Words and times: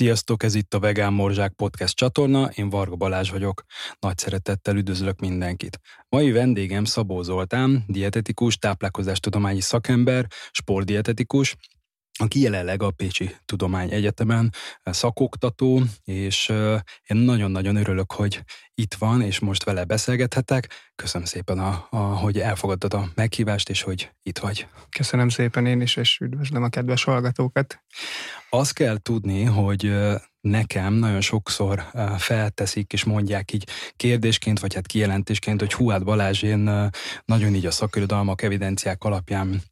Sziasztok, 0.00 0.42
ez 0.42 0.54
itt 0.54 0.74
a 0.74 0.78
Vegán 0.78 1.12
Morzsák 1.12 1.52
Podcast 1.52 1.96
csatorna, 1.96 2.50
én 2.54 2.68
Varga 2.70 2.96
Balázs 2.96 3.30
vagyok. 3.30 3.62
Nagy 3.98 4.18
szeretettel 4.18 4.76
üdvözlök 4.76 5.18
mindenkit. 5.20 5.80
Mai 6.08 6.30
vendégem 6.30 6.84
Szabó 6.84 7.22
Zoltán, 7.22 7.84
dietetikus, 7.86 8.56
táplálkozástudományi 8.56 9.60
szakember, 9.60 10.26
sportdietetikus, 10.50 11.56
aki 12.18 12.40
jelenleg 12.40 12.82
a 12.82 12.90
Pécsi 12.90 13.36
Tudomány 13.44 13.92
Egyetemen 13.92 14.52
szakoktató, 14.82 15.82
és 16.04 16.48
én 17.06 17.16
nagyon-nagyon 17.16 17.76
örülök, 17.76 18.12
hogy 18.12 18.42
itt 18.74 18.94
van, 18.94 19.22
és 19.22 19.38
most 19.38 19.64
vele 19.64 19.84
beszélgethetek. 19.84 20.90
Köszönöm 20.94 21.26
szépen, 21.26 21.58
a, 21.58 21.86
a, 21.90 21.96
hogy 21.96 22.40
elfogadtad 22.40 22.94
a 22.94 23.08
meghívást, 23.14 23.68
és 23.68 23.82
hogy 23.82 24.10
itt 24.22 24.38
vagy. 24.38 24.66
Köszönöm 24.96 25.28
szépen 25.28 25.66
én 25.66 25.80
is, 25.80 25.96
és 25.96 26.18
üdvözlöm 26.18 26.62
a 26.62 26.68
kedves 26.68 27.04
hallgatókat. 27.04 27.82
Azt 28.50 28.72
kell 28.72 28.98
tudni, 28.98 29.44
hogy 29.44 29.92
nekem 30.40 30.92
nagyon 30.92 31.20
sokszor 31.20 31.86
felteszik, 32.18 32.92
és 32.92 33.04
mondják 33.04 33.52
így 33.52 33.68
kérdésként, 33.96 34.60
vagy 34.60 34.74
hát 34.74 34.86
kijelentésként, 34.86 35.60
hogy 35.60 35.72
hú, 35.72 35.88
hát 35.88 36.04
Balázs, 36.04 36.42
én 36.42 36.90
nagyon 37.24 37.54
így 37.54 37.66
a 37.66 37.70
szakirodalmak, 37.70 38.42
evidenciák 38.42 39.04
alapján 39.04 39.62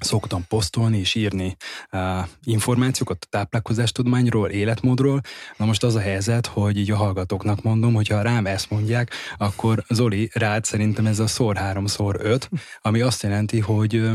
szoktam 0.00 0.44
posztolni 0.48 0.98
és 0.98 1.14
írni 1.14 1.56
uh, 1.92 2.00
információkat 2.44 3.16
a 3.20 3.26
táplálkozástudományról, 3.30 4.48
életmódról. 4.48 5.20
Na 5.56 5.64
most 5.64 5.82
az 5.82 5.94
a 5.94 6.00
helyzet, 6.00 6.46
hogy 6.46 6.78
így 6.78 6.90
a 6.90 6.96
hallgatóknak 6.96 7.62
mondom, 7.62 7.94
hogyha 7.94 8.22
rám 8.22 8.46
ezt 8.46 8.70
mondják, 8.70 9.10
akkor 9.36 9.84
Zoli, 9.88 10.30
rád 10.32 10.64
szerintem 10.64 11.06
ez 11.06 11.18
a 11.18 11.26
szor 11.26 11.56
három 11.56 11.86
szor 11.86 12.16
öt, 12.20 12.48
ami 12.80 13.00
azt 13.00 13.22
jelenti, 13.22 13.60
hogy 13.60 14.10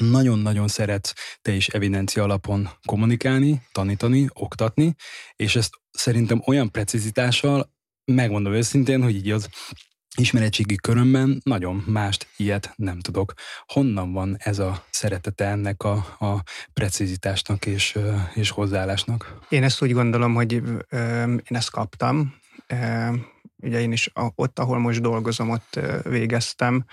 nagyon-nagyon 0.00 0.68
szeretsz 0.68 1.12
te 1.42 1.52
is 1.52 1.68
evidencia 1.68 2.22
alapon 2.22 2.68
kommunikálni, 2.84 3.62
tanítani, 3.72 4.28
oktatni, 4.32 4.94
és 5.36 5.56
ezt 5.56 5.80
szerintem 5.90 6.42
olyan 6.46 6.70
precizitással, 6.70 7.74
megmondom 8.04 8.52
őszintén, 8.52 9.02
hogy 9.02 9.14
így 9.14 9.30
az 9.30 9.48
ismeretségi 10.16 10.76
körömben 10.76 11.40
nagyon 11.44 11.84
mást 11.86 12.28
ilyet 12.36 12.72
nem 12.76 12.98
tudok. 13.00 13.32
Honnan 13.66 14.12
van 14.12 14.36
ez 14.38 14.58
a 14.58 14.84
szeretete 14.90 15.44
ennek 15.44 15.82
a, 15.82 15.92
a 16.18 16.42
precizitásnak 16.72 17.66
és, 17.66 17.98
és 18.34 18.50
hozzáállásnak? 18.50 19.38
Én 19.48 19.62
ezt 19.62 19.82
úgy 19.82 19.92
gondolom, 19.92 20.34
hogy 20.34 20.62
ö, 20.88 21.22
én 21.22 21.56
ezt 21.56 21.70
kaptam. 21.70 22.34
Ö, 22.66 22.76
ugye 23.56 23.80
én 23.80 23.92
is 23.92 24.10
ott, 24.34 24.58
ahol 24.58 24.78
most 24.78 25.00
dolgozom, 25.00 25.50
ott 25.50 25.80
végeztem, 26.02 26.84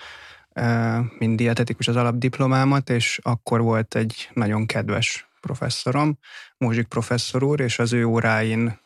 mint 1.18 1.36
dietetikus 1.36 1.88
az 1.88 1.96
alapdiplomámat, 1.96 2.90
és 2.90 3.18
akkor 3.22 3.60
volt 3.60 3.94
egy 3.94 4.30
nagyon 4.32 4.66
kedves 4.66 5.28
professzorom, 5.40 6.18
Mózsik 6.56 6.86
professzor 6.86 7.42
úr, 7.42 7.60
és 7.60 7.78
az 7.78 7.92
ő 7.92 8.04
óráin 8.04 8.80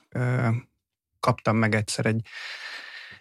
kaptam 1.21 1.57
meg 1.57 1.75
egyszer 1.75 2.07
egy 2.07 2.21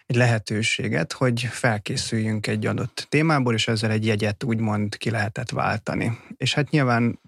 egy 0.08 0.16
lehetőséget, 0.16 1.12
hogy 1.12 1.42
felkészüljünk 1.42 2.46
egy 2.46 2.66
adott 2.66 3.06
témából, 3.08 3.54
és 3.54 3.68
ezzel 3.68 3.90
egy 3.90 4.06
jegyet 4.06 4.44
úgymond 4.44 4.96
ki 4.96 5.10
lehetett 5.10 5.50
váltani. 5.50 6.18
És 6.36 6.54
hát 6.54 6.70
nyilván 6.70 7.20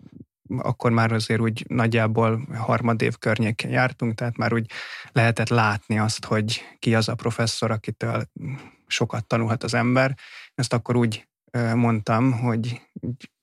akkor 0.59 0.91
már 0.91 1.12
azért 1.12 1.41
úgy 1.41 1.64
nagyjából 1.69 2.47
harmadév 2.55 3.17
környéken 3.19 3.70
jártunk, 3.70 4.14
tehát 4.14 4.37
már 4.37 4.53
úgy 4.53 4.70
lehetett 5.12 5.48
látni 5.48 5.98
azt, 5.98 6.25
hogy 6.25 6.62
ki 6.78 6.95
az 6.95 7.09
a 7.09 7.14
professzor, 7.14 7.70
akitől 7.70 8.25
sokat 8.87 9.27
tanulhat 9.27 9.65
az 9.65 9.75
ember. 9.75 10.16
Ezt 10.54 10.72
akkor 10.72 10.97
úgy 10.97 11.28
mondtam, 11.75 12.33
hogy 12.33 12.81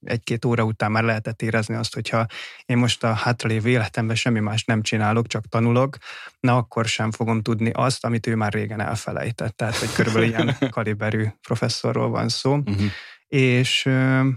egy-két 0.02 0.46
óra 0.46 0.64
után 0.64 0.92
már 0.92 1.04
lehetett 1.04 1.42
érezni 1.42 1.76
azt, 1.76 1.94
hogyha 1.94 2.26
én 2.66 2.78
most 2.78 3.04
a 3.04 3.14
hátralévő 3.14 3.70
életemben 3.70 4.16
semmi 4.16 4.40
más 4.40 4.64
nem 4.64 4.82
csinálok, 4.82 5.28
csak 5.28 5.48
tanulok, 5.48 5.98
na 6.40 6.58
akkor 6.58 6.86
sem 6.86 7.12
fogom 7.12 7.42
tudni 7.42 7.70
azt, 7.74 8.06
amit 8.06 8.28
ő 8.28 8.36
már 8.36 8.54
régen 8.54 8.82
elfelejtett. 8.82 9.56
Tehát, 9.56 9.76
hogy 9.76 9.94
körülbelül 9.94 10.28
ilyen 10.32 10.56
kaliberű 10.70 11.26
professzorról 11.42 12.10
van 12.10 12.30
szó. 12.30 12.56
Uh-huh. 12.56 12.92
És 13.28 13.84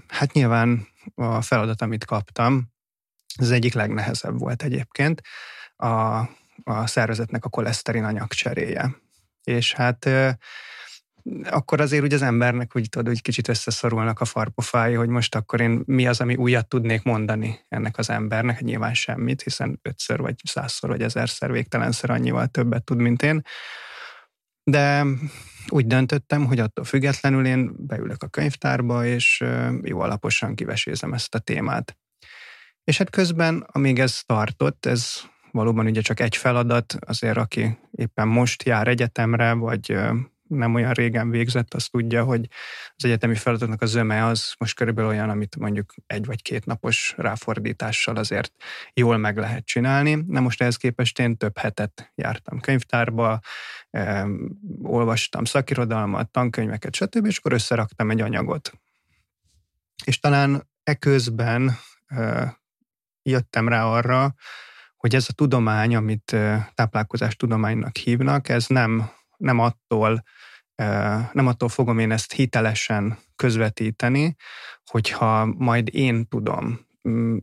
hát 0.09 0.33
nyilván 0.33 0.87
a 1.15 1.41
feladat, 1.41 1.83
amit 1.83 2.05
kaptam, 2.05 2.69
az 3.39 3.51
egyik 3.51 3.75
legnehezebb 3.75 4.39
volt 4.39 4.63
egyébként, 4.63 5.23
a, 5.77 6.19
a 6.65 6.87
szervezetnek 6.87 7.45
a 7.45 7.49
koleszterin 7.49 8.05
anyagcseréje. 8.05 8.97
És 9.45 9.73
hát 9.73 10.09
akkor 11.45 11.81
azért 11.81 12.03
úgy 12.03 12.13
az 12.13 12.23
embernek 12.23 12.77
úgy 12.77 12.89
tudod, 12.89 13.07
hogy 13.07 13.23
kicsit 13.23 13.49
összeszorulnak 13.49 14.21
a 14.21 14.25
farpofái, 14.25 14.95
hogy 14.95 15.09
most 15.09 15.35
akkor 15.35 15.61
én 15.61 15.83
mi 15.87 16.07
az, 16.07 16.21
ami 16.21 16.37
újat 16.37 16.69
tudnék 16.69 17.03
mondani 17.03 17.59
ennek 17.69 17.99
az 17.99 18.11
embernek, 18.11 18.55
hát 18.55 18.65
nyilván 18.65 18.95
semmit, 18.95 19.43
hiszen 19.43 19.79
ötször 19.83 20.21
vagy 20.21 20.35
százszor 20.45 20.91
vagy 20.91 21.03
ezerszer 21.03 21.53
végtelenszer 21.53 22.11
annyival 22.11 22.47
többet 22.47 22.85
tud, 22.85 22.99
mint 22.99 23.23
én. 23.23 23.43
De 24.63 25.05
úgy 25.69 25.87
döntöttem, 25.87 26.45
hogy 26.45 26.59
attól 26.59 26.85
függetlenül 26.85 27.47
én 27.47 27.73
beülök 27.77 28.23
a 28.23 28.29
könyvtárba, 28.29 29.05
és 29.05 29.45
jó 29.83 30.01
alaposan 30.01 30.55
kivesézem 30.55 31.13
ezt 31.13 31.35
a 31.35 31.39
témát. 31.39 31.97
És 32.85 32.99
hát 32.99 33.11
közben, 33.11 33.67
amíg 33.73 33.99
ez 33.99 34.21
tartott, 34.27 34.87
ez 34.87 35.23
valóban 35.51 35.87
ugye 35.87 36.01
csak 36.01 36.21
egy 36.21 36.37
feladat, 36.37 36.97
azért 37.01 37.37
aki 37.37 37.79
éppen 37.91 38.29
most 38.29 38.63
jár 38.63 38.89
egyetemre, 38.89 39.53
vagy 39.53 39.99
nem 40.51 40.75
olyan 40.75 40.93
régen 40.93 41.31
végzett, 41.31 41.75
azt 41.75 41.91
tudja, 41.91 42.25
hogy 42.25 42.49
az 42.97 43.05
egyetemi 43.05 43.35
feladatnak 43.35 43.83
a 43.83 43.87
zöme 43.87 44.25
az 44.25 44.55
most 44.59 44.75
körülbelül 44.75 45.11
olyan, 45.11 45.31
amit 45.31 45.57
mondjuk 45.57 45.95
egy 46.07 46.25
vagy 46.25 46.43
két 46.43 46.65
napos 46.65 47.15
ráfordítással 47.17 48.17
azért 48.17 48.53
jól 48.93 49.17
meg 49.17 49.37
lehet 49.37 49.65
csinálni. 49.65 50.25
Na 50.27 50.41
most 50.41 50.61
ehhez 50.61 50.77
képest 50.77 51.19
én 51.19 51.37
több 51.37 51.59
hetet 51.59 52.13
jártam 52.15 52.61
könyvtárba, 52.61 53.41
eh, 53.91 54.25
olvastam 54.83 55.45
szakirodalmat, 55.45 56.31
tankönyveket, 56.31 56.95
stb., 56.95 57.27
és 57.27 57.39
akkor 57.39 57.53
összeraktam 57.53 58.11
egy 58.11 58.21
anyagot. 58.21 58.73
És 60.05 60.19
talán 60.19 60.69
eközben 60.83 61.77
eh, 62.07 62.51
jöttem 63.23 63.69
rá 63.69 63.85
arra, 63.85 64.35
hogy 65.01 65.15
ez 65.15 65.27
a 65.29 65.33
tudomány, 65.33 65.97
amit 65.97 66.37
táplálkozás 66.75 67.37
tudománynak 67.37 67.97
hívnak, 67.97 68.49
ez 68.49 68.67
nem, 68.67 69.11
nem 69.41 69.59
attól 69.59 70.23
nem 71.33 71.47
attól 71.47 71.69
fogom 71.69 71.99
én 71.99 72.11
ezt 72.13 72.33
hitelesen 72.33 73.19
közvetíteni, 73.37 74.37
hogyha 74.85 75.45
majd 75.45 75.89
én 75.93 76.29
tudom, 76.29 76.81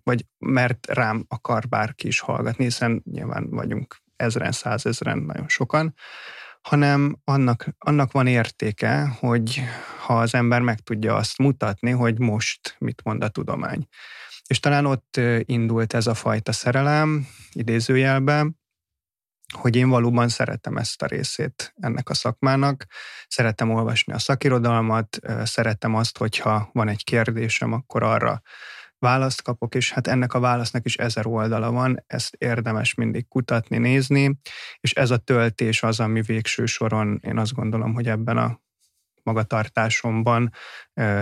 vagy 0.03 0.25
mert 0.37 0.87
rám 0.87 1.25
akar 1.27 1.67
bárki 1.67 2.07
is 2.07 2.19
hallgatni, 2.19 2.63
hiszen 2.63 3.03
nyilván 3.11 3.49
vagyunk 3.49 3.97
ezren, 4.15 4.51
százezren, 4.51 5.17
nagyon 5.17 5.47
sokan, 5.47 5.93
hanem 6.61 7.17
annak, 7.23 7.67
annak 7.77 8.11
van 8.11 8.27
értéke, 8.27 9.07
hogy 9.19 9.61
ha 9.99 10.19
az 10.19 10.33
ember 10.33 10.61
meg 10.61 10.79
tudja 10.79 11.15
azt 11.15 11.37
mutatni, 11.37 11.91
hogy 11.91 12.19
most 12.19 12.75
mit 12.79 13.01
mond 13.03 13.23
a 13.23 13.29
tudomány. 13.29 13.87
És 14.47 14.59
talán 14.59 14.85
ott 14.85 15.19
indult 15.41 15.93
ez 15.93 16.07
a 16.07 16.13
fajta 16.13 16.51
szerelem, 16.51 17.27
idézőjelben, 17.51 18.59
hogy 19.53 19.75
én 19.75 19.89
valóban 19.89 20.29
szeretem 20.29 20.77
ezt 20.77 21.01
a 21.01 21.05
részét 21.05 21.73
ennek 21.79 22.09
a 22.09 22.13
szakmának, 22.13 22.85
szeretem 23.27 23.71
olvasni 23.71 24.13
a 24.13 24.19
szakirodalmat, 24.19 25.19
szeretem 25.43 25.95
azt, 25.95 26.17
hogyha 26.17 26.69
van 26.71 26.87
egy 26.87 27.03
kérdésem, 27.03 27.73
akkor 27.73 28.03
arra 28.03 28.41
választ 28.99 29.41
kapok, 29.41 29.75
és 29.75 29.91
hát 29.91 30.07
ennek 30.07 30.33
a 30.33 30.39
válasznak 30.39 30.85
is 30.85 30.95
ezer 30.95 31.27
oldala 31.27 31.71
van, 31.71 32.03
ezt 32.07 32.35
érdemes 32.37 32.93
mindig 32.93 33.27
kutatni, 33.27 33.77
nézni, 33.77 34.39
és 34.79 34.93
ez 34.93 35.11
a 35.11 35.17
töltés 35.17 35.83
az, 35.83 35.99
ami 35.99 36.21
végső 36.21 36.65
soron 36.65 37.19
én 37.23 37.37
azt 37.37 37.53
gondolom, 37.53 37.93
hogy 37.93 38.07
ebben 38.07 38.37
a 38.37 38.59
magatartásomban 39.23 40.51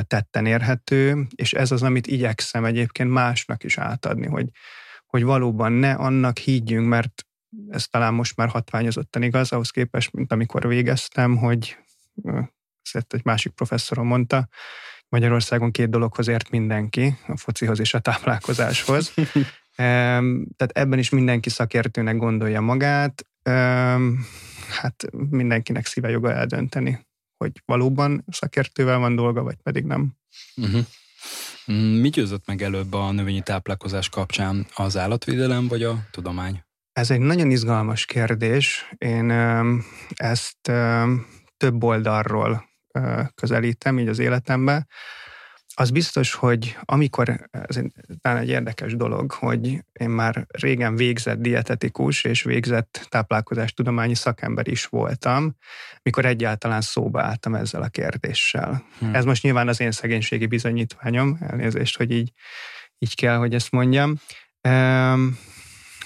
tetten 0.01 0.45
érhető, 0.45 1.27
és 1.35 1.53
ez 1.53 1.71
az, 1.71 1.83
amit 1.83 2.07
igyekszem 2.07 2.65
egyébként 2.65 3.09
másnak 3.09 3.63
is 3.63 3.77
átadni, 3.77 4.27
hogy, 4.27 4.49
hogy 5.05 5.23
valóban 5.23 5.71
ne 5.71 5.93
annak 5.93 6.37
higgyünk, 6.37 6.87
mert 6.87 7.25
ez 7.69 7.87
talán 7.87 8.13
most 8.13 8.35
már 8.35 8.47
hatványozottan 8.47 9.23
igaz, 9.23 9.51
ahhoz 9.51 9.69
képest, 9.69 10.11
mint 10.11 10.31
amikor 10.31 10.67
végeztem, 10.67 11.37
hogy 11.37 11.77
ezt 12.91 13.13
egy 13.13 13.25
másik 13.25 13.51
professzorom 13.51 14.07
mondta, 14.07 14.47
Magyarországon 15.09 15.71
két 15.71 15.89
dologhoz 15.89 16.27
ért 16.27 16.49
mindenki, 16.49 17.17
a 17.27 17.37
focihoz 17.37 17.79
és 17.79 17.93
a 17.93 17.99
táplálkozáshoz. 17.99 19.13
Tehát 20.55 20.71
ebben 20.71 20.99
is 20.99 21.09
mindenki 21.09 21.49
szakértőnek 21.49 22.17
gondolja 22.17 22.61
magát. 22.61 23.25
Hát 24.69 25.05
mindenkinek 25.29 25.85
szíve 25.85 26.09
joga 26.09 26.33
eldönteni, 26.33 27.05
hogy 27.37 27.61
valóban 27.65 28.25
szakértővel 28.27 28.97
van 28.97 29.15
dolga, 29.15 29.43
vagy 29.43 29.55
pedig 29.63 29.83
nem. 29.83 30.13
Uh-huh. 30.55 30.85
Mi 32.01 32.09
győzött 32.09 32.45
meg 32.45 32.61
előbb 32.61 32.93
a 32.93 33.11
növényi 33.11 33.41
táplálkozás 33.41 34.09
kapcsán? 34.09 34.67
Az 34.75 34.97
állatvédelem 34.97 35.67
vagy 35.67 35.83
a 35.83 36.07
tudomány? 36.11 36.64
Ez 36.95 37.11
egy 37.11 37.19
nagyon 37.19 37.51
izgalmas 37.51 38.05
kérdés. 38.05 38.89
Én 38.97 39.31
ezt 40.13 40.71
több 41.57 41.83
oldalról 41.83 42.65
közelítem 43.35 43.99
így 43.99 44.07
az 44.07 44.19
életembe. 44.19 44.87
az 45.77 45.89
biztos, 45.89 46.33
hogy 46.33 46.77
amikor, 46.81 47.49
ez 47.51 47.79
talán 48.21 48.37
egy 48.41 48.49
érdekes 48.49 48.95
dolog, 48.95 49.31
hogy 49.31 49.83
én 49.93 50.09
már 50.09 50.45
régen 50.47 50.95
végzett 50.95 51.39
dietetikus 51.39 52.23
és 52.23 52.43
végzett 52.43 53.07
táplálkozástudományi 53.09 54.15
szakember 54.15 54.67
is 54.67 54.85
voltam, 54.85 55.55
mikor 56.01 56.25
egyáltalán 56.25 56.81
szóba 56.81 57.21
álltam 57.21 57.55
ezzel 57.55 57.81
a 57.81 57.87
kérdéssel. 57.87 58.83
Hmm. 58.99 59.15
Ez 59.15 59.25
most 59.25 59.43
nyilván 59.43 59.67
az 59.67 59.79
én 59.79 59.91
szegénységi 59.91 60.45
bizonyítványom, 60.45 61.37
elnézést, 61.39 61.97
hogy 61.97 62.11
így, 62.11 62.31
így 62.97 63.15
kell, 63.15 63.37
hogy 63.37 63.53
ezt 63.53 63.71
mondjam. 63.71 64.15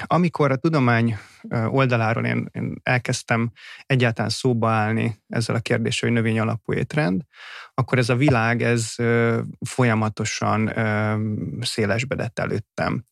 Amikor 0.06 0.52
a 0.52 0.56
tudomány 0.56 1.18
oldaláról 1.68 2.26
én, 2.26 2.50
én 2.52 2.80
elkezdtem 2.84 3.52
egyáltalán 3.86 4.30
szóba 4.30 4.70
állni 4.70 5.22
ezzel 5.28 5.56
a 5.56 5.60
kérdéssel, 5.60 6.10
hogy 6.10 6.18
növény 6.18 6.40
alapú 6.40 6.74
étrend, 6.74 7.22
akkor 7.74 7.98
ez 7.98 8.10
a 8.10 8.16
világ, 8.16 8.62
ez 8.62 8.96
folyamatosan 9.60 10.74
szélesbedett 11.62 12.40
előttem. 12.40 13.04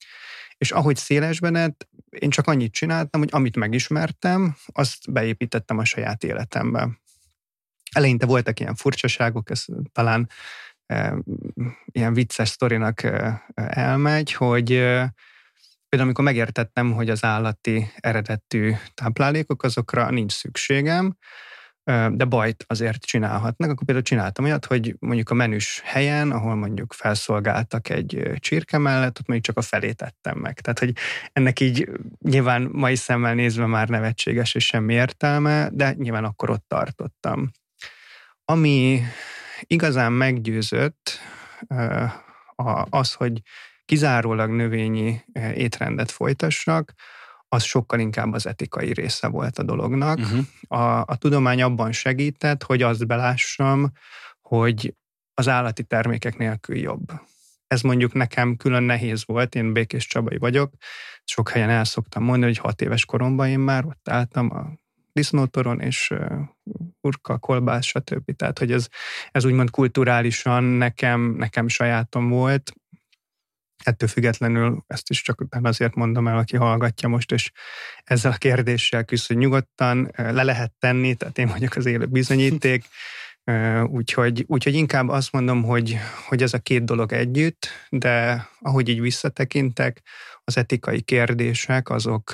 És 0.57 0.71
ahogy 0.71 0.95
szélesbedett, 0.95 1.87
én 2.09 2.29
csak 2.29 2.47
annyit 2.47 2.73
csináltam, 2.73 3.21
hogy 3.21 3.29
amit 3.31 3.55
megismertem, 3.55 4.55
azt 4.65 5.11
beépítettem 5.11 5.77
a 5.77 5.85
saját 5.85 6.23
életembe. 6.23 6.89
Eleinte 7.91 8.25
voltak 8.25 8.59
ilyen 8.59 8.75
furcsaságok, 8.75 9.49
ez 9.49 9.65
talán 9.91 10.29
ilyen 11.85 12.13
vicces 12.13 12.49
sztorinak 12.49 13.01
elmegy, 13.55 14.33
hogy 14.33 14.83
Például 15.89 16.09
amikor 16.09 16.23
megértettem, 16.23 16.91
hogy 16.93 17.09
az 17.09 17.23
állati 17.23 17.91
eredetű 17.95 18.73
táplálékok, 18.93 19.63
azokra 19.63 20.09
nincs 20.09 20.31
szükségem, 20.31 21.17
de 22.11 22.25
bajt 22.25 22.63
azért 22.67 23.05
csinálhatnak, 23.05 23.69
akkor 23.69 23.85
például 23.85 24.07
csináltam 24.07 24.45
olyat, 24.45 24.65
hogy 24.65 24.95
mondjuk 24.99 25.29
a 25.29 25.33
menüs 25.33 25.81
helyen, 25.83 26.31
ahol 26.31 26.55
mondjuk 26.55 26.93
felszolgáltak 26.93 27.89
egy 27.89 28.31
csirke 28.39 28.77
mellett, 28.77 29.19
ott 29.19 29.27
mondjuk 29.27 29.43
csak 29.45 29.57
a 29.57 29.67
felét 29.67 29.95
tettem 29.95 30.37
meg. 30.37 30.59
Tehát, 30.59 30.79
hogy 30.79 30.95
ennek 31.33 31.59
így 31.59 31.89
nyilván 32.19 32.69
mai 32.71 32.95
szemmel 32.95 33.33
nézve 33.33 33.65
már 33.65 33.89
nevetséges 33.89 34.55
és 34.55 34.65
semmi 34.65 34.93
értelme, 34.93 35.69
de 35.71 35.93
nyilván 35.97 36.23
akkor 36.23 36.49
ott 36.49 36.65
tartottam. 36.67 37.51
Ami 38.45 39.01
igazán 39.61 40.11
meggyőzött, 40.11 41.19
az, 42.89 43.13
hogy 43.13 43.41
kizárólag 43.87 44.49
növényi 44.49 45.21
eh, 45.31 45.57
étrendet 45.57 46.11
folytassak, 46.11 46.93
az 47.47 47.63
sokkal 47.63 47.99
inkább 47.99 48.33
az 48.33 48.47
etikai 48.47 48.93
része 48.93 49.27
volt 49.27 49.57
a 49.59 49.63
dolognak. 49.63 50.17
Uh-huh. 50.17 50.45
A, 50.81 51.03
a 51.05 51.15
tudomány 51.15 51.61
abban 51.61 51.91
segített, 51.91 52.63
hogy 52.63 52.81
azt 52.81 53.07
belássam, 53.07 53.91
hogy 54.41 54.95
az 55.33 55.47
állati 55.47 55.83
termékek 55.83 56.37
nélkül 56.37 56.77
jobb. 56.77 57.11
Ez 57.67 57.81
mondjuk 57.81 58.13
nekem 58.13 58.55
külön 58.55 58.83
nehéz 58.83 59.25
volt, 59.25 59.55
én 59.55 59.73
Békés 59.73 60.07
Csabai 60.07 60.37
vagyok, 60.37 60.73
sok 61.23 61.49
helyen 61.49 61.69
el 61.69 61.83
szoktam 61.83 62.23
mondani, 62.23 62.51
hogy 62.51 62.61
hat 62.61 62.81
éves 62.81 63.05
koromban 63.05 63.47
én 63.47 63.59
már 63.59 63.85
ott 63.85 64.09
álltam 64.09 64.51
a 64.51 64.71
disznótoron, 65.11 65.79
és 65.79 66.09
uh, 66.11 66.39
urka, 67.01 67.37
kolbász, 67.37 67.85
stb. 67.85 68.35
Tehát, 68.35 68.59
hogy 68.59 68.71
ez, 68.71 68.87
ez 69.31 69.45
úgymond 69.45 69.69
kulturálisan 69.69 70.63
nekem, 70.63 71.21
nekem 71.21 71.67
sajátom 71.67 72.29
volt, 72.29 72.73
Ettől 73.83 74.09
függetlenül 74.09 74.83
ezt 74.87 75.09
is 75.09 75.21
csak 75.21 75.45
azért 75.61 75.95
mondom 75.95 76.27
el, 76.27 76.37
aki 76.37 76.57
hallgatja 76.57 77.09
most, 77.09 77.31
és 77.31 77.51
ezzel 78.03 78.31
a 78.31 78.37
kérdéssel 78.37 79.03
küzd, 79.03 79.27
hogy 79.27 79.37
nyugodtan. 79.37 80.11
Le 80.15 80.43
lehet 80.43 80.73
tenni, 80.79 81.15
tehát 81.15 81.37
én 81.37 81.47
vagyok 81.47 81.75
az 81.75 81.85
élő 81.85 82.05
bizonyíték, 82.05 82.85
Úgyhogy, 83.97 84.45
úgyhogy 84.47 84.73
inkább 84.73 85.09
azt 85.09 85.31
mondom, 85.31 85.63
hogy, 85.63 85.97
hogy 86.27 86.41
ez 86.41 86.53
a 86.53 86.59
két 86.59 86.83
dolog 86.83 87.13
együtt, 87.13 87.67
de 87.89 88.47
ahogy 88.59 88.89
így 88.89 89.01
visszatekintek, 89.01 90.01
az 90.43 90.57
etikai 90.57 91.01
kérdések 91.01 91.89
azok, 91.89 92.33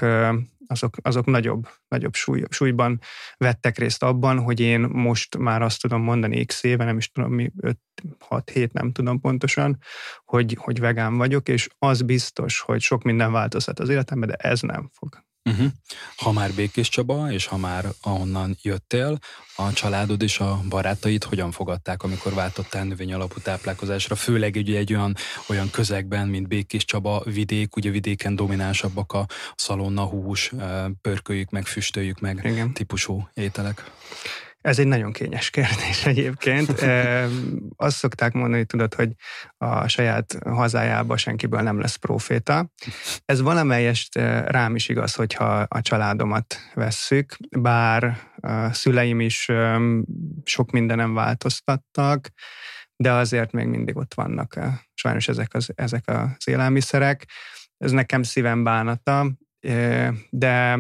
azok, 0.74 0.98
azok 1.02 1.26
nagyobb, 1.26 1.68
nagyobb 1.88 2.14
súly, 2.14 2.44
súlyban 2.50 3.00
vettek 3.38 3.78
részt 3.78 4.04
abban, 4.04 4.40
hogy 4.40 4.60
én 4.60 4.80
most 4.80 5.38
már 5.38 5.62
azt 5.62 5.82
tudom 5.82 6.02
mondani 6.02 6.46
x 6.46 6.64
éve, 6.64 6.84
nem 6.84 6.98
is 6.98 7.12
tudom 7.12 7.34
mi, 7.34 7.52
5-6 8.30 8.42
hét, 8.54 8.74
nem 8.74 8.92
tudom 8.92 9.20
pontosan, 9.20 9.78
hogy, 10.26 10.58
hogy 10.60 10.80
vegán 10.80 11.18
vagyok, 11.18 11.48
és 11.48 11.70
az 11.78 12.02
biztos, 12.02 12.60
hogy 12.60 12.82
sok 12.82 13.04
minden 13.04 13.32
változhat 13.32 13.80
az 13.80 13.90
életemben, 13.90 14.30
de 14.30 14.36
ez 14.36 14.62
nem 14.62 14.90
fog. 14.94 15.24
Uh-huh. 15.46 15.72
Ha 16.16 16.32
már 16.32 16.54
Békés 16.54 16.90
Csaba, 16.90 17.32
és 17.32 17.46
ha 17.46 17.58
már 17.58 17.86
ahonnan 18.02 18.58
jöttél, 18.62 19.20
a 19.56 19.74
családod 19.74 20.22
és 20.22 20.40
a 20.40 20.62
barátaid 20.70 21.24
hogyan 21.24 21.52
fogadták, 21.52 22.04
amikor 22.04 22.34
váltottál 22.34 22.84
növény 22.84 23.14
alapú 23.14 23.40
táplálkozásra, 23.40 24.16
főleg 24.16 24.56
ugye 24.56 24.78
egy 24.78 24.94
olyan, 24.94 25.16
olyan 25.48 25.70
közegben, 25.70 26.28
mint 26.28 26.48
Békés 26.48 26.86
Csaba, 26.86 27.22
vidék, 27.26 27.76
ugye 27.76 27.90
vidéken 27.90 28.36
dominánsabbak 28.36 29.14
a 29.14 29.26
szalonna 29.56 30.04
hús, 30.04 30.52
pörköljük 31.02 31.50
meg, 31.50 31.66
füstöljük 31.66 32.20
meg 32.20 32.40
Igen. 32.44 32.74
típusú 32.74 33.30
ételek. 33.34 33.92
Ez 34.64 34.80
egy 34.80 34.88
nagyon 34.88 35.12
kényes 35.12 35.50
kérdés 35.50 36.06
egyébként. 36.14 36.70
Azt 37.76 37.98
szokták 37.98 38.34
mondani, 38.34 38.66
tudod, 38.66 38.94
hogy 38.94 39.12
a 39.58 39.88
saját 39.88 40.38
hazájában 40.46 41.18
senkiből 41.18 41.62
nem 41.62 41.80
lesz 41.80 41.96
proféta. 41.96 42.72
Ez 43.26 43.42
valamelyest 43.42 44.16
rám 44.46 44.76
is 44.76 44.90
igaz, 44.90 45.14
hogyha 45.14 45.66
a 45.68 45.82
családomat 45.82 46.58
vesszük, 46.74 47.36
bár 47.60 48.18
a 48.40 48.74
szüleim 48.74 49.20
is 49.20 49.52
sok 50.44 50.72
mindenem 50.72 51.14
változtattak, 51.14 52.30
de 52.96 53.12
azért 53.12 53.52
még 53.52 53.68
mindig 53.68 53.98
ott 53.98 54.14
vannak 54.14 54.60
sajnos 54.94 55.28
ezek 55.28 55.54
az, 55.54 55.72
ezek 55.76 56.04
az 56.10 56.48
élelmiszerek. 56.48 57.26
Ez 57.78 57.92
nekem 57.92 58.24
szívem 58.24 58.64
bánata, 58.64 59.32
de 60.30 60.80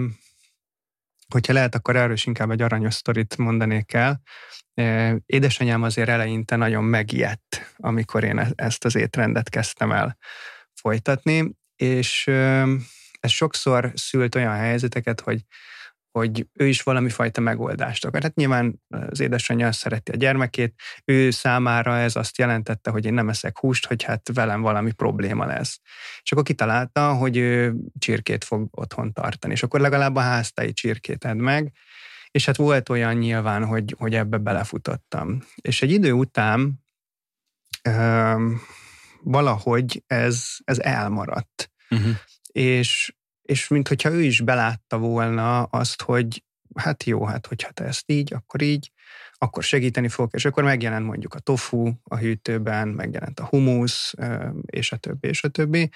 hogyha 1.34 1.54
lehet, 1.54 1.76
akkor 1.76 1.96
erről 1.96 2.14
is 2.14 2.26
inkább 2.26 2.52
egy 2.52 2.62
aranyos 2.62 2.94
sztorit 2.94 3.38
mondanék 3.38 3.94
el. 3.94 4.22
Édesanyám 5.26 5.84
azért 5.84 6.10
eleinte 6.10 6.56
nagyon 6.56 6.84
megijedt, 6.84 7.76
amikor 7.78 8.24
én 8.24 8.40
e-, 8.40 8.52
ezt 8.56 8.86
az 8.86 8.96
étrendet 8.96 9.50
kezdtem 9.50 9.92
el 9.92 10.18
folytatni, 10.74 11.56
és 11.76 12.28
ez 13.20 13.32
sokszor 13.32 13.92
szült 13.96 14.36
olyan 14.36 14.56
helyzeteket, 14.56 15.22
hogy 15.22 15.42
hogy 16.14 16.48
ő 16.54 16.68
is 16.68 16.82
valami 16.82 17.10
fajta 17.10 17.42
megoldást 17.42 18.06
akar. 18.06 18.22
Hát 18.22 18.36
nyilván 18.36 18.82
az 18.88 19.20
édesanyja 19.20 19.72
szereti 19.72 20.12
a 20.12 20.16
gyermekét, 20.16 20.74
ő 21.06 21.32
számára 21.32 21.98
ez 21.98 22.16
azt 22.16 22.38
jelentette, 22.38 22.92
hogy 22.92 23.06
én 23.06 23.14
nem 23.14 23.30
eszek 23.30 23.60
húst, 23.60 23.86
hogy 23.86 24.04
hát 24.04 24.30
velem 24.34 24.62
valami 24.62 24.92
probléma 24.92 25.46
lesz. 25.46 25.80
És 26.22 26.32
akkor 26.32 26.44
kitalálta, 26.44 27.14
hogy 27.14 27.38
ő 27.38 27.76
csirkét 28.00 28.44
fog 28.44 28.68
otthon 28.72 29.14
tartani, 29.14 29.54
és 29.54 29.64
akkor 29.64 29.80
legalább 29.80 30.16
a 30.16 30.20
háztai 30.20 30.74
csirkét 30.74 31.26
edd 31.26 31.38
meg, 31.38 31.72
és 32.32 32.46
hát 32.46 32.56
volt 32.56 32.90
olyan 32.90 33.16
nyilván, 33.16 33.66
hogy, 33.66 33.96
hogy 33.98 34.16
ebbe 34.16 34.38
belefutottam. 34.38 35.40
És 35.56 35.82
egy 35.82 35.92
idő 35.92 36.12
után 36.12 36.84
um, 37.90 38.62
valahogy 39.24 40.04
ez, 40.08 40.46
ez 40.64 40.80
elmaradt. 40.80 41.72
Uh-huh. 41.90 42.16
És 42.52 43.14
és 43.44 43.68
minthogyha 43.68 44.10
ő 44.10 44.22
is 44.22 44.42
belátta 44.42 44.98
volna 44.98 45.64
azt, 45.64 46.02
hogy 46.02 46.44
hát 46.76 47.04
jó, 47.04 47.26
hát 47.26 47.48
hogyha 47.48 47.72
te 47.72 47.84
ezt 47.84 48.12
így, 48.12 48.34
akkor 48.34 48.62
így, 48.62 48.92
akkor 49.44 49.64
segíteni 49.64 50.08
fog, 50.08 50.30
és 50.34 50.46
akkor 50.46 50.64
megjelent 50.64 51.06
mondjuk 51.06 51.34
a 51.34 51.40
tofu 51.40 51.92
a 52.04 52.18
hűtőben, 52.18 52.88
megjelent 52.88 53.40
a 53.40 53.46
humusz, 53.46 54.14
és 54.66 54.92
a 54.92 54.98
többi, 54.98 55.28
és 55.28 55.44
a 55.44 55.48
többi. 55.48 55.90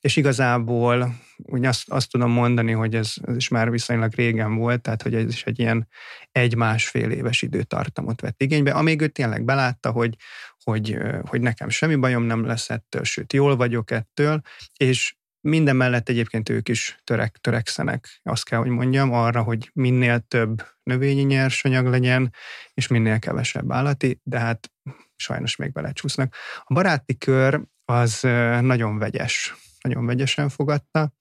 És 0.00 0.16
igazából 0.16 1.14
úgy 1.36 1.64
azt, 1.64 1.90
azt 1.90 2.10
tudom 2.10 2.30
mondani, 2.30 2.72
hogy 2.72 2.94
ez, 2.94 3.12
ez 3.22 3.36
is 3.36 3.48
már 3.48 3.70
viszonylag 3.70 4.14
régen 4.14 4.54
volt, 4.54 4.82
tehát 4.82 5.02
hogy 5.02 5.14
ez 5.14 5.28
is 5.28 5.44
egy 5.44 5.58
ilyen 5.58 5.88
egy-másfél 6.32 7.10
éves 7.10 7.42
időtartamot 7.42 8.20
vett 8.20 8.42
igénybe, 8.42 8.70
amíg 8.70 9.00
ő 9.00 9.08
tényleg 9.08 9.44
belátta, 9.44 9.90
hogy, 9.90 10.16
hogy, 10.64 10.98
hogy 11.24 11.40
nekem 11.40 11.68
semmi 11.68 11.96
bajom 11.96 12.22
nem 12.22 12.44
lesz 12.44 12.70
ettől, 12.70 13.04
sőt, 13.04 13.32
jól 13.32 13.56
vagyok 13.56 13.90
ettől, 13.90 14.40
és 14.76 15.14
minden 15.48 15.76
mellett 15.76 16.08
egyébként 16.08 16.48
ők 16.48 16.68
is 16.68 16.98
törek, 17.04 17.36
törekszenek, 17.40 18.20
azt 18.22 18.44
kell, 18.44 18.58
hogy 18.58 18.68
mondjam, 18.68 19.12
arra, 19.12 19.42
hogy 19.42 19.70
minél 19.72 20.20
több 20.20 20.66
növényi 20.82 21.22
nyersanyag 21.22 21.86
legyen, 21.86 22.34
és 22.74 22.86
minél 22.86 23.18
kevesebb 23.18 23.72
állati, 23.72 24.20
de 24.22 24.38
hát 24.38 24.72
sajnos 25.16 25.56
még 25.56 25.72
belecsúsznak. 25.72 26.34
A 26.64 26.74
baráti 26.74 27.18
kör 27.18 27.62
az 27.84 28.20
nagyon 28.60 28.98
vegyes, 28.98 29.54
nagyon 29.80 30.06
vegyesen 30.06 30.48
fogadta. 30.48 31.12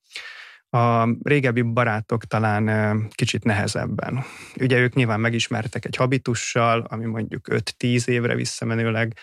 A 0.69 1.07
régebbi 1.23 1.61
barátok 1.61 2.25
talán 2.25 3.07
kicsit 3.09 3.43
nehezebben. 3.43 4.23
Ugye 4.55 4.77
ők 4.77 4.93
nyilván 4.93 5.19
megismertek 5.19 5.85
egy 5.85 5.95
habitussal, 5.95 6.79
ami 6.89 7.05
mondjuk 7.05 7.47
5-10 7.49 8.07
évre 8.07 8.35
visszamenőleg 8.35 9.17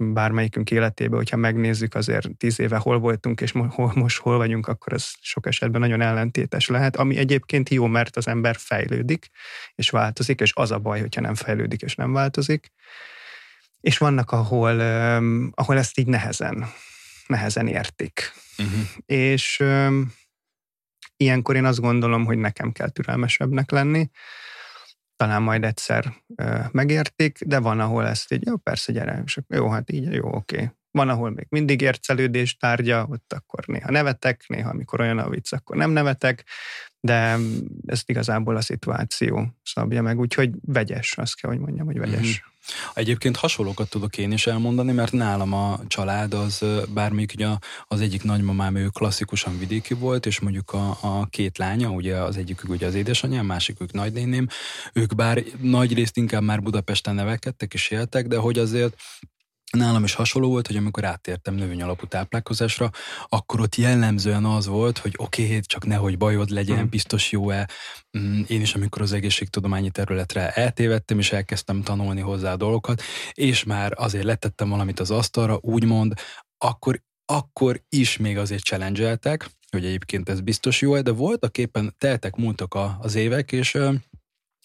bármelyikünk 0.00 0.70
életébe, 0.70 1.16
hogyha 1.16 1.36
megnézzük 1.36 1.94
azért 1.94 2.36
tíz 2.36 2.60
éve 2.60 2.76
hol 2.76 2.98
voltunk, 2.98 3.40
és 3.40 3.52
hol, 3.68 3.92
most 3.94 4.18
hol 4.18 4.36
vagyunk, 4.36 4.68
akkor 4.68 4.92
ez 4.92 5.10
sok 5.20 5.46
esetben 5.46 5.80
nagyon 5.80 6.00
ellentétes 6.00 6.68
lehet, 6.68 6.96
ami 6.96 7.16
egyébként 7.16 7.68
jó, 7.68 7.86
mert 7.86 8.16
az 8.16 8.28
ember 8.28 8.56
fejlődik, 8.58 9.30
és 9.74 9.90
változik, 9.90 10.40
és 10.40 10.52
az 10.54 10.70
a 10.70 10.78
baj, 10.78 11.00
hogyha 11.00 11.20
nem 11.20 11.34
fejlődik, 11.34 11.82
és 11.82 11.94
nem 11.94 12.12
változik. 12.12 12.72
És 13.80 13.98
vannak, 13.98 14.30
ahol, 14.30 14.80
ahol 15.54 15.78
ezt 15.78 15.98
így 15.98 16.06
nehezen, 16.06 16.66
nehezen 17.26 17.66
értik. 17.66 18.32
Uh-huh. 18.58 18.80
És 19.06 19.62
ilyenkor 21.16 21.56
én 21.56 21.64
azt 21.64 21.80
gondolom, 21.80 22.24
hogy 22.24 22.38
nekem 22.38 22.72
kell 22.72 22.88
türelmesebbnek 22.88 23.70
lenni, 23.70 24.10
talán 25.20 25.42
majd 25.42 25.64
egyszer 25.64 26.14
megértik, 26.70 27.38
de 27.44 27.58
van, 27.58 27.80
ahol 27.80 28.06
ezt 28.06 28.32
így, 28.32 28.46
jó, 28.46 28.56
persze, 28.56 28.92
gyere, 28.92 29.22
és 29.24 29.38
jó, 29.48 29.68
hát 29.68 29.90
így, 29.90 30.12
jó, 30.12 30.34
oké. 30.34 30.70
Van, 30.90 31.08
ahol 31.08 31.30
még 31.30 31.46
mindig 31.48 31.80
ércelődés 31.80 32.56
tárgya, 32.56 33.06
ott 33.10 33.32
akkor 33.32 33.64
néha 33.66 33.90
nevetek, 33.90 34.44
néha 34.46 34.70
amikor 34.70 35.00
olyan 35.00 35.18
a 35.18 35.28
vicc, 35.28 35.52
akkor 35.52 35.76
nem 35.76 35.90
nevetek, 35.90 36.44
de 37.00 37.38
ezt 37.86 38.10
igazából 38.10 38.56
a 38.56 38.60
szituáció 38.60 39.46
szabja 39.62 40.02
meg, 40.02 40.18
úgyhogy 40.18 40.50
vegyes, 40.66 41.16
azt 41.16 41.40
kell, 41.40 41.50
hogy 41.50 41.60
mondjam, 41.60 41.86
hogy 41.86 41.98
vegyes. 41.98 42.20
Mm-hmm. 42.20 42.48
Egyébként 42.94 43.36
hasonlókat 43.36 43.88
tudok 43.88 44.18
én 44.18 44.32
is 44.32 44.46
elmondani, 44.46 44.92
mert 44.92 45.12
nálam 45.12 45.52
a 45.52 45.80
család 45.86 46.34
az, 46.34 46.64
bár 46.94 47.12
még 47.12 47.30
ugye 47.34 47.48
az 47.86 48.00
egyik 48.00 48.22
nagymamám 48.22 48.76
ő 48.76 48.86
klasszikusan 48.86 49.58
vidéki 49.58 49.94
volt, 49.94 50.26
és 50.26 50.40
mondjuk 50.40 50.72
a, 50.72 50.98
a 51.00 51.26
két 51.30 51.58
lánya, 51.58 51.88
ugye 51.88 52.16
az 52.16 52.36
egyikük 52.36 52.70
ugye 52.70 52.86
az 52.86 52.94
édesanyám, 52.94 53.46
másikük 53.46 53.92
nagynéném, 53.92 54.46
ők 54.92 55.14
bár 55.14 55.42
nagy 55.60 55.94
részt 55.94 56.16
inkább 56.16 56.42
már 56.42 56.62
Budapesten 56.62 57.14
nevekedtek 57.14 57.74
és 57.74 57.90
éltek, 57.90 58.26
de 58.26 58.36
hogy 58.36 58.58
azért 58.58 58.96
Nálam 59.70 60.04
is 60.04 60.14
hasonló 60.14 60.48
volt, 60.48 60.66
hogy 60.66 60.76
amikor 60.76 61.04
áttértem 61.04 61.54
növény 61.54 61.82
alapú 61.82 62.06
táplálkozásra, 62.06 62.90
akkor 63.28 63.60
ott 63.60 63.76
jellemzően 63.76 64.44
az 64.44 64.66
volt, 64.66 64.98
hogy 64.98 65.14
oké, 65.16 65.44
okay, 65.44 65.60
csak 65.60 65.86
nehogy 65.86 66.18
bajod 66.18 66.50
legyen, 66.50 66.84
mm. 66.84 66.88
biztos 66.88 67.32
jó-e. 67.32 67.68
Mm, 68.18 68.40
én 68.46 68.60
is, 68.60 68.74
amikor 68.74 69.02
az 69.02 69.12
egészségtudományi 69.12 69.90
területre 69.90 70.50
eltévedtem, 70.50 71.18
és 71.18 71.32
elkezdtem 71.32 71.82
tanulni 71.82 72.20
hozzá 72.20 72.54
dolgokat, 72.54 73.02
és 73.32 73.64
már 73.64 73.92
azért 73.96 74.24
letettem 74.24 74.68
valamit 74.68 75.00
az 75.00 75.10
asztalra, 75.10 75.58
úgymond, 75.60 76.14
akkor, 76.58 77.02
akkor 77.24 77.82
is 77.88 78.16
még 78.16 78.38
azért 78.38 78.62
challenge 78.62 79.18
hogy 79.70 79.84
egyébként 79.84 80.28
ez 80.28 80.40
biztos 80.40 80.80
jó 80.80 81.00
de 81.00 81.10
voltak 81.10 81.58
éppen 81.58 81.94
teltek, 81.98 82.36
múltak 82.36 82.78
az 83.00 83.14
évek, 83.14 83.52
és 83.52 83.78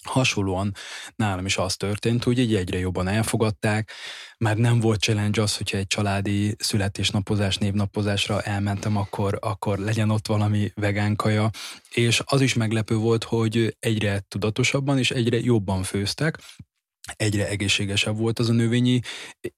Hasonlóan 0.06 0.74
nálam 1.16 1.46
is 1.46 1.58
az 1.58 1.76
történt, 1.76 2.24
hogy 2.24 2.40
így 2.40 2.56
egyre 2.56 2.80
jobban 2.80 3.08
elfogadták, 3.08 3.92
már 4.38 4.58
nem 4.58 4.80
volt 4.80 5.00
challenge 5.02 5.42
az, 5.42 5.58
hogyha 5.58 5.78
egy 5.78 5.88
családi 5.88 6.56
születésnapozás, 6.58 7.58
névnapozásra 7.58 8.42
elmentem, 8.42 8.98
akkor, 8.98 9.38
akkor 9.42 9.78
legyen 9.78 10.10
ott 10.10 10.28
valami 10.28 10.72
vegán 10.76 11.16
kaja, 11.16 11.50
és 11.90 12.22
az 12.26 12.42
is 12.42 12.54
meglepő 12.54 12.96
volt, 12.96 13.24
hogy 13.24 13.76
egyre 13.80 14.20
tudatosabban 14.28 14.98
és 14.98 15.12
egyre 15.12 15.40
jobban 15.40 15.84
főztek, 15.84 16.38
egyre 17.14 17.48
egészségesebb 17.48 18.18
volt 18.18 18.40
az 18.40 18.50
a 18.50 18.54
növényi 18.54 19.00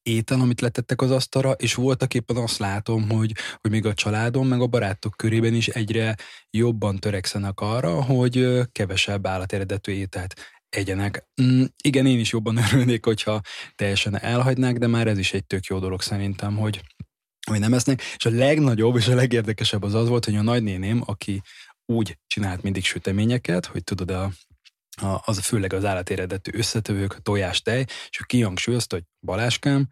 étel, 0.02 0.40
amit 0.40 0.60
letettek 0.60 1.00
az 1.00 1.10
asztalra, 1.10 1.50
és 1.52 1.74
voltak 1.74 2.14
éppen 2.14 2.36
azt 2.36 2.58
látom, 2.58 3.08
hogy, 3.08 3.32
hogy 3.60 3.70
még 3.70 3.86
a 3.86 3.94
családom, 3.94 4.48
meg 4.48 4.60
a 4.60 4.66
barátok 4.66 5.14
körében 5.16 5.54
is 5.54 5.68
egyre 5.68 6.14
jobban 6.50 6.98
törekszenek 6.98 7.60
arra, 7.60 8.02
hogy 8.02 8.60
kevesebb 8.72 9.26
állateredetű 9.26 9.92
ételt 9.92 10.34
egyenek. 10.68 11.28
Mm, 11.42 11.64
igen, 11.82 12.06
én 12.06 12.18
is 12.18 12.32
jobban 12.32 12.56
örülnék, 12.70 13.04
hogyha 13.04 13.40
teljesen 13.74 14.20
elhagynák, 14.20 14.78
de 14.78 14.86
már 14.86 15.06
ez 15.06 15.18
is 15.18 15.32
egy 15.32 15.46
tök 15.46 15.64
jó 15.64 15.78
dolog 15.78 16.02
szerintem, 16.02 16.56
hogy, 16.56 16.80
hogy 17.50 17.58
nem 17.58 17.74
esznek. 17.74 18.02
És 18.16 18.26
a 18.26 18.30
legnagyobb 18.30 18.96
és 18.96 19.08
a 19.08 19.14
legérdekesebb 19.14 19.82
az 19.82 19.94
az 19.94 20.08
volt, 20.08 20.24
hogy 20.24 20.36
a 20.36 20.42
nagynéném, 20.42 21.02
aki 21.04 21.42
úgy 21.86 22.18
csinált 22.26 22.62
mindig 22.62 22.84
süteményeket, 22.84 23.66
hogy 23.66 23.84
tudod, 23.84 24.10
a 24.10 24.32
az 25.00 25.38
főleg 25.38 25.72
az 25.72 25.84
állatéredetű 25.84 26.50
összetevők, 26.54 27.14
a 27.14 27.18
tojás, 27.18 27.62
tej, 27.62 27.84
és 28.10 28.20
ő 28.20 28.24
kihangsúlyozta, 28.26 28.94
hogy 28.94 29.04
Baláskám, 29.20 29.88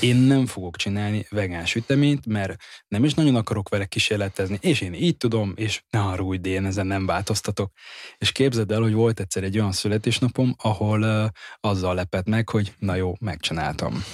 én 0.00 0.16
nem 0.16 0.46
fogok 0.46 0.76
csinálni 0.76 1.26
vegán 1.30 1.66
süteményt, 1.66 2.26
mert 2.26 2.56
nem 2.88 3.04
is 3.04 3.14
nagyon 3.14 3.36
akarok 3.36 3.68
vele 3.68 3.84
kísérletezni, 3.84 4.58
és 4.60 4.80
én 4.80 4.94
így 4.94 5.16
tudom, 5.16 5.52
és 5.56 5.82
ne 5.90 5.98
haragudj, 5.98 6.48
én 6.48 6.64
ezen 6.64 6.86
nem 6.86 7.06
változtatok. 7.06 7.72
És 8.18 8.32
képzeld 8.32 8.70
el, 8.70 8.80
hogy 8.80 8.92
volt 8.92 9.20
egyszer 9.20 9.42
egy 9.42 9.58
olyan 9.58 9.72
születésnapom, 9.72 10.54
ahol 10.58 11.02
uh, 11.02 11.28
azzal 11.60 11.94
lepett 11.94 12.26
meg, 12.26 12.48
hogy 12.48 12.74
na 12.78 12.94
jó, 12.94 13.12
megcsináltam. 13.20 14.04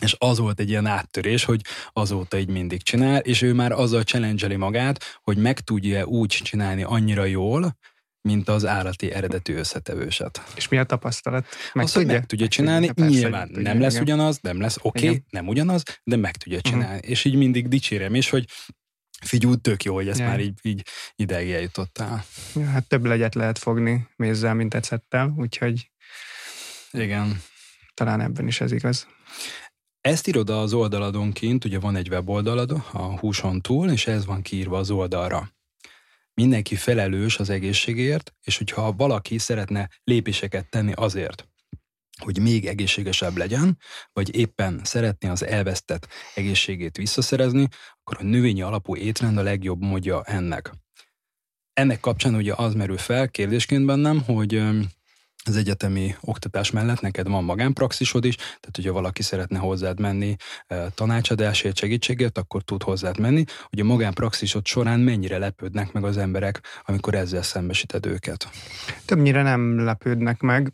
És 0.00 0.16
az 0.18 0.38
volt 0.38 0.60
egy 0.60 0.68
ilyen 0.68 0.86
áttörés, 0.86 1.44
hogy 1.44 1.60
azóta 1.92 2.38
így 2.38 2.48
mindig 2.48 2.82
csinál, 2.82 3.18
és 3.18 3.42
ő 3.42 3.52
már 3.52 3.72
azzal 3.72 4.02
challenge 4.02 4.56
magát, 4.56 5.20
hogy 5.22 5.36
meg 5.36 5.60
tudja 5.60 6.04
úgy 6.04 6.28
csinálni 6.28 6.82
annyira 6.82 7.24
jól, 7.24 7.76
mint 8.22 8.48
az 8.48 8.66
állati 8.66 9.12
eredetű 9.12 9.54
összetevőset. 9.54 10.42
És 10.56 10.68
mi 10.68 10.78
a 10.78 10.84
tapasztalat? 10.84 11.46
Meg 11.72 11.84
Azt, 11.84 11.94
tudja? 11.94 12.12
meg 12.12 12.26
tudja 12.26 12.48
csinálni, 12.48 12.86
hát 12.86 12.94
persze, 12.94 13.10
nyilván 13.10 13.46
tudja, 13.46 13.62
nem 13.62 13.80
lesz 13.80 13.92
igen. 13.92 14.02
ugyanaz, 14.02 14.38
nem 14.42 14.60
lesz 14.60 14.78
oké, 14.82 15.06
okay, 15.06 15.24
nem 15.30 15.48
ugyanaz, 15.48 15.82
de 16.04 16.16
meg 16.16 16.36
tudja 16.36 16.58
mhm. 16.58 16.68
csinálni. 16.68 16.94
Uh-huh. 16.94 17.10
És 17.10 17.24
így 17.24 17.34
mindig 17.34 17.68
dicsérem 17.68 18.14
is, 18.14 18.30
hogy 18.30 18.44
figyú, 19.20 19.54
tök 19.54 19.82
jó, 19.82 19.94
hogy 19.94 20.08
ezt 20.08 20.18
ja. 20.18 20.26
már 20.26 20.40
így, 20.40 20.58
így 20.62 20.86
ideig 21.16 21.50
eljutottál. 21.50 22.24
Ja, 22.54 22.64
hát 22.64 22.88
több 22.88 23.04
legyet 23.04 23.34
lehet 23.34 23.58
fogni 23.58 24.08
mézzel, 24.16 24.54
mint 24.54 24.74
ecettel, 24.74 25.34
úgyhogy 25.36 25.90
igen. 26.90 27.42
Talán 27.94 28.20
ebben 28.20 28.46
is 28.46 28.60
ez 28.60 28.72
igaz. 28.72 29.06
Ezt 30.00 30.26
írod 30.26 30.50
az 30.50 30.72
oldaladonként, 30.72 31.64
ugye 31.64 31.78
van 31.78 31.96
egy 31.96 32.08
weboldalad 32.08 32.70
a 32.92 33.18
húson 33.18 33.60
túl, 33.60 33.90
és 33.90 34.06
ez 34.06 34.26
van 34.26 34.42
kiírva 34.42 34.78
az 34.78 34.90
oldalra 34.90 35.50
mindenki 36.40 36.76
felelős 36.76 37.38
az 37.38 37.50
egészségért, 37.50 38.34
és 38.44 38.58
hogyha 38.58 38.92
valaki 38.92 39.38
szeretne 39.38 39.88
lépéseket 40.04 40.70
tenni 40.70 40.92
azért, 40.92 41.48
hogy 42.22 42.40
még 42.40 42.66
egészségesebb 42.66 43.36
legyen, 43.36 43.78
vagy 44.12 44.36
éppen 44.36 44.80
szeretné 44.84 45.28
az 45.28 45.44
elvesztett 45.44 46.08
egészségét 46.34 46.96
visszaszerezni, 46.96 47.68
akkor 48.02 48.16
a 48.20 48.24
növényi 48.24 48.62
alapú 48.62 48.96
étrend 48.96 49.38
a 49.38 49.42
legjobb 49.42 49.80
módja 49.82 50.22
ennek. 50.22 50.70
Ennek 51.72 52.00
kapcsán 52.00 52.34
ugye 52.34 52.54
az 52.56 52.74
merül 52.74 52.98
fel 52.98 53.28
kérdésként 53.28 53.86
bennem, 53.86 54.22
hogy 54.22 54.62
az 55.44 55.56
egyetemi 55.56 56.14
oktatás 56.20 56.70
mellett 56.70 57.00
neked 57.00 57.28
van 57.28 57.44
magánpraxisod 57.44 58.24
is, 58.24 58.36
tehát 58.36 58.70
hogyha 58.72 58.92
valaki 58.92 59.22
szeretne 59.22 59.58
hozzád 59.58 60.00
menni 60.00 60.36
tanácsadásért, 60.94 61.76
segítségért, 61.76 62.38
akkor 62.38 62.62
tud 62.62 62.82
hozzád 62.82 63.18
menni. 63.18 63.44
Hogy 63.62 63.80
a 63.80 63.84
magánpraxisod 63.84 64.66
során 64.66 65.00
mennyire 65.00 65.38
lepődnek 65.38 65.92
meg 65.92 66.04
az 66.04 66.16
emberek, 66.16 66.60
amikor 66.84 67.14
ezzel 67.14 67.42
szembesíted 67.42 68.06
őket? 68.06 68.48
Többnyire 69.04 69.42
nem 69.42 69.84
lepődnek 69.84 70.40
meg. 70.40 70.72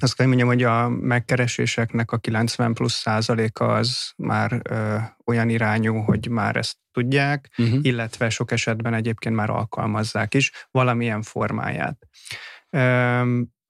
Azt 0.00 0.16
kell 0.16 0.26
mondjam, 0.26 0.48
hogy 0.48 0.62
a 0.62 0.88
megkereséseknek 0.88 2.12
a 2.12 2.18
90 2.18 2.74
plusz 2.74 2.94
százaléka 2.94 3.74
az 3.74 4.12
már 4.16 4.60
ö, 4.70 4.96
olyan 5.24 5.48
irányú, 5.48 5.96
hogy 5.96 6.28
már 6.28 6.56
ezt 6.56 6.76
tudják, 6.92 7.48
uh-huh. 7.58 7.78
illetve 7.82 8.30
sok 8.30 8.50
esetben 8.50 8.94
egyébként 8.94 9.34
már 9.34 9.50
alkalmazzák 9.50 10.34
is 10.34 10.52
valamilyen 10.70 11.22
formáját 11.22 11.98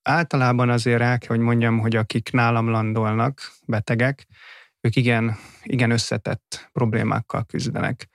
általában 0.07 0.71
azért 0.71 0.99
kell, 0.99 1.19
hogy 1.27 1.39
mondjam, 1.39 1.79
hogy 1.79 1.97
akik 1.97 2.33
nálam 2.33 2.69
landolnak, 2.69 3.53
betegek, 3.67 4.27
ők 4.81 4.97
igen, 4.97 5.37
igen 5.63 5.91
összetett 5.91 6.69
problémákkal 6.73 7.45
küzdenek. 7.45 8.09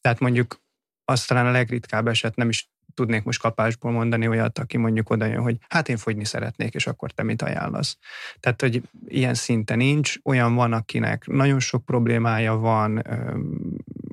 Tehát 0.00 0.20
mondjuk 0.20 0.60
azt 1.04 1.28
talán 1.28 1.46
a 1.46 1.50
legritkább 1.50 2.08
eset, 2.08 2.36
nem 2.36 2.48
is 2.48 2.70
tudnék 2.94 3.22
most 3.22 3.40
kapásból 3.40 3.90
mondani 3.90 4.28
olyat, 4.28 4.58
aki 4.58 4.76
mondjuk 4.76 5.10
oda 5.10 5.24
jön, 5.24 5.42
hogy 5.42 5.56
hát 5.68 5.88
én 5.88 5.96
fogyni 5.96 6.24
szeretnék, 6.24 6.74
és 6.74 6.86
akkor 6.86 7.10
te 7.10 7.22
mit 7.22 7.42
ajánlasz. 7.42 7.98
Tehát, 8.40 8.60
hogy 8.60 8.82
ilyen 9.06 9.34
szinte 9.34 9.74
nincs. 9.74 10.14
Olyan 10.24 10.54
van, 10.54 10.72
akinek 10.72 11.26
nagyon 11.26 11.60
sok 11.60 11.84
problémája 11.84 12.56
van, 12.56 13.02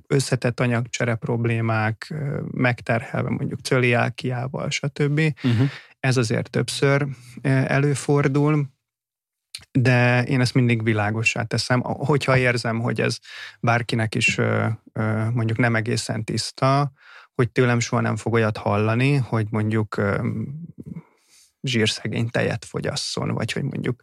összetett 0.08 0.60
anyagcsere 0.60 1.16
problémák, 1.16 2.14
megterhelve 2.52 3.30
mondjuk 3.30 3.60
cöliákiával, 3.60 4.70
stb. 4.70 5.20
Uh-huh. 5.44 5.70
Ez 6.04 6.18
azért 6.18 6.50
többször 6.50 7.08
előfordul, 7.42 8.66
de 9.72 10.24
én 10.24 10.42
ezt 10.42 10.54
mindig 10.54 10.84
világossá 10.84 11.44
teszem. 11.44 11.82
Hogyha 11.82 12.38
érzem, 12.38 12.80
hogy 12.80 13.02
ez 13.02 13.18
bárkinek 13.60 14.16
is 14.16 14.40
mondjuk 15.34 15.58
nem 15.58 15.76
egészen 15.76 16.24
tiszta, 16.24 16.92
hogy 17.34 17.52
tőlem 17.52 17.80
soha 17.80 18.02
nem 18.02 18.16
fog 18.16 18.34
olyat 18.34 18.58
hallani, 18.58 19.16
hogy 19.16 19.48
mondjuk 19.50 20.02
zsírszegény 21.62 22.30
tejet 22.30 22.66
fogyasszon, 22.66 23.34
vagy 23.34 23.52
hogy 23.52 23.64
mondjuk 23.64 24.02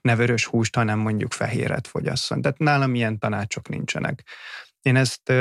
ne 0.00 0.16
vörös 0.16 0.46
húst, 0.46 0.74
hanem 0.74 0.98
mondjuk 0.98 1.32
fehéret 1.32 1.86
fogyasszon. 1.86 2.40
Tehát 2.40 2.58
nálam 2.58 2.94
ilyen 2.94 3.18
tanácsok 3.18 3.68
nincsenek. 3.68 4.22
Én 4.82 4.96
ezt 4.96 5.32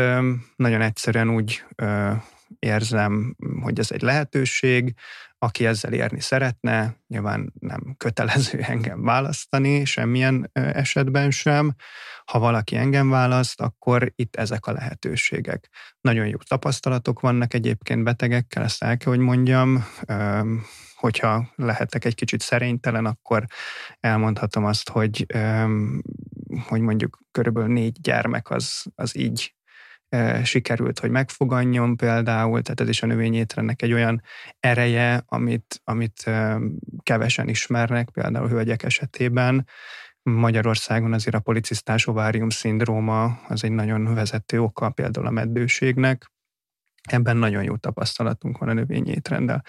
nagyon 0.56 0.82
egyszerűen 0.82 1.30
úgy 1.30 1.66
érzem, 2.60 3.36
hogy 3.62 3.80
ez 3.80 3.92
egy 3.92 4.02
lehetőség, 4.02 4.94
aki 5.38 5.66
ezzel 5.66 5.94
érni 5.94 6.20
szeretne, 6.20 6.96
nyilván 7.08 7.54
nem 7.60 7.94
kötelező 7.98 8.60
engem 8.74 9.04
választani, 9.04 9.86
semmilyen 9.86 10.50
esetben 10.54 11.32
sem. 11.32 11.76
Ha 12.26 12.40
valaki 12.40 12.76
engem 12.76 13.10
választ, 13.10 13.62
akkor 13.62 14.12
itt 14.16 14.36
ezek 14.36 14.66
a 14.66 14.72
lehetőségek. 14.72 15.70
Nagyon 16.02 16.28
jó 16.28 16.38
tapasztalatok 16.38 17.20
vannak 17.20 17.54
egyébként 17.54 18.04
betegekkel, 18.04 18.64
ezt 18.64 18.84
el 18.84 18.98
kell, 18.98 19.12
hogy 19.12 19.22
mondjam. 19.22 19.86
Hogyha 20.96 21.50
lehetek 21.56 22.06
egy 22.06 22.16
kicsit 22.16 22.42
szerénytelen, 22.42 23.06
akkor 23.06 23.46
elmondhatom 24.00 24.66
azt, 24.66 24.90
hogy, 24.90 25.26
hogy 26.68 26.82
mondjuk 26.82 27.20
körülbelül 27.32 27.74
négy 27.74 28.02
gyermek 28.02 28.50
az, 28.50 28.86
az 28.96 29.18
így 29.18 29.54
sikerült, 30.44 31.00
hogy 31.00 31.10
megfoganjon 31.10 31.98
például, 31.98 32.62
tehát 32.62 32.80
ez 32.82 32.90
is 32.90 33.04
a 33.04 33.06
növényétrendnek 33.06 33.82
egy 33.82 33.94
olyan 33.94 34.22
ereje, 34.60 35.24
amit, 35.26 35.82
amit 35.84 36.32
kevesen 37.04 37.48
ismernek, 37.48 38.10
például 38.10 38.48
hölgyek 38.48 38.84
esetében. 38.84 39.68
Magyarországon 40.22 41.14
azért 41.14 41.36
a 41.36 41.40
policisztás 41.40 42.08
ovárium 42.08 42.50
szindróma 42.50 43.40
az 43.48 43.64
egy 43.64 43.72
nagyon 43.72 44.14
vezető 44.14 44.62
oka 44.62 44.90
például 44.90 45.28
a 45.28 45.32
meddőségnek, 45.32 46.32
Ebben 47.12 47.38
nagyon 47.38 47.64
jó 47.64 47.76
tapasztalatunk 47.76 48.58
van 48.58 48.70
a 48.70 48.74
növényétrenddel. 48.74 49.64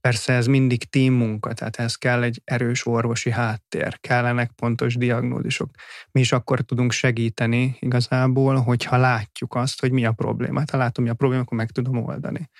Persze 0.00 0.32
ez 0.32 0.46
mindig 0.46 0.90
team 0.90 1.14
munka, 1.14 1.52
tehát 1.52 1.76
ez 1.76 1.94
kell 1.94 2.22
egy 2.22 2.40
erős 2.44 2.86
orvosi 2.86 3.30
háttér, 3.30 4.00
kellenek 4.00 4.50
pontos 4.50 4.94
diagnózisok. 4.94 5.70
Mi 6.10 6.20
is 6.20 6.32
akkor 6.32 6.60
tudunk 6.60 6.92
segíteni 6.92 7.76
igazából, 7.80 8.56
hogyha 8.56 8.96
látjuk 8.96 9.54
azt, 9.54 9.80
hogy 9.80 9.92
mi 9.92 10.04
a 10.04 10.12
probléma. 10.12 10.58
Hát, 10.58 10.70
ha 10.70 10.76
látom, 10.76 11.04
mi 11.04 11.10
a 11.10 11.14
probléma, 11.14 11.42
akkor 11.42 11.58
meg 11.58 11.70
tudom 11.70 12.04
oldani. 12.04 12.50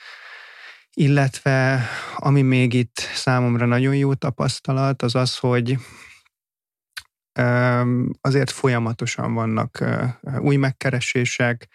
Illetve 0.92 1.82
ami 2.16 2.42
még 2.42 2.72
itt 2.72 2.96
számomra 2.96 3.66
nagyon 3.66 3.96
jó 3.96 4.14
tapasztalat, 4.14 5.02
az 5.02 5.14
az, 5.14 5.36
hogy 5.36 5.78
azért 8.20 8.50
folyamatosan 8.50 9.34
vannak 9.34 9.84
új 10.38 10.56
megkeresések, 10.56 11.68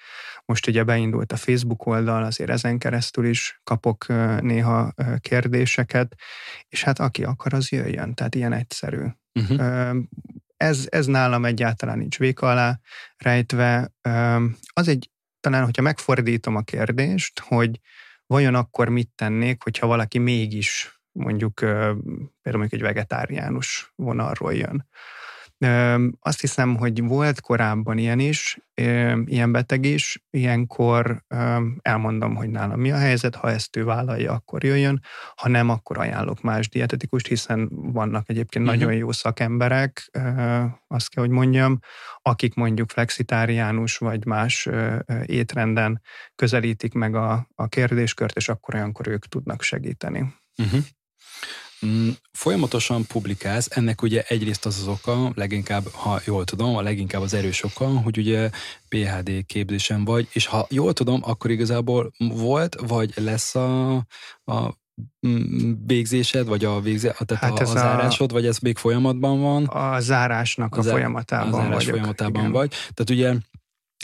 most 0.46 0.68
ugye 0.68 0.84
beindult 0.84 1.32
a 1.32 1.36
Facebook 1.36 1.86
oldal, 1.86 2.24
azért 2.24 2.50
ezen 2.50 2.78
keresztül 2.78 3.26
is 3.26 3.62
kapok 3.64 4.06
néha 4.42 4.94
kérdéseket, 5.20 6.16
és 6.68 6.84
hát 6.84 7.00
aki 7.00 7.24
akar, 7.24 7.54
az 7.54 7.70
jöjjön, 7.70 8.14
tehát 8.14 8.36
ilyen 8.36 8.54
egyszerű. 8.54 9.06
Uh-huh. 9.34 9.96
Ez, 10.58 10.88
ez 10.90 11.06
nálam 11.06 11.46
egyáltalán 11.46 11.98
nincs 11.98 12.18
véka 12.18 12.50
alá 12.50 12.80
rejtve. 13.18 13.94
Az 14.74 14.88
egy, 14.88 15.10
talán, 15.40 15.64
hogyha 15.64 15.82
megfordítom 15.82 16.56
a 16.56 16.62
kérdést, 16.62 17.40
hogy 17.40 17.80
vajon 18.26 18.56
akkor 18.56 18.90
mit 18.90 19.10
tennék, 19.16 19.64
hogyha 19.64 19.88
valaki 19.88 20.18
mégis 20.18 21.02
mondjuk 21.12 21.54
például 21.60 22.28
mondjuk 22.44 22.74
egy 22.74 22.82
vegetáriánus 22.82 23.92
vonalról 23.96 24.54
jön 24.54 24.88
azt 26.20 26.42
hiszem, 26.42 26.76
hogy 26.76 27.04
volt 27.04 27.42
korábban 27.42 27.98
ilyen 27.98 28.20
is, 28.20 28.58
ilyen 29.26 29.52
beteg 29.52 29.86
is, 29.86 30.24
ilyenkor 30.30 31.24
elmondom, 31.82 32.36
hogy 32.36 32.50
nálam 32.50 32.80
mi 32.80 32.92
a 32.92 32.98
helyzet, 32.98 33.36
ha 33.36 33.50
ezt 33.50 33.76
ő 33.76 33.84
vállalja, 33.84 34.32
akkor 34.32 34.64
jöjjön, 34.64 35.02
ha 35.36 35.50
nem, 35.50 35.70
akkor 35.70 35.98
ajánlok 35.98 36.42
más 36.42 36.70
dietetikust, 36.70 37.28
hiszen 37.28 37.70
vannak 37.72 38.30
egyébként 38.30 38.66
uh-huh. 38.66 38.82
nagyon 38.82 38.98
jó 38.98 39.12
szakemberek, 39.12 40.10
azt 40.88 41.10
kell, 41.10 41.24
hogy 41.24 41.34
mondjam, 41.34 41.80
akik 42.22 42.54
mondjuk 42.54 42.90
flexitáriánus 42.90 43.98
vagy 43.98 44.26
más 44.26 44.70
étrenden 45.26 46.02
közelítik 46.36 46.94
meg 46.94 47.16
a, 47.16 47.48
a 47.56 47.68
kérdéskört, 47.68 48.36
és 48.36 48.50
akkor 48.50 48.76
olyankor 48.76 49.08
ők 49.08 49.26
tudnak 49.26 49.62
segíteni. 49.62 50.34
Uh-huh. 50.58 50.80
Mm, 51.86 52.10
folyamatosan 52.32 53.06
publikálsz, 53.06 53.68
ennek 53.70 54.02
ugye 54.02 54.24
egyrészt 54.28 54.66
az 54.66 54.78
az 54.80 54.88
oka, 54.88 55.32
leginkább, 55.36 55.84
ha 55.92 56.20
jól 56.26 56.44
tudom, 56.44 56.76
a 56.76 56.82
leginkább 56.82 57.22
az 57.22 57.34
erős 57.34 57.64
oka, 57.64 57.86
hogy 57.86 58.18
ugye 58.18 58.50
PHD 58.90 59.46
képzésen 59.46 60.06
vagy, 60.06 60.28
és 60.32 60.46
ha 60.46 60.68
jól 60.70 60.94
tudom, 60.94 61.22
akkor 61.24 61.52
igazából 61.52 62.12
volt, 62.18 62.76
vagy 62.88 63.14
lesz 63.16 63.56
a, 63.56 63.96
a 64.44 64.74
mm, 65.28 65.72
végzésed, 65.86 66.48
vagy 66.48 66.66
a, 66.66 66.80
végze, 66.80 67.16
tehát 67.26 67.44
hát 67.44 67.60
a, 67.60 67.62
a 67.62 67.66
zárásod, 67.66 68.32
a, 68.32 68.34
vagy 68.34 68.46
ez 68.46 68.58
még 68.58 68.78
folyamatban 68.78 69.42
van? 69.42 69.66
A 69.66 70.00
zárásnak 70.00 70.76
a, 70.76 70.80
a 70.80 70.84
folyamatában 70.84 71.54
a 71.54 71.56
zárás 71.56 71.74
vagyok. 71.74 71.90
folyamatában 71.90 72.42
igen. 72.42 72.52
vagy. 72.52 72.70
Tehát 72.70 73.10
ugye 73.10 73.34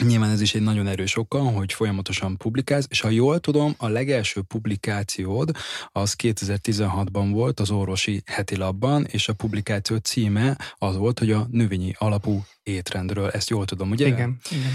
Nyilván 0.06 0.30
ez 0.30 0.40
is 0.40 0.54
egy 0.54 0.62
nagyon 0.62 0.86
erős 0.86 1.16
oka, 1.16 1.38
hogy 1.38 1.72
folyamatosan 1.72 2.36
publikálsz, 2.36 2.86
és 2.88 3.00
ha 3.00 3.08
jól 3.08 3.38
tudom, 3.38 3.74
a 3.78 3.88
legelső 3.88 4.42
publikációd 4.42 5.50
az 5.92 6.14
2016-ban 6.22 7.28
volt 7.32 7.60
az 7.60 7.70
orvosi 7.70 8.22
heti 8.26 8.56
labban, 8.56 9.04
és 9.04 9.28
a 9.28 9.32
publikáció 9.32 9.96
címe 9.96 10.58
az 10.74 10.96
volt, 10.96 11.18
hogy 11.18 11.30
a 11.30 11.46
növényi 11.50 11.94
alapú 11.98 12.44
étrendről. 12.62 13.30
Ezt 13.30 13.50
jól 13.50 13.64
tudom, 13.64 13.90
ugye? 13.90 14.06
Igen, 14.06 14.38
igen. 14.50 14.72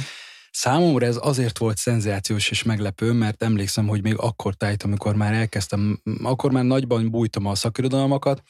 Számomra 0.52 1.06
ez 1.06 1.18
azért 1.22 1.58
volt 1.58 1.78
szenzációs 1.78 2.50
és 2.50 2.64
meglepő, 2.64 3.12
mert 3.12 3.44
emlékszem, 3.44 3.88
hogy 3.88 4.02
még 4.02 4.18
akkor 4.18 4.54
tájt, 4.54 4.84
amikor 4.84 5.16
már 5.16 5.34
elkezdtem, 5.34 6.02
akkor 6.24 6.52
már 6.52 6.64
nagyban 6.64 7.10
bújtam 7.10 7.46
a 7.46 7.56
szakirodalmakat, 7.56 8.44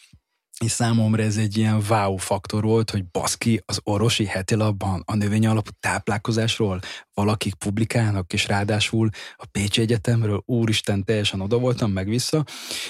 és 0.59 0.71
számomra 0.71 1.23
ez 1.23 1.37
egy 1.37 1.57
ilyen 1.57 1.83
wow 1.89 2.17
faktor 2.17 2.63
volt, 2.63 2.89
hogy 2.89 3.05
baszki 3.05 3.61
az 3.65 3.79
orvosi 3.83 4.25
heti 4.25 4.55
labban 4.55 5.03
a 5.05 5.15
növény 5.15 5.47
alapú 5.47 5.69
táplálkozásról 5.79 6.79
valakik 7.13 7.53
publikálnak, 7.53 8.33
és 8.33 8.47
ráadásul 8.47 9.09
a 9.37 9.45
Pécsi 9.45 9.81
Egyetemről, 9.81 10.43
úristen, 10.45 11.03
teljesen 11.03 11.41
oda 11.41 11.57
voltam 11.57 11.91
meg 11.91 12.07
vissza, 12.07 12.45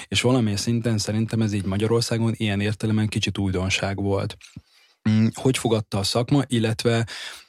és 0.08 0.20
valamilyen 0.20 0.56
szinten 0.56 0.98
szerintem 0.98 1.42
ez 1.42 1.52
így 1.52 1.64
Magyarországon 1.64 2.32
ilyen 2.36 2.60
értelemen 2.60 3.08
kicsit 3.08 3.38
újdonság 3.38 3.96
volt. 3.96 4.36
Mm, 5.10 5.26
hogy 5.34 5.58
fogadta 5.58 5.98
a 5.98 6.02
szakma, 6.02 6.42
illetve 6.46 7.06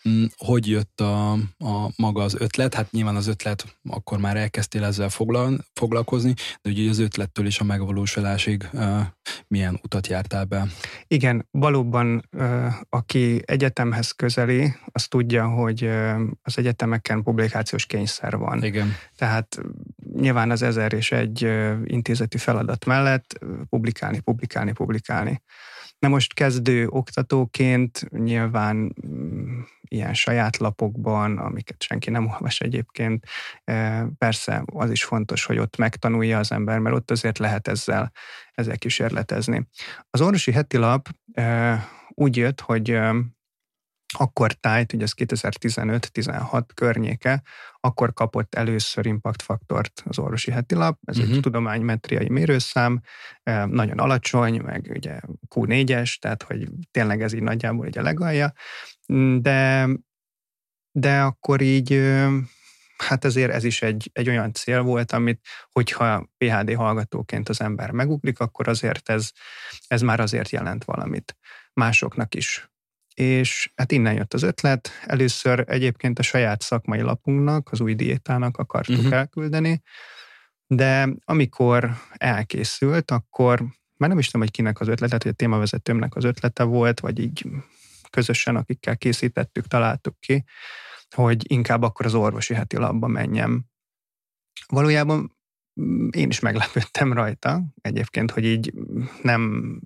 mm, 0.10 0.24
hogy 0.38 0.68
jött 0.68 1.02
a, 1.02 1.32
a 1.58 1.90
maga 1.96 2.24
az 2.24 2.36
ötlet? 2.40 2.74
Hát 2.74 2.92
nyilván 2.92 3.16
az 3.16 3.28
ötlet, 3.28 3.78
akkor 3.90 4.18
már 4.20 4.38
elkezdtél 4.38 4.84
ezzel 4.84 5.10
foglal, 5.10 5.66
foglalkozni, 5.74 6.34
de 6.62 6.70
ugye 6.70 6.90
az 6.90 7.00
ötlettől 7.00 7.46
is 7.46 7.60
a 7.60 7.64
megvalósulásig 7.64 8.70
milyen 9.48 9.80
utat 9.84 10.08
jártál 10.08 10.46
be? 10.46 10.68
Igen, 11.08 11.48
valóban 11.52 12.30
aki 12.90 13.42
egyetemhez 13.46 14.12
közeli, 14.12 14.74
az 14.92 15.08
tudja, 15.08 15.48
hogy 15.48 15.90
az 16.42 16.58
egyetemeken 16.58 17.24
publikációs 17.24 17.86
kényszer 17.86 18.38
van. 18.38 18.64
Igen. 18.64 18.96
Tehát 19.18 19.62
nyilván 20.14 20.52
az 20.52 20.62
ezer 20.62 20.94
és 20.94 21.12
egy 21.12 21.50
intézeti 21.84 22.38
feladat 22.38 22.86
mellett 22.86 23.40
publikálni, 23.70 24.20
publikálni, 24.20 24.72
publikálni. 24.72 25.42
Na 26.00 26.08
most 26.08 26.34
kezdő 26.34 26.88
oktatóként 26.88 28.10
nyilván 28.10 28.96
mm, 29.08 29.60
ilyen 29.82 30.14
saját 30.14 30.58
lapokban, 30.58 31.38
amiket 31.38 31.82
senki 31.82 32.10
nem 32.10 32.28
olvas 32.28 32.60
egyébként, 32.60 33.26
e, 33.64 34.06
persze 34.18 34.64
az 34.66 34.92
is 34.92 35.04
fontos, 35.04 35.46
hogy 35.46 35.58
ott 35.58 35.78
megtanulja 35.78 36.38
az 36.38 36.52
ember, 36.52 36.80
mert 36.80 36.96
ott 36.96 37.12
azért 37.12 37.38
lehet 37.38 37.68
ezzel, 37.68 38.12
ezzel 38.54 38.78
kísérletezni. 38.78 39.68
Az 40.10 40.22
orvosi 40.22 40.52
heti 40.52 40.78
lap 40.78 41.10
e, 41.34 41.88
úgy 42.10 42.38
jött, 42.38 42.62
hogy 42.62 42.90
e, 42.90 43.16
akkor 44.18 44.52
tájt, 44.52 44.94
ugye 44.94 45.04
ez 45.04 45.12
2015-16 45.16 46.64
környéke, 46.74 47.42
akkor 47.80 48.14
kapott 48.14 48.56
először 48.56 49.06
impact 49.06 49.42
faktort 49.42 50.04
az 50.06 50.20
orvosi 50.20 50.52
heti 50.52 50.76
lap, 50.76 51.00
ez 51.06 51.16
uh-huh. 51.16 51.24
egy 51.24 51.36
mhm. 51.36 51.44
tudománymetriai 51.44 52.30
mérőszám, 52.30 53.02
nagyon 53.66 54.00
alacsony, 54.00 54.62
meg 54.62 54.92
ugye 54.96 55.20
Q4-es, 55.56 56.16
tehát 56.20 56.44
hogy 56.44 56.68
tényleg 56.92 57.22
ez 57.22 57.34
így 57.34 57.44
nagyjából 57.44 57.86
egy 57.86 57.98
a 57.98 58.02
legalja, 58.02 58.54
de, 59.40 59.90
de 60.92 61.22
akkor 61.22 61.62
így 61.62 62.14
hát 62.98 63.26
ezért 63.26 63.52
ez 63.52 63.64
is 63.64 63.82
egy, 63.82 64.10
egy 64.14 64.30
olyan 64.30 64.54
cél 64.54 64.82
volt, 64.82 65.12
amit 65.12 65.48
hogyha 65.72 66.30
PHD 66.38 66.74
hallgatóként 66.76 67.50
az 67.50 67.62
ember 67.62 67.92
megugrik, 67.92 68.40
akkor 68.40 68.68
azért 68.68 69.10
ez, 69.10 69.30
ez 69.88 70.02
már 70.02 70.20
azért 70.20 70.50
jelent 70.50 70.84
valamit 70.84 71.38
másoknak 71.74 72.36
is 72.36 72.70
és 73.16 73.72
hát 73.76 73.92
innen 73.92 74.14
jött 74.14 74.34
az 74.34 74.44
ötlet. 74.44 74.90
Először 75.06 75.64
egyébként 75.68 76.20
a 76.20 76.24
saját 76.24 76.62
szakmai 76.62 77.02
lapunknak, 77.02 77.72
az 77.72 77.82
új 77.82 77.96
diétának 77.96 78.58
akartuk 78.58 78.98
uh-huh. 78.98 79.14
elküldeni, 79.14 79.82
de 80.68 81.10
amikor 81.26 81.92
elkészült, 82.12 83.12
akkor 83.12 83.66
már 83.98 84.10
nem 84.10 84.20
is 84.20 84.26
tudom, 84.26 84.42
hogy 84.42 84.52
kinek 84.52 84.80
az 84.80 84.88
ötlete, 84.88 85.18
hogy 85.22 85.32
a 85.32 85.36
témavezetőmnek 85.36 86.16
az 86.16 86.24
ötlete 86.24 86.64
volt, 86.64 87.00
vagy 87.00 87.20
így 87.20 87.46
közösen, 88.10 88.56
akikkel 88.56 88.98
készítettük, 88.98 89.68
találtuk 89.68 90.20
ki, 90.20 90.44
hogy 91.16 91.52
inkább 91.52 91.82
akkor 91.82 92.06
az 92.06 92.14
orvosi 92.14 92.54
heti 92.54 92.78
labba 92.78 93.08
menjem. 93.08 93.66
Valójában 94.68 95.38
mm, 95.82 96.08
én 96.12 96.30
is 96.30 96.40
meglepődtem 96.40 97.14
rajta, 97.14 97.64
egyébként, 97.82 98.32
hogy 98.32 98.46
így 98.46 98.74
nem 99.22 99.80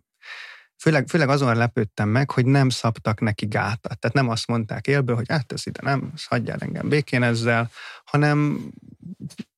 főleg, 0.81 1.07
főleg 1.07 1.29
azon 1.29 1.55
lepődtem 1.55 2.09
meg, 2.09 2.31
hogy 2.31 2.45
nem 2.45 2.69
szabtak 2.69 3.19
neki 3.19 3.45
gátat. 3.45 3.99
Tehát 3.99 4.15
nem 4.15 4.29
azt 4.29 4.47
mondták 4.47 4.87
élből, 4.87 5.15
hogy 5.15 5.29
hát 5.29 5.51
ez 5.51 5.67
ide 5.67 5.79
nem, 5.83 6.13
hagyjál 6.25 6.57
engem 6.59 6.89
békén 6.89 7.23
ezzel, 7.23 7.69
hanem 8.03 8.59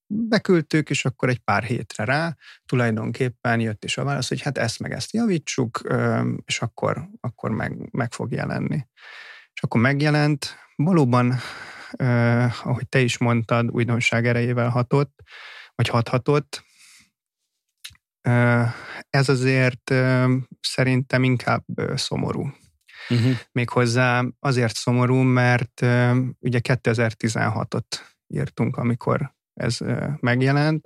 beküldtük, 0.08 0.90
és 0.90 1.06
akkor 1.06 1.30
egy 1.30 1.40
pár 1.40 1.64
hétre 1.64 2.06
rá 2.06 2.36
tulajdonképpen 2.66 3.60
jött 3.60 3.84
is 3.84 3.98
a 3.98 4.04
válasz, 4.04 4.28
hogy 4.28 4.42
hát 4.42 4.58
ezt 4.58 4.80
meg 4.80 4.92
ezt 4.92 5.14
javítsuk, 5.14 5.82
és 6.46 6.62
akkor, 6.62 7.08
akkor 7.20 7.52
meg, 7.52 7.90
meg 7.92 8.12
fog 8.12 8.32
jelenni. 8.32 8.88
És 9.54 9.62
akkor 9.62 9.82
megjelent, 9.82 10.58
valóban, 10.76 11.36
ahogy 12.64 12.88
te 12.90 13.00
is 13.00 13.18
mondtad, 13.18 13.70
újdonság 13.70 14.28
erejével 14.28 14.70
hatott, 14.70 15.22
vagy 15.76 15.88
hathatott, 15.88 16.64
ez 19.10 19.30
azért 19.30 19.94
szerintem 20.62 21.24
inkább 21.24 21.64
szomorú. 21.96 22.50
Uh-huh. 23.10 23.38
Méghozzá 23.52 24.24
azért 24.40 24.76
szomorú, 24.76 25.16
mert 25.16 25.82
ugye 26.40 26.60
2016-ot 26.64 27.86
írtunk, 28.28 28.78
amikor 28.78 29.34
ez 29.54 29.78
megjelent, 30.20 30.86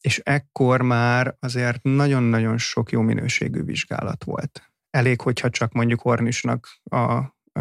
és 0.00 0.20
ekkor 0.24 0.82
már 0.82 1.36
azért 1.38 1.82
nagyon-nagyon 1.82 2.58
sok 2.58 2.90
jó 2.90 3.00
minőségű 3.00 3.62
vizsgálat 3.62 4.24
volt. 4.24 4.72
Elég, 4.90 5.20
hogyha 5.20 5.50
csak 5.50 5.72
mondjuk 5.72 6.04
Ornisnak 6.04 6.68
a, 6.84 6.96
a, 6.96 7.60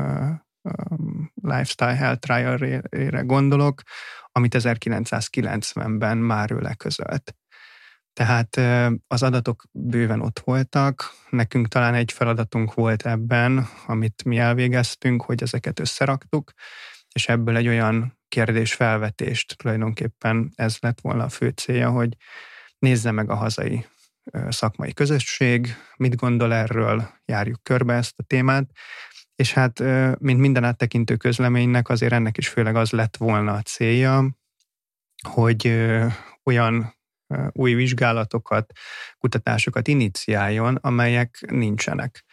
a 0.62 0.96
Lifestyle 1.42 1.96
Health 1.96 2.20
Trial-re 2.20 3.22
gondolok, 3.22 3.82
amit 4.32 4.56
1990-ben 4.58 6.18
már 6.18 6.52
ő 6.52 6.60
leközölt. 6.60 7.36
Tehát 8.14 8.56
az 9.08 9.24
adatok 9.24 9.64
bőven 9.72 10.22
ott 10.22 10.40
voltak, 10.40 11.14
nekünk 11.30 11.68
talán 11.68 11.94
egy 11.94 12.12
feladatunk 12.12 12.74
volt 12.74 13.06
ebben, 13.06 13.68
amit 13.86 14.24
mi 14.24 14.38
elvégeztünk, 14.38 15.22
hogy 15.22 15.42
ezeket 15.42 15.80
összeraktuk, 15.80 16.52
és 17.14 17.28
ebből 17.28 17.56
egy 17.56 17.68
olyan 17.68 18.20
kérdés 18.28 18.74
felvetést 18.74 19.58
tulajdonképpen 19.58 20.52
ez 20.56 20.78
lett 20.80 21.02
volna 21.02 21.24
a 21.24 21.30
fő 21.30 21.50
célja, 21.50 21.90
hogy 21.90 22.16
nézze 22.80 23.12
meg 23.12 23.30
a 23.30 23.36
hazai 23.36 23.86
szakmai 24.50 24.94
közösség, 24.94 25.76
mit 25.98 26.16
gondol 26.16 26.54
erről, 26.54 27.10
járjuk 27.26 27.64
körbe 27.64 27.94
ezt 27.94 28.20
a 28.20 28.24
témát, 28.24 28.70
és 29.36 29.54
hát, 29.54 29.80
mint 30.20 30.40
minden 30.40 30.64
áttekintő 30.64 31.16
közleménynek, 31.16 31.90
azért 31.90 32.14
ennek 32.14 32.38
is 32.38 32.48
főleg 32.48 32.76
az 32.76 32.92
lett 32.92 33.18
volna 33.18 33.54
a 33.54 33.62
célja, 33.62 34.38
hogy 35.28 35.88
olyan 36.44 37.00
új 37.52 37.74
vizsgálatokat, 37.74 38.72
kutatásokat 39.18 39.88
iniciáljon, 39.88 40.76
amelyek 40.76 41.46
nincsenek. 41.48 42.26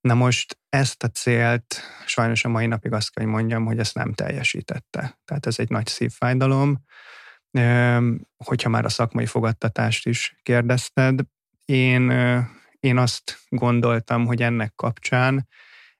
Na 0.00 0.14
most 0.14 0.58
ezt 0.68 1.02
a 1.02 1.08
célt 1.08 1.80
sajnos 2.06 2.44
a 2.44 2.48
mai 2.48 2.66
napig 2.66 2.92
azt 2.92 3.10
kell, 3.10 3.24
hogy 3.24 3.32
mondjam, 3.32 3.64
hogy 3.64 3.78
ezt 3.78 3.94
nem 3.94 4.12
teljesítette. 4.12 5.18
Tehát 5.24 5.46
ez 5.46 5.58
egy 5.58 5.70
nagy 5.70 5.86
szívfájdalom. 5.86 6.84
Hogyha 8.44 8.68
már 8.68 8.84
a 8.84 8.88
szakmai 8.88 9.26
fogadtatást 9.26 10.06
is 10.06 10.36
kérdezted, 10.42 11.20
én, 11.64 12.10
én 12.80 12.98
azt 12.98 13.38
gondoltam, 13.48 14.26
hogy 14.26 14.42
ennek 14.42 14.72
kapcsán 14.74 15.48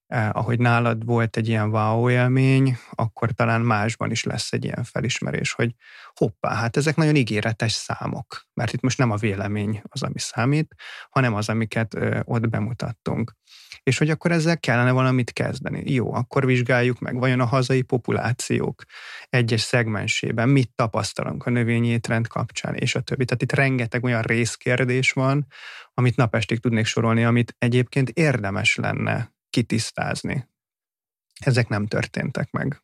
eh, 0.07 0.37
ahogy 0.37 0.59
nálad 0.59 1.05
volt 1.05 1.37
egy 1.37 1.49
ilyen 1.49 1.71
wow 1.71 2.11
élmény, 2.11 2.79
akkor 2.91 3.31
talán 3.31 3.61
másban 3.61 4.11
is 4.11 4.25
lesz 4.25 4.53
egy 4.53 4.65
ilyen 4.65 4.85
felismerés, 4.85 5.53
hogy 5.53 5.75
hoppá, 6.15 6.55
hát 6.55 6.77
ezek 6.77 6.97
nagyon 6.97 7.17
ígéretes 7.17 7.73
számok, 7.73 8.47
mert 8.55 8.73
itt 8.73 8.81
most 8.81 8.99
nem 8.99 9.11
a 9.11 9.17
vélemény 9.17 9.83
az, 9.89 10.03
ami 10.03 10.19
számít, 10.19 10.75
hanem 11.11 11.35
az, 11.35 11.49
amiket 11.49 11.95
eh, 11.95 12.21
ott 12.25 12.49
bemutattunk. 12.49 13.33
És 13.83 13.99
hogy 13.99 14.11
akkor 14.11 14.33
ezzel 14.33 14.61
kellene 14.61 14.91
valamit 14.91 15.33
kezdeni. 15.33 15.93
Jó, 15.93 16.15
akkor 16.15 16.47
vizsgáljuk 16.47 16.99
meg, 16.99 17.19
vajon 17.19 17.41
a 17.41 17.45
hazai 17.45 17.83
populációk 17.83 18.83
egyes 19.29 19.61
szegmensében 19.61 20.49
mit 20.49 20.71
tapasztalunk 20.75 21.47
a 21.47 21.51
növényi 21.51 21.89
étrend 21.89 22.27
kapcsán, 22.27 22.75
és 22.75 22.95
a 22.95 23.01
többi. 23.01 23.25
Tehát 23.25 23.43
itt 23.43 23.53
rengeteg 23.53 24.05
olyan 24.05 24.23
részkérdés 24.23 25.13
van, 25.13 25.47
amit 25.95 26.17
napestig 26.17 26.59
tudnék 26.59 26.87
sorolni, 26.87 27.25
amit 27.25 27.55
egyébként 27.59 28.11
érdemes 28.11 28.77
lenne 28.77 29.35
kitisztázni. 29.57 30.49
Ezek 31.41 31.69
nem 31.69 31.87
történtek 31.87 32.51
meg. 32.51 32.83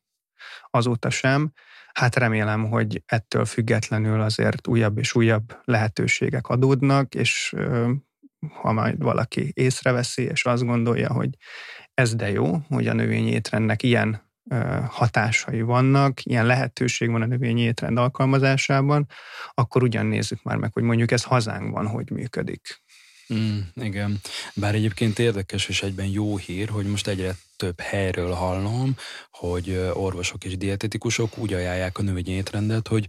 Azóta 0.70 1.10
sem. 1.10 1.52
Hát 1.92 2.16
remélem, 2.16 2.68
hogy 2.68 3.02
ettől 3.06 3.44
függetlenül 3.44 4.20
azért 4.20 4.66
újabb 4.66 4.98
és 4.98 5.14
újabb 5.14 5.60
lehetőségek 5.64 6.48
adódnak, 6.48 7.14
és 7.14 7.54
ha 8.60 8.72
majd 8.72 9.02
valaki 9.02 9.50
észreveszi, 9.54 10.22
és 10.22 10.44
azt 10.44 10.64
gondolja, 10.64 11.12
hogy 11.12 11.36
ez 11.94 12.14
de 12.14 12.30
jó, 12.30 12.58
hogy 12.68 12.86
a 12.86 12.92
növényi 12.92 13.30
étrendnek 13.30 13.82
ilyen 13.82 14.30
hatásai 14.88 15.62
vannak, 15.62 16.24
ilyen 16.24 16.46
lehetőség 16.46 17.10
van 17.10 17.22
a 17.22 17.26
növényi 17.26 17.60
étrend 17.60 17.98
alkalmazásában, 17.98 19.06
akkor 19.50 19.82
ugyan 19.82 20.06
nézzük 20.06 20.42
már 20.42 20.56
meg, 20.56 20.72
hogy 20.72 20.82
mondjuk 20.82 21.10
ez 21.10 21.24
hazánkban 21.24 21.86
hogy 21.86 22.10
működik. 22.10 22.82
Mm, 23.32 23.58
igen, 23.74 24.20
bár 24.54 24.74
egyébként 24.74 25.18
érdekes 25.18 25.68
és 25.68 25.82
egyben 25.82 26.06
jó 26.06 26.36
hír, 26.36 26.68
hogy 26.68 26.86
most 26.86 27.06
egyre 27.06 27.36
több 27.56 27.80
helyről 27.80 28.32
hallom, 28.32 28.96
hogy 29.30 29.90
orvosok 29.92 30.44
és 30.44 30.56
dietetikusok 30.56 31.38
úgy 31.38 31.52
ajánlják 31.52 31.98
a 31.98 32.02
növényi 32.02 32.30
étrendet, 32.30 32.88
hogy 32.88 33.08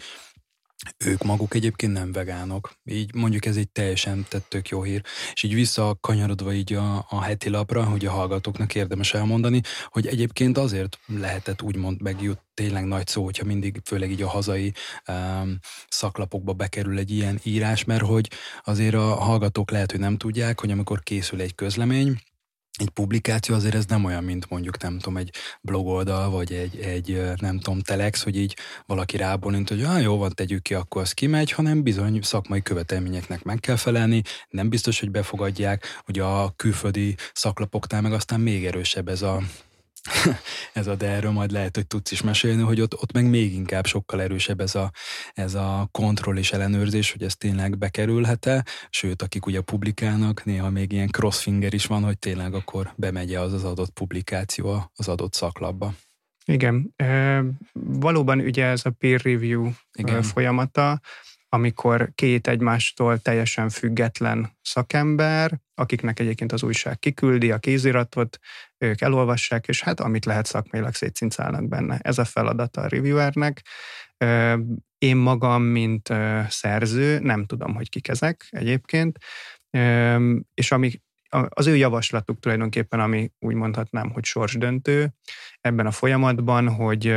ők 1.05 1.23
maguk 1.23 1.53
egyébként 1.53 1.93
nem 1.93 2.11
vegánok. 2.11 2.75
Így 2.85 3.13
mondjuk 3.13 3.45
ez 3.45 3.55
egy 3.55 3.69
teljesen 3.69 4.25
tök 4.47 4.69
jó 4.69 4.83
hír. 4.83 5.01
És 5.33 5.43
így 5.43 5.53
visszakanyarodva 5.53 6.53
így 6.53 6.73
a, 6.73 7.05
a 7.09 7.21
heti 7.21 7.49
lapra, 7.49 7.83
hogy 7.83 8.05
a 8.05 8.11
hallgatóknak 8.11 8.75
érdemes 8.75 9.13
elmondani, 9.13 9.61
hogy 9.87 10.07
egyébként 10.07 10.57
azért 10.57 10.99
lehetett 11.07 11.61
úgymond 11.61 12.01
megjut 12.01 12.39
tényleg 12.53 12.85
nagy 12.85 13.07
szó, 13.07 13.23
hogyha 13.23 13.45
mindig, 13.45 13.81
főleg 13.85 14.11
így 14.11 14.21
a 14.21 14.29
hazai 14.29 14.73
um, 15.07 15.59
szaklapokba 15.87 16.53
bekerül 16.53 16.97
egy 16.97 17.11
ilyen 17.11 17.39
írás, 17.43 17.83
mert 17.83 18.03
hogy 18.03 18.29
azért 18.63 18.95
a 18.95 19.15
hallgatók 19.15 19.71
lehet, 19.71 19.91
hogy 19.91 19.99
nem 19.99 20.17
tudják, 20.17 20.59
hogy 20.59 20.71
amikor 20.71 21.03
készül 21.03 21.41
egy 21.41 21.55
közlemény, 21.55 22.21
egy 22.79 22.89
publikáció 22.89 23.55
azért 23.55 23.75
ez 23.75 23.85
nem 23.85 24.05
olyan, 24.05 24.23
mint 24.23 24.49
mondjuk 24.49 24.81
nem 24.81 24.97
tudom, 24.97 25.17
egy 25.17 25.33
blogoldal, 25.61 26.29
vagy 26.29 26.53
egy, 26.53 26.79
egy 26.79 27.21
nem 27.37 27.59
tudom, 27.59 27.81
telex, 27.81 28.23
hogy 28.23 28.37
így 28.37 28.57
valaki 28.85 29.17
rábólint, 29.17 29.69
hogy 29.69 29.83
ah, 29.83 30.01
jó 30.01 30.17
van, 30.17 30.31
tegyük 30.33 30.61
ki, 30.61 30.73
akkor 30.73 31.01
az 31.01 31.11
kimegy, 31.11 31.51
hanem 31.51 31.83
bizony 31.83 32.21
szakmai 32.21 32.61
követelményeknek 32.61 33.43
meg 33.43 33.59
kell 33.59 33.75
felelni, 33.75 34.21
nem 34.49 34.69
biztos, 34.69 34.99
hogy 34.99 35.11
befogadják, 35.11 36.01
hogy 36.05 36.19
a 36.19 36.53
külföldi 36.55 37.15
szaklapoknál 37.33 38.01
meg 38.01 38.13
aztán 38.13 38.39
még 38.39 38.65
erősebb 38.65 39.07
ez 39.07 39.21
a 39.21 39.41
ez 40.73 40.87
a, 40.87 40.95
de 40.95 41.07
erről 41.07 41.31
majd 41.31 41.51
lehet, 41.51 41.75
hogy 41.75 41.87
tudsz 41.87 42.11
is 42.11 42.21
mesélni, 42.21 42.61
hogy 42.61 42.81
ott, 42.81 43.01
ott 43.01 43.11
meg 43.11 43.29
még 43.29 43.53
inkább 43.53 43.85
sokkal 43.85 44.21
erősebb 44.21 44.59
ez 44.59 44.75
a, 44.75 44.91
ez 45.33 45.53
a 45.53 45.87
kontroll 45.91 46.37
és 46.37 46.51
ellenőrzés, 46.51 47.11
hogy 47.11 47.23
ez 47.23 47.35
tényleg 47.35 47.77
bekerülhet-e, 47.77 48.65
sőt, 48.89 49.21
akik 49.21 49.45
ugye 49.45 49.61
publikálnak, 49.61 50.43
néha 50.45 50.69
még 50.69 50.91
ilyen 50.91 51.09
crossfinger 51.09 51.73
is 51.73 51.85
van, 51.85 52.03
hogy 52.03 52.19
tényleg 52.19 52.53
akkor 52.53 52.93
bemegy 52.95 53.35
az 53.35 53.53
az 53.53 53.63
adott 53.63 53.91
publikáció 53.91 54.91
az 54.95 55.07
adott 55.07 55.33
szaklapba. 55.33 55.93
Igen, 56.45 56.93
e, 56.95 57.43
valóban 57.73 58.39
ugye 58.39 58.65
ez 58.65 58.85
a 58.85 58.89
peer 58.89 59.21
review 59.21 59.69
Igen. 59.93 60.21
folyamata, 60.21 61.01
amikor 61.49 62.11
két 62.15 62.47
egymástól 62.47 63.19
teljesen 63.19 63.69
független 63.69 64.57
szakember, 64.61 65.59
akiknek 65.75 66.19
egyébként 66.19 66.51
az 66.51 66.63
újság 66.63 66.99
kiküldi 66.99 67.51
a 67.51 67.57
kéziratot, 67.57 68.39
ők 68.77 69.01
elolvassák, 69.01 69.67
és 69.67 69.81
hát 69.81 69.99
amit 69.99 70.25
lehet 70.25 70.45
szakmailag 70.45 70.93
szétszincálnak 70.93 71.67
benne. 71.67 71.97
Ez 72.01 72.17
a 72.17 72.25
feladata 72.25 72.81
a 72.81 72.87
reviewernek. 72.87 73.65
Én 74.97 75.15
magam, 75.15 75.63
mint 75.63 76.09
szerző, 76.47 77.19
nem 77.19 77.45
tudom, 77.45 77.75
hogy 77.75 77.89
kik 77.89 78.07
ezek 78.07 78.47
egyébként, 78.49 79.17
és 80.53 80.71
ami 80.71 81.01
az 81.49 81.67
ő 81.67 81.75
javaslatuk 81.75 82.39
tulajdonképpen, 82.39 82.99
ami 82.99 83.31
úgy 83.39 83.55
mondhatnám, 83.55 84.09
hogy 84.11 84.23
sorsdöntő 84.23 85.13
ebben 85.61 85.85
a 85.85 85.91
folyamatban, 85.91 86.69
hogy 86.69 87.15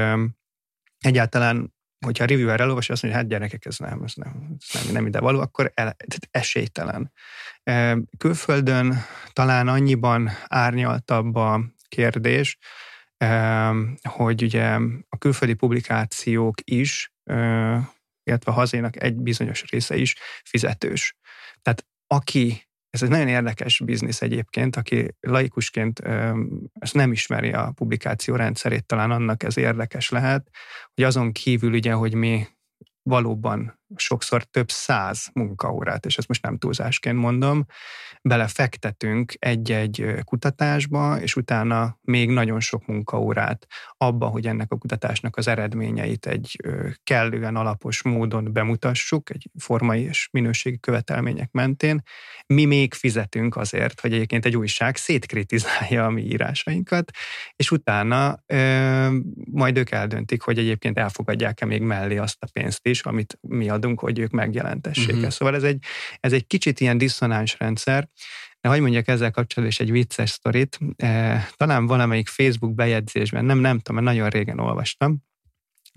egyáltalán 0.99 1.75
hogyha 2.04 2.24
a 2.24 2.26
reviewer 2.26 2.61
elolvasja, 2.61 2.94
azt 2.94 3.02
mondja, 3.02 3.20
hát 3.20 3.30
gyerekek, 3.30 3.64
ez 3.64 3.78
nem, 3.78 4.02
ez 4.02 4.12
nem, 4.14 4.56
ez 4.59 4.82
nem, 4.82 4.92
nem 4.92 5.06
ide 5.06 5.20
való, 5.20 5.40
akkor 5.40 5.70
el, 5.74 5.96
esélytelen. 6.30 7.12
Külföldön 8.18 8.94
talán 9.32 9.68
annyiban 9.68 10.30
árnyaltabb 10.46 11.35
a 11.35 11.61
kérdés, 11.88 12.59
hogy 14.02 14.42
ugye 14.42 14.78
a 15.09 15.18
külföldi 15.18 15.54
publikációk 15.54 16.54
is, 16.64 17.12
illetve 18.22 18.52
a 18.52 18.54
hazénak 18.54 19.02
egy 19.02 19.16
bizonyos 19.16 19.64
része 19.70 19.96
is 19.96 20.14
fizetős. 20.44 21.16
Tehát 21.62 21.87
aki 22.06 22.65
ez 22.96 23.02
egy 23.02 23.11
nagyon 23.11 23.28
érdekes 23.28 23.80
biznisz 23.85 24.22
egyébként, 24.22 24.76
aki 24.76 25.14
laikusként 25.20 26.00
ezt 26.72 26.94
nem 26.94 27.12
ismeri 27.12 27.52
a 27.52 27.72
publikáció 27.74 28.35
rendszerét, 28.35 28.87
talán 28.87 29.11
annak 29.11 29.42
ez 29.42 29.56
érdekes 29.56 30.11
lehet, 30.11 30.48
hogy 30.94 31.04
azon 31.04 31.32
kívül 31.32 31.72
ugye, 31.72 31.92
hogy 31.92 32.14
mi 32.14 32.46
valóban 33.02 33.80
sokszor 33.94 34.42
több 34.42 34.70
száz 34.70 35.29
munkaórát, 35.33 36.07
és 36.07 36.18
ezt 36.18 36.29
most 36.29 36.42
nem 36.42 36.59
túlzásként 36.59 37.18
mondom, 37.18 37.66
belefektetünk 38.22 39.33
egy-egy 39.38 40.14
kutatásba, 40.25 41.20
és 41.20 41.37
utána 41.37 41.99
még 42.03 42.31
nagyon 42.31 42.61
sok 42.61 42.87
munkaórát 42.87 43.66
abba, 43.96 44.27
hogy 44.27 44.46
ennek 44.46 44.72
a 44.72 44.77
kutatásnak 44.77 45.37
az 45.37 45.49
eredményeit 45.49 46.27
egy 46.27 46.57
kellően 47.05 47.57
alapos 47.57 48.03
módon 48.03 48.53
bemutassuk, 48.53 49.31
egy 49.31 49.51
formai 49.59 50.03
és 50.03 50.29
minőségi 50.33 50.81
követelmények 50.81 51.51
mentén. 51.53 52.03
Mi 52.46 52.64
még 52.64 52.94
fizetünk 52.94 53.57
azért, 53.57 54.01
hogy 54.01 54.12
egyébként 54.12 54.44
egy 54.44 54.57
újság 54.57 54.96
szétkritizálja 54.96 56.05
a 56.05 56.11
mi 56.11 56.22
írásainkat, 56.22 57.11
és 57.57 57.70
utána 57.70 58.42
ö, 58.46 59.18
majd 59.51 59.79
ők 59.79 59.90
eldöntik, 59.90 60.42
hogy 60.42 60.59
egyébként 60.59 60.99
elfogadják-e 60.99 61.64
még 61.64 61.83
mellé 61.83 62.16
azt 62.16 62.37
a 62.40 62.49
pénzt 62.53 62.87
is, 62.87 63.03
amit 63.03 63.38
mi 63.40 63.68
adunk, 63.76 64.00
hogy 64.00 64.18
ők 64.18 64.30
megjelentessék 64.30 65.14
uh-huh. 65.14 65.30
Szóval 65.30 65.54
ez 65.54 65.62
egy, 65.62 65.84
ez 66.20 66.32
egy 66.32 66.46
kicsit 66.46 66.80
ilyen 66.80 66.98
diszonáns 66.98 67.58
rendszer, 67.58 68.08
de 68.60 68.68
hogy 68.68 68.80
mondjak 68.80 69.08
ezzel 69.08 69.30
kapcsolatban 69.30 69.66
is 69.66 69.80
egy 69.80 69.90
vicces 69.90 70.30
sztorit. 70.30 70.78
E, 70.96 71.46
talán 71.56 71.86
valamelyik 71.86 72.28
Facebook 72.28 72.74
bejegyzésben, 72.74 73.44
nem, 73.44 73.58
nem 73.58 73.78
tudom, 73.78 74.02
mert 74.02 74.16
nagyon 74.16 74.30
régen 74.30 74.58
olvastam, 74.58 75.16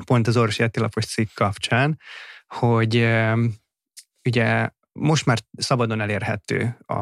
pont 0.06 0.28
az 0.28 0.38
Orvosi 0.38 0.64
Etilapos 0.64 1.06
cikk 1.06 1.30
kapcsán, 1.34 2.00
hogy 2.48 2.96
e, 2.96 3.38
ugye 4.24 4.70
most 4.92 5.26
már 5.26 5.38
szabadon 5.58 6.02
elérhető 6.02 6.78
a, 6.86 6.96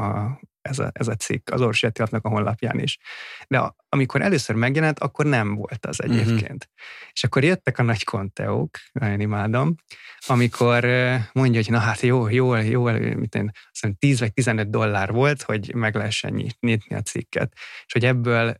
a, 0.00 0.40
ez, 0.64 0.78
a, 0.78 0.90
ez 0.92 1.08
a 1.08 1.14
cikk 1.14 1.50
az 1.50 1.60
Orvosi 1.60 1.86
Etilapnak 1.86 2.24
a 2.24 2.28
honlapján 2.28 2.78
is. 2.78 2.98
De 3.48 3.58
a, 3.58 3.76
amikor 3.88 4.22
először 4.22 4.56
megjelent, 4.56 4.98
akkor 4.98 5.26
nem 5.26 5.54
volt 5.54 5.86
az 5.86 5.98
mhm. 5.98 6.10
egyébként. 6.10 6.40
Uh-huh. 6.40 7.12
És 7.12 7.24
akkor 7.24 7.44
jöttek 7.44 7.78
a 7.78 7.82
nagy 7.82 8.04
konteók, 8.04 8.78
nagyon 8.92 9.20
imádom, 9.20 9.74
amikor 10.26 10.84
mondja, 11.32 11.60
hogy 11.60 11.70
na 11.70 11.78
hát 11.78 12.00
jó, 12.00 12.28
jó, 12.28 12.54
jó, 12.56 12.82
mit 13.14 13.34
én, 13.34 13.50
azt 13.70 13.94
10 13.98 14.18
vagy 14.18 14.32
15 14.32 14.70
dollár 14.70 15.12
volt, 15.12 15.42
hogy 15.42 15.74
meg 15.74 15.94
lehessen 15.94 16.32
nyitni 16.60 16.94
a 16.94 17.00
cikket. 17.00 17.52
És 17.86 17.92
hogy 17.92 18.04
ebből 18.04 18.56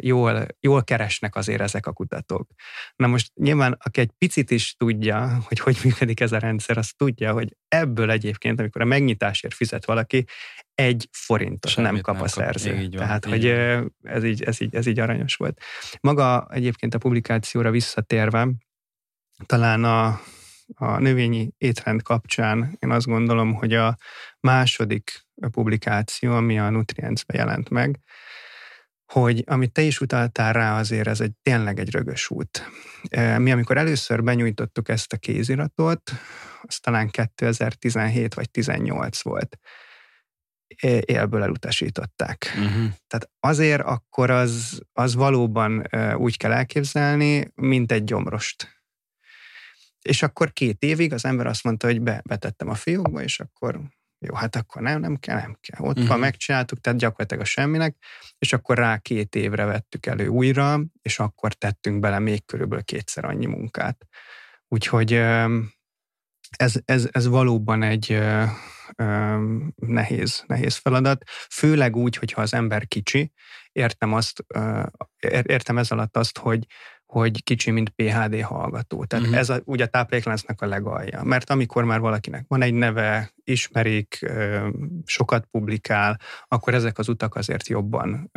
jól, 0.00 0.46
jól 0.60 0.84
keresnek 0.84 1.36
azért 1.36 1.60
ezek 1.60 1.86
a 1.86 1.92
kutatók. 1.92 2.50
Na 2.96 3.06
most 3.06 3.30
nyilván, 3.34 3.76
aki 3.84 4.00
egy 4.00 4.10
picit 4.18 4.50
is 4.50 4.74
tudja, 4.76 5.38
hogy 5.46 5.58
hogy 5.58 5.78
működik 5.84 6.20
ez 6.20 6.32
a 6.32 6.38
rendszer, 6.38 6.78
az 6.78 6.92
tudja, 6.96 7.32
hogy 7.32 7.56
ebből 7.68 8.10
egyébként, 8.10 8.58
amikor 8.60 8.80
a 8.80 8.84
megnyitásért 8.84 9.54
fizet 9.54 9.84
valaki, 9.84 10.24
egy 10.78 11.08
forintot 11.12 11.70
Semmit 11.70 11.90
nem 11.92 12.00
kap 12.00 12.14
nem 12.14 12.22
a 12.22 12.28
szerző. 12.28 12.70
Kap, 12.70 12.80
így 12.80 12.96
van, 12.96 13.06
Tehát, 13.06 13.26
így 13.26 13.32
hogy 13.32 13.44
van. 13.44 13.94
ez 14.02 14.24
így, 14.24 14.42
ez, 14.42 14.60
így, 14.60 14.74
ez 14.74 14.86
így 14.86 14.98
aranyos 14.98 15.34
volt. 15.34 15.60
Maga 16.00 16.48
egyébként 16.50 16.94
a 16.94 16.98
publikációra 16.98 17.70
visszatérve, 17.70 18.48
talán 19.46 19.84
a, 19.84 20.20
a 20.74 20.98
növényi 20.98 21.50
étrend 21.56 22.02
kapcsán 22.02 22.76
én 22.78 22.90
azt 22.90 23.06
gondolom, 23.06 23.54
hogy 23.54 23.74
a 23.74 23.96
második 24.40 25.26
publikáció, 25.50 26.32
ami 26.34 26.58
a 26.58 26.70
Nutrients-be 26.70 27.38
jelent 27.38 27.68
meg, 27.68 28.00
hogy 29.12 29.42
amit 29.46 29.72
te 29.72 29.82
is 29.82 30.00
utaltál 30.00 30.52
rá, 30.52 30.78
azért 30.78 31.06
ez 31.06 31.20
egy 31.20 31.32
tényleg 31.42 31.78
egy 31.78 31.90
rögös 31.90 32.30
út. 32.30 32.70
Mi 33.36 33.52
amikor 33.52 33.76
először 33.76 34.22
benyújtottuk 34.22 34.88
ezt 34.88 35.12
a 35.12 35.16
kéziratot, 35.16 36.12
az 36.62 36.78
talán 36.78 37.08
2017 37.08 38.34
vagy 38.34 38.50
18 38.50 39.22
volt 39.22 39.58
élből 41.00 41.42
elutasították. 41.42 42.52
Uh-huh. 42.56 42.92
Tehát 43.06 43.30
azért 43.40 43.82
akkor 43.82 44.30
az, 44.30 44.82
az 44.92 45.14
valóban 45.14 45.88
úgy 46.16 46.36
kell 46.36 46.52
elképzelni, 46.52 47.52
mint 47.54 47.92
egy 47.92 48.04
gyomrost. 48.04 48.82
És 50.02 50.22
akkor 50.22 50.52
két 50.52 50.82
évig 50.82 51.12
az 51.12 51.24
ember 51.24 51.46
azt 51.46 51.64
mondta, 51.64 51.86
hogy 51.86 52.00
be, 52.00 52.22
betettem 52.24 52.68
a 52.68 52.74
fiókba, 52.74 53.22
és 53.22 53.40
akkor 53.40 53.80
jó, 54.18 54.34
hát 54.34 54.56
akkor 54.56 54.82
nem, 54.82 55.00
nem 55.00 55.16
kell, 55.16 55.36
nem 55.40 55.58
kell. 55.60 55.86
Ott 55.86 55.94
uh-huh. 55.94 56.08
van, 56.08 56.18
megcsináltuk, 56.18 56.80
tehát 56.80 56.98
gyakorlatilag 56.98 57.42
a 57.42 57.46
semminek, 57.46 57.96
és 58.38 58.52
akkor 58.52 58.76
rá 58.76 58.98
két 58.98 59.34
évre 59.34 59.64
vettük 59.64 60.06
elő 60.06 60.26
újra, 60.26 60.80
és 61.02 61.18
akkor 61.18 61.54
tettünk 61.54 62.00
bele 62.00 62.18
még 62.18 62.44
körülbelül 62.44 62.84
kétszer 62.84 63.24
annyi 63.24 63.46
munkát. 63.46 64.06
Úgyhogy 64.68 65.12
ez, 66.56 66.74
ez, 66.84 67.08
ez 67.10 67.26
valóban 67.26 67.82
egy 67.82 68.18
nehéz, 69.74 70.44
nehéz 70.46 70.76
feladat, 70.76 71.24
főleg 71.50 71.96
úgy, 71.96 72.16
hogyha 72.16 72.40
az 72.42 72.54
ember 72.54 72.86
kicsi, 72.86 73.32
értem, 73.72 74.12
azt, 74.12 74.44
értem 75.42 75.78
ez 75.78 75.90
alatt 75.90 76.16
azt, 76.16 76.38
hogy, 76.38 76.66
hogy 77.06 77.42
kicsi, 77.42 77.70
mint 77.70 77.88
PHD 77.88 78.42
hallgató. 78.42 79.04
Tehát 79.04 79.24
uh-huh. 79.24 79.40
ez 79.40 79.50
a, 79.50 79.60
ugye 79.64 79.84
a 79.84 79.88
táplálékláncnak 79.88 80.62
a 80.62 80.66
legalja. 80.66 81.22
Mert 81.22 81.50
amikor 81.50 81.84
már 81.84 82.00
valakinek 82.00 82.44
van 82.48 82.62
egy 82.62 82.74
neve, 82.74 83.32
ismerik, 83.44 84.26
sokat 85.04 85.44
publikál, 85.50 86.20
akkor 86.48 86.74
ezek 86.74 86.98
az 86.98 87.08
utak 87.08 87.34
azért 87.34 87.68
jobban 87.68 88.30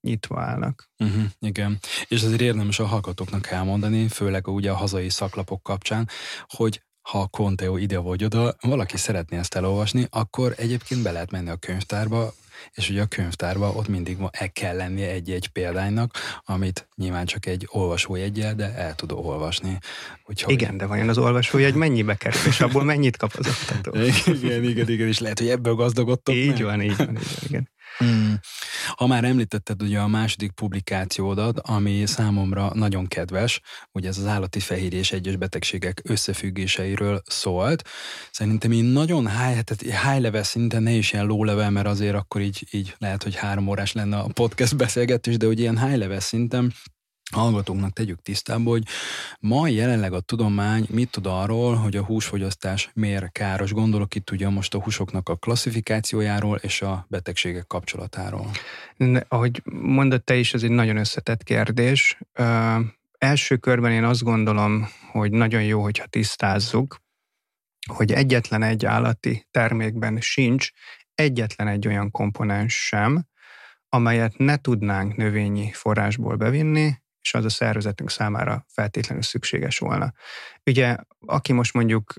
nyitva 0.00 0.40
állnak. 0.40 0.90
Uh-huh, 0.98 1.24
igen. 1.38 1.78
És 2.08 2.22
azért 2.22 2.40
érdemes 2.40 2.78
a 2.78 2.86
hallgatóknak 2.86 3.50
elmondani, 3.50 4.08
főleg 4.08 4.48
ugye 4.48 4.70
a 4.70 4.76
hazai 4.76 5.08
szaklapok 5.08 5.62
kapcsán, 5.62 6.08
hogy 6.46 6.85
ha 7.06 7.20
a 7.20 7.26
Conteo 7.26 7.76
ide 7.76 7.98
vagy 7.98 8.24
oda, 8.24 8.56
valaki 8.60 8.96
szeretné 8.96 9.36
ezt 9.36 9.54
elolvasni, 9.54 10.06
akkor 10.10 10.54
egyébként 10.56 11.02
be 11.02 11.12
lehet 11.12 11.30
menni 11.30 11.48
a 11.48 11.56
könyvtárba, 11.56 12.34
és 12.74 12.90
ugye 12.90 13.02
a 13.02 13.06
könyvtárban 13.06 13.76
ott 13.76 13.88
mindig 13.88 14.16
el 14.30 14.52
kell 14.52 14.76
lennie 14.76 15.10
egy-egy 15.10 15.48
példánynak, 15.48 16.14
amit 16.44 16.88
nyilván 16.94 17.26
csak 17.26 17.46
egy 17.46 17.68
olvasójegyel, 17.70 18.54
de 18.54 18.74
el 18.74 18.94
tud 18.94 19.12
olvasni. 19.12 19.78
Úgyhogy... 20.24 20.52
Igen, 20.52 20.76
de 20.76 20.86
vajon 20.86 21.08
az 21.08 21.18
olvasójegy 21.18 21.74
mennyibe 21.74 22.14
kerül, 22.14 22.40
és 22.46 22.60
abból 22.60 22.84
mennyit 22.84 23.16
kap 23.16 23.32
az 23.38 23.46
oktató? 23.46 24.00
igen, 24.42 24.64
igen, 24.64 24.88
igen, 24.88 25.08
és 25.08 25.18
lehet, 25.18 25.38
hogy 25.38 25.48
ebből 25.48 25.74
gazdagodtok 25.74 26.34
Így 26.34 26.62
van, 26.62 26.82
így 26.82 26.96
van, 26.96 27.08
így 27.08 27.14
van, 27.14 27.42
igen. 27.48 27.68
Hmm. 27.96 28.40
Ha 28.94 29.06
már 29.06 29.24
említetted 29.24 29.82
ugye 29.82 29.98
a 29.98 30.06
második 30.06 30.50
publikációdat, 30.50 31.58
ami 31.58 32.06
számomra 32.06 32.70
nagyon 32.74 33.06
kedves, 33.06 33.60
ugye 33.92 34.08
ez 34.08 34.18
az 34.18 34.26
állati 34.26 34.60
fehérje 34.60 34.98
és 34.98 35.12
egyes 35.12 35.36
betegségek 35.36 36.00
összefüggéseiről 36.04 37.22
szólt. 37.26 37.88
Szerintem 38.30 38.72
én 38.72 38.84
nagyon 38.84 39.26
high, 39.26 39.60
tehát 39.60 39.82
high 39.82 40.20
level 40.20 40.42
szinten, 40.42 40.82
ne 40.82 40.90
is 40.90 41.12
ilyen 41.12 41.26
low 41.26 41.44
level, 41.44 41.70
mert 41.70 41.86
azért 41.86 42.14
akkor 42.14 42.40
így, 42.40 42.66
így 42.70 42.94
lehet, 42.98 43.22
hogy 43.22 43.34
három 43.34 43.68
órás 43.68 43.92
lenne 43.92 44.16
a 44.16 44.28
podcast 44.32 44.76
beszélgetés, 44.76 45.36
de 45.36 45.46
hogy 45.46 45.60
ilyen 45.60 45.86
high 45.86 45.98
level 45.98 46.20
szinten 46.20 46.72
hallgatóknak 47.32 47.92
tegyük 47.92 48.22
tisztába, 48.22 48.70
hogy 48.70 48.82
ma 49.40 49.68
jelenleg 49.68 50.12
a 50.12 50.20
tudomány 50.20 50.86
mit 50.90 51.10
tud 51.10 51.26
arról, 51.26 51.74
hogy 51.74 51.96
a 51.96 52.04
húsfogyasztás 52.04 52.90
miért 52.94 53.32
káros. 53.32 53.72
Gondolok 53.72 54.14
itt 54.14 54.30
ugye 54.30 54.48
most 54.48 54.74
a 54.74 54.82
húsoknak 54.82 55.28
a 55.28 55.36
klasszifikációjáról 55.36 56.56
és 56.56 56.82
a 56.82 57.06
betegségek 57.08 57.66
kapcsolatáról. 57.66 58.50
Ne, 58.96 59.20
ahogy 59.28 59.62
mondott 59.64 60.24
te 60.24 60.36
is, 60.36 60.54
ez 60.54 60.62
egy 60.62 60.70
nagyon 60.70 60.96
összetett 60.96 61.42
kérdés. 61.42 62.18
Ö, 62.32 62.78
első 63.18 63.56
körben 63.56 63.92
én 63.92 64.04
azt 64.04 64.22
gondolom, 64.22 64.88
hogy 65.12 65.30
nagyon 65.30 65.62
jó, 65.62 65.82
hogyha 65.82 66.06
tisztázzuk, 66.06 67.04
hogy 67.92 68.12
egyetlen 68.12 68.62
egy 68.62 68.86
állati 68.86 69.46
termékben 69.50 70.20
sincs 70.20 70.70
egyetlen 71.14 71.68
egy 71.68 71.86
olyan 71.86 72.10
komponens 72.10 72.86
sem, 72.86 73.26
amelyet 73.88 74.36
ne 74.36 74.56
tudnánk 74.56 75.16
növényi 75.16 75.72
forrásból 75.72 76.36
bevinni, 76.36 76.94
és 77.26 77.34
az 77.34 77.44
a 77.44 77.48
szervezetünk 77.48 78.10
számára 78.10 78.64
feltétlenül 78.68 79.22
szükséges 79.22 79.78
volna. 79.78 80.12
Ugye, 80.66 80.96
aki 81.26 81.52
most 81.52 81.74
mondjuk 81.74 82.12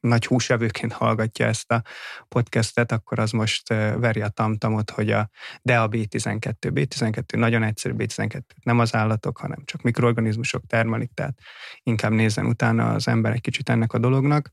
nagy 0.00 0.26
húsevőként 0.26 0.92
hallgatja 0.92 1.46
ezt 1.46 1.72
a 1.72 1.82
podcastet, 2.28 2.92
akkor 2.92 3.18
az 3.18 3.30
most 3.30 3.68
veri 3.68 4.20
a 4.20 4.28
tamtamot, 4.28 4.90
hogy 4.90 5.10
a 5.10 5.30
de 5.62 5.80
a 5.80 5.88
B12, 5.88 6.54
B12 6.60 7.36
nagyon 7.36 7.62
egyszerű 7.62 7.94
B12, 7.98 8.40
nem 8.62 8.78
az 8.78 8.94
állatok, 8.94 9.38
hanem 9.38 9.62
csak 9.64 9.82
mikroorganizmusok 9.82 10.66
termelik, 10.66 11.10
tehát 11.14 11.38
inkább 11.82 12.12
nézzen 12.12 12.46
utána 12.46 12.92
az 12.92 13.08
ember 13.08 13.32
egy 13.32 13.40
kicsit 13.40 13.68
ennek 13.68 13.92
a 13.92 13.98
dolognak. 13.98 14.52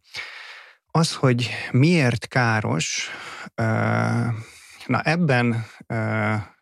Az, 0.91 1.15
hogy 1.15 1.49
miért 1.71 2.27
káros, 2.27 3.09
na 4.85 5.01
ebben 5.03 5.65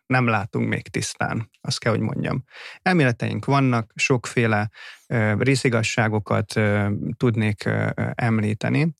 nem 0.06 0.26
látunk 0.26 0.68
még 0.68 0.88
tisztán, 0.88 1.50
azt 1.60 1.78
kell, 1.78 1.92
hogy 1.92 2.00
mondjam. 2.00 2.44
Elméleteink 2.82 3.44
vannak, 3.44 3.92
sokféle 3.94 4.70
részigasságokat 5.38 6.60
tudnék 7.16 7.68
említeni. 8.14 8.94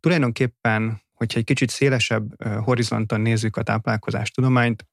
Tulajdonképpen, 0.00 1.02
hogyha 1.12 1.38
egy 1.38 1.44
kicsit 1.44 1.70
szélesebb 1.70 2.42
horizonton 2.62 3.20
nézzük 3.20 3.56
a 3.56 3.62
táplálkozástudományt, 3.62 4.86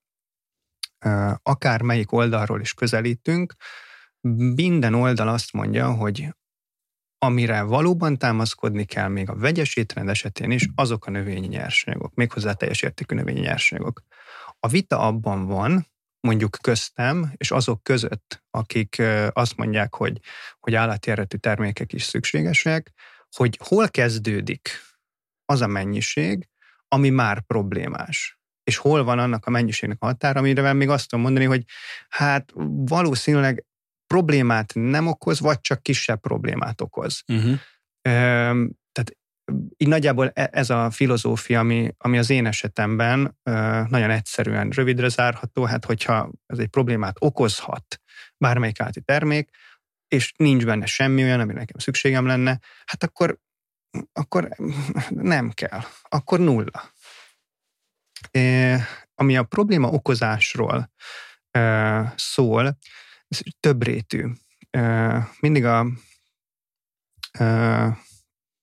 akár 1.43 1.82
melyik 1.82 2.12
oldalról 2.12 2.62
is 2.62 2.73
közelítünk, 2.73 3.54
minden 4.56 4.93
oldal 4.93 5.28
azt 5.28 5.54
mondja, 5.54 5.91
hogy 5.91 6.28
amire 7.17 7.62
valóban 7.62 8.17
támaszkodni 8.17 8.86
kell 8.86 9.08
még 9.08 9.30
a 9.30 9.36
vegyes 9.36 9.76
étrend 9.76 10.10
esetén 10.10 10.52
is, 10.52 10.67
azok 10.76 11.06
a 11.06 11.12
növényi 11.12 11.47
nyersanyagok, 11.47 12.13
méghozzá 12.13 12.54
teljes 12.54 12.82
értékű 12.82 13.15
növényi 13.15 13.39
nyersanyagok. 13.39 14.04
A 14.63 14.67
vita 14.67 14.99
abban 14.99 15.45
van, 15.45 15.88
mondjuk 16.19 16.58
köztem, 16.62 17.34
és 17.38 17.52
azok 17.52 17.84
között, 17.84 18.43
akik 18.49 19.02
azt 19.30 19.58
mondják, 19.58 19.95
hogy, 19.95 20.19
hogy 20.60 20.76
állati 20.76 21.12
eredetű 21.12 21.38
termékek 21.38 21.93
is 21.93 22.04
szükségesek, 22.04 22.93
hogy 23.36 23.60
hol 23.63 23.89
kezdődik 23.89 24.69
az 25.45 25.62
a 25.62 25.67
mennyiség, 25.67 26.49
ami 26.88 27.10
már 27.10 27.41
problémás. 27.41 28.39
És 28.63 28.78
hol 28.78 29.04
van 29.04 29.19
annak 29.19 29.45
a 29.45 29.49
mennyiségnek 29.49 29.97
a 30.02 30.06
határa, 30.06 30.39
amire 30.39 30.73
még 30.73 30.89
azt 30.89 31.10
tudom 31.10 31.23
mondani, 31.23 31.45
hogy 31.45 31.63
hát 32.10 32.52
valószínűleg 32.86 33.65
problémát 34.08 34.73
nem 34.73 35.08
okoz, 35.08 35.39
vagy 35.39 35.62
csak 35.62 35.84
kisebb 35.84 36.19
problémát 36.19 36.82
okoz. 36.82 37.23
Uh-huh. 37.28 37.60
Így 39.77 39.88
nagyjából 39.88 40.29
e, 40.34 40.49
ez 40.51 40.69
a 40.69 40.91
filozófia, 40.91 41.60
ami, 41.60 41.93
ami 41.97 42.17
az 42.17 42.29
én 42.29 42.45
esetemben 42.45 43.38
nagyon 43.89 44.10
egyszerűen 44.10 44.69
rövidre 44.69 45.08
zárható, 45.08 45.63
hát 45.63 45.86
hogyha 45.86 46.32
ez 46.45 46.58
egy 46.58 46.67
problémát 46.67 47.15
okozhat 47.19 48.01
bármelyik 48.38 48.79
állati 48.79 49.01
termék, 49.01 49.49
és 50.08 50.34
nincs 50.38 50.65
benne 50.65 50.86
semmi 50.86 51.23
olyan, 51.23 51.39
ami 51.39 51.53
nekem 51.53 51.79
szükségem 51.79 52.25
lenne, 52.25 52.60
hát 52.86 53.03
akkor, 53.03 53.39
akkor 54.13 54.49
nem 55.10 55.51
kell, 55.51 55.82
akkor 56.01 56.39
nulla. 56.39 56.91
É, 58.32 58.75
ami 59.15 59.38
a 59.38 59.43
probléma 59.43 59.89
okozásról 59.89 60.91
e, 61.51 62.13
szól, 62.17 62.77
ez 63.27 63.39
több 63.60 63.84
rétű. 63.84 64.32
E, 64.69 65.29
mindig 65.39 65.65
a, 65.65 65.88
e, 67.32 67.84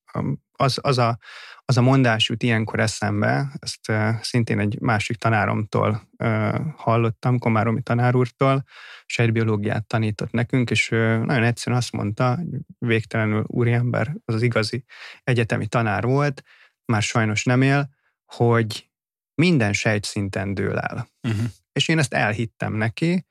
a 0.05 0.23
az, 0.61 0.79
az, 0.81 0.97
a, 0.97 1.17
az 1.65 1.77
a 1.77 1.81
mondás 1.81 2.29
jut 2.29 2.43
ilyenkor 2.43 2.79
eszembe, 2.79 3.51
ezt 3.59 3.89
uh, 3.89 4.09
szintén 4.21 4.59
egy 4.59 4.77
másik 4.79 5.17
tanáromtól 5.17 6.09
uh, 6.17 6.55
hallottam, 6.75 7.39
Komáromi 7.39 7.81
tanár 7.81 8.15
úrtól, 8.15 8.63
sejtbiológiát 9.05 9.87
tanított 9.87 10.31
nekünk, 10.31 10.71
és 10.71 10.91
uh, 10.91 10.99
nagyon 10.99 11.43
egyszerűen 11.43 11.81
azt 11.81 11.91
mondta, 11.91 12.39
végtelenül 12.77 13.43
úriember, 13.47 14.15
az 14.25 14.33
az 14.35 14.41
igazi 14.41 14.83
egyetemi 15.23 15.67
tanár 15.67 16.03
volt, 16.03 16.43
már 16.85 17.01
sajnos 17.01 17.43
nem 17.43 17.61
él, 17.61 17.89
hogy 18.25 18.89
minden 19.35 19.73
sejtszinten 19.73 20.53
dől 20.53 20.77
el. 20.77 21.09
Uh-huh. 21.27 21.45
És 21.71 21.87
én 21.87 21.99
ezt 21.99 22.13
elhittem 22.13 22.73
neki, 22.73 23.25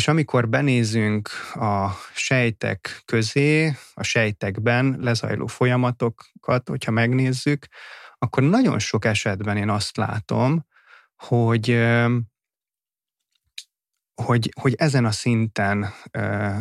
és 0.00 0.08
amikor 0.08 0.48
benézünk 0.48 1.28
a 1.54 1.90
sejtek 2.14 3.02
közé, 3.04 3.76
a 3.94 4.02
sejtekben 4.02 4.96
lezajló 4.98 5.46
folyamatokat, 5.46 6.68
hogyha 6.68 6.90
megnézzük, 6.90 7.66
akkor 8.18 8.42
nagyon 8.42 8.78
sok 8.78 9.04
esetben 9.04 9.56
én 9.56 9.68
azt 9.68 9.96
látom, 9.96 10.66
hogy 11.16 11.86
hogy, 14.22 14.52
hogy 14.60 14.74
ezen 14.74 15.04
a 15.04 15.10
szinten 15.10 15.92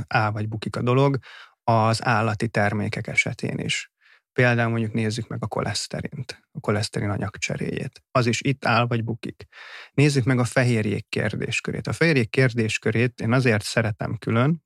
áll 0.07 0.31
vagy 0.31 0.47
bukik 0.47 0.75
a 0.75 0.81
dolog 0.81 1.17
az 1.63 2.05
állati 2.05 2.47
termékek 2.47 3.07
esetén 3.07 3.57
is. 3.57 3.91
Például 4.39 4.69
mondjuk 4.69 4.93
nézzük 4.93 5.27
meg 5.27 5.43
a 5.43 5.47
koleszterint, 5.47 6.41
a 6.51 6.59
koleszterin 6.59 7.09
anyagcseréjét. 7.09 8.03
Az 8.11 8.25
is 8.25 8.41
itt 8.41 8.65
áll 8.65 8.85
vagy 8.87 9.03
bukik. 9.03 9.45
Nézzük 9.93 10.23
meg 10.23 10.39
a 10.39 10.43
fehérjék 10.43 11.09
kérdéskörét. 11.09 11.87
A 11.87 11.93
fehérjék 11.93 12.29
kérdéskörét 12.29 13.21
én 13.21 13.33
azért 13.33 13.63
szeretem 13.63 14.17
külön, 14.17 14.63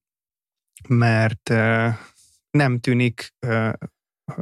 mert 0.88 1.50
nem 2.50 2.80
tűnik 2.80 3.34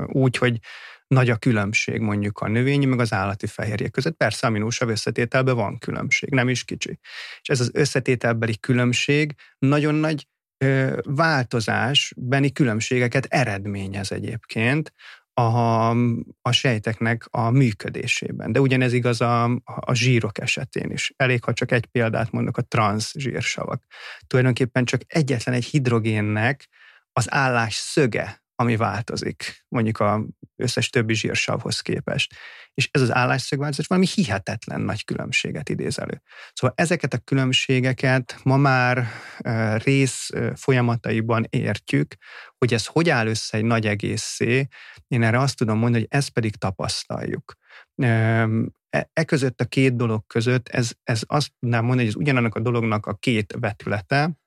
úgy, 0.06 0.38
hogy 0.38 0.60
nagy 1.08 1.30
a 1.30 1.38
különbség 1.38 2.00
mondjuk 2.00 2.40
a 2.40 2.48
növényi 2.48 2.86
meg 2.86 3.00
az 3.00 3.14
állati 3.14 3.48
fehérjék 3.48 3.92
között. 3.92 4.18
Persze 4.18 4.48
aminósav 4.48 4.90
összetételben 4.90 5.56
van 5.56 5.78
különbség, 5.78 6.30
nem 6.30 6.50
is 6.50 6.64
kicsi. 6.64 7.00
És 7.42 7.50
ez 7.50 7.60
az 7.60 7.70
összetételbeli 7.74 8.60
különbség 8.60 9.36
nagyon 9.58 9.96
nagy 9.96 10.30
változásbeni 11.04 12.52
különbségeket 12.52 13.26
eredményez 13.26 14.12
egyébként 14.12 14.94
a, 15.34 15.90
a 16.42 16.52
sejteknek 16.52 17.26
a 17.30 17.50
működésében. 17.50 18.52
De 18.52 18.60
ugyanez 18.60 18.94
igaz 18.94 19.22
a, 19.22 19.44
a 19.64 19.94
zsírok 19.94 20.40
esetén 20.40 20.92
is. 20.92 21.14
Elég, 21.16 21.44
ha 21.44 21.54
csak 21.54 21.72
egy 21.72 21.86
példát 21.86 22.32
mondok, 22.32 22.58
a 22.58 22.62
transz 22.62 23.14
zsírsavak. 23.18 23.84
Tulajdonképpen 24.28 24.86
csak 24.86 25.02
egyetlen 25.08 25.56
egy 25.56 25.66
hidrogénnek 25.66 26.68
az 27.14 27.34
állás 27.34 27.76
szöge 27.76 28.44
ami 28.56 28.76
változik, 28.76 29.66
mondjuk 29.68 30.00
a 30.00 30.26
összes 30.56 30.90
többi 30.90 31.14
zsírsavhoz 31.14 31.80
képest. 31.80 32.36
És 32.74 32.90
ez 32.92 33.02
az 33.02 33.14
állásszögváltozás 33.14 33.88
valami 33.88 34.08
hihetetlen 34.14 34.82
nagy 34.82 35.06
különbséget 35.06 35.70
idéz 35.70 36.00
elő. 36.00 36.22
Szóval 36.54 36.76
ezeket 36.78 37.14
a 37.14 37.18
különbségeket 37.18 38.40
ma 38.44 38.58
már 38.58 39.08
rész 39.84 40.30
folyamataiban 40.56 41.46
értjük, 41.50 42.16
hogy 42.58 42.74
ez 42.74 42.86
hogy 42.86 43.10
áll 43.10 43.28
össze 43.28 43.58
egy 43.58 43.64
nagy 43.64 43.88
egészé, 43.88 44.68
én 45.08 45.24
erre 45.24 45.40
azt 45.40 45.58
tudom 45.58 45.78
mondani, 45.78 46.04
hogy 46.04 46.18
ezt 46.20 46.30
pedig 46.30 46.56
tapasztaljuk. 46.56 47.54
E, 47.96 49.10
e 49.14 49.24
között 49.24 49.62
a 49.62 49.66
két 49.66 49.96
dolog 49.96 50.28
között, 50.28 50.68
ez, 50.68 50.92
ez 51.04 51.22
azt 51.28 51.52
tudnám 51.60 51.86
mondani, 51.86 52.06
hogy 52.08 52.16
ez 52.16 52.22
ugyanannak 52.22 52.56
a 52.56 52.60
dolognak 52.60 53.06
a 53.06 53.14
két 53.14 53.56
vetülete, 53.60 54.41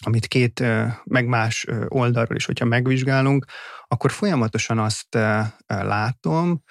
amit 0.00 0.26
két 0.26 0.64
meg 1.04 1.26
más 1.26 1.66
oldalról 1.88 2.36
is, 2.36 2.44
hogyha 2.44 2.64
megvizsgálunk, 2.64 3.44
akkor 3.86 4.12
folyamatosan 4.12 4.78
azt 4.78 5.18
látom, 5.66 6.62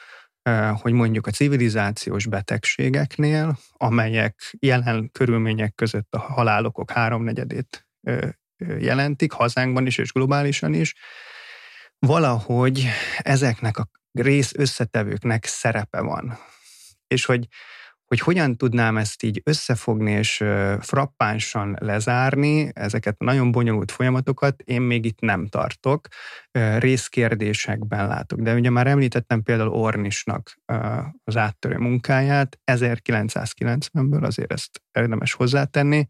hogy 0.73 0.93
mondjuk 0.93 1.27
a 1.27 1.31
civilizációs 1.31 2.25
betegségeknél, 2.27 3.57
amelyek 3.71 4.55
jelen 4.59 5.09
körülmények 5.12 5.75
között 5.75 6.13
a 6.13 6.19
halálokok 6.19 6.91
háromnegyedét 6.91 7.88
jelentik, 8.79 9.31
hazánkban 9.31 9.86
is 9.86 9.97
és 9.97 10.12
globálisan 10.12 10.73
is, 10.73 10.95
valahogy 11.99 12.88
ezeknek 13.17 13.77
a 13.77 13.89
rész 14.12 14.51
összetevőknek 14.55 15.45
szerepe 15.45 16.01
van. 16.01 16.38
És 17.07 17.25
hogy 17.25 17.47
hogy 18.13 18.21
hogyan 18.21 18.58
tudnám 18.58 18.97
ezt 18.97 19.23
így 19.23 19.41
összefogni 19.43 20.12
és 20.12 20.43
frappánsan 20.80 21.78
lezárni, 21.80 22.71
ezeket 22.73 23.19
nagyon 23.19 23.52
bonyolult 23.52 23.91
folyamatokat 23.91 24.62
én 24.62 24.82
még 24.82 25.06
itt 25.06 25.19
nem 25.19 25.47
tartok, 25.47 26.08
részkérdésekben 26.78 28.08
látok. 28.08 28.39
De 28.39 28.54
ugye 28.54 28.69
már 28.69 28.88
említettem 28.88 29.43
például 29.43 29.69
Ornisnak 29.69 30.58
az 31.23 31.38
áttörő 31.38 31.78
munkáját, 31.78 32.60
1990-ből 32.71 34.23
azért 34.23 34.52
ezt 34.52 34.82
érdemes 34.91 35.34
hozzátenni, 35.34 36.06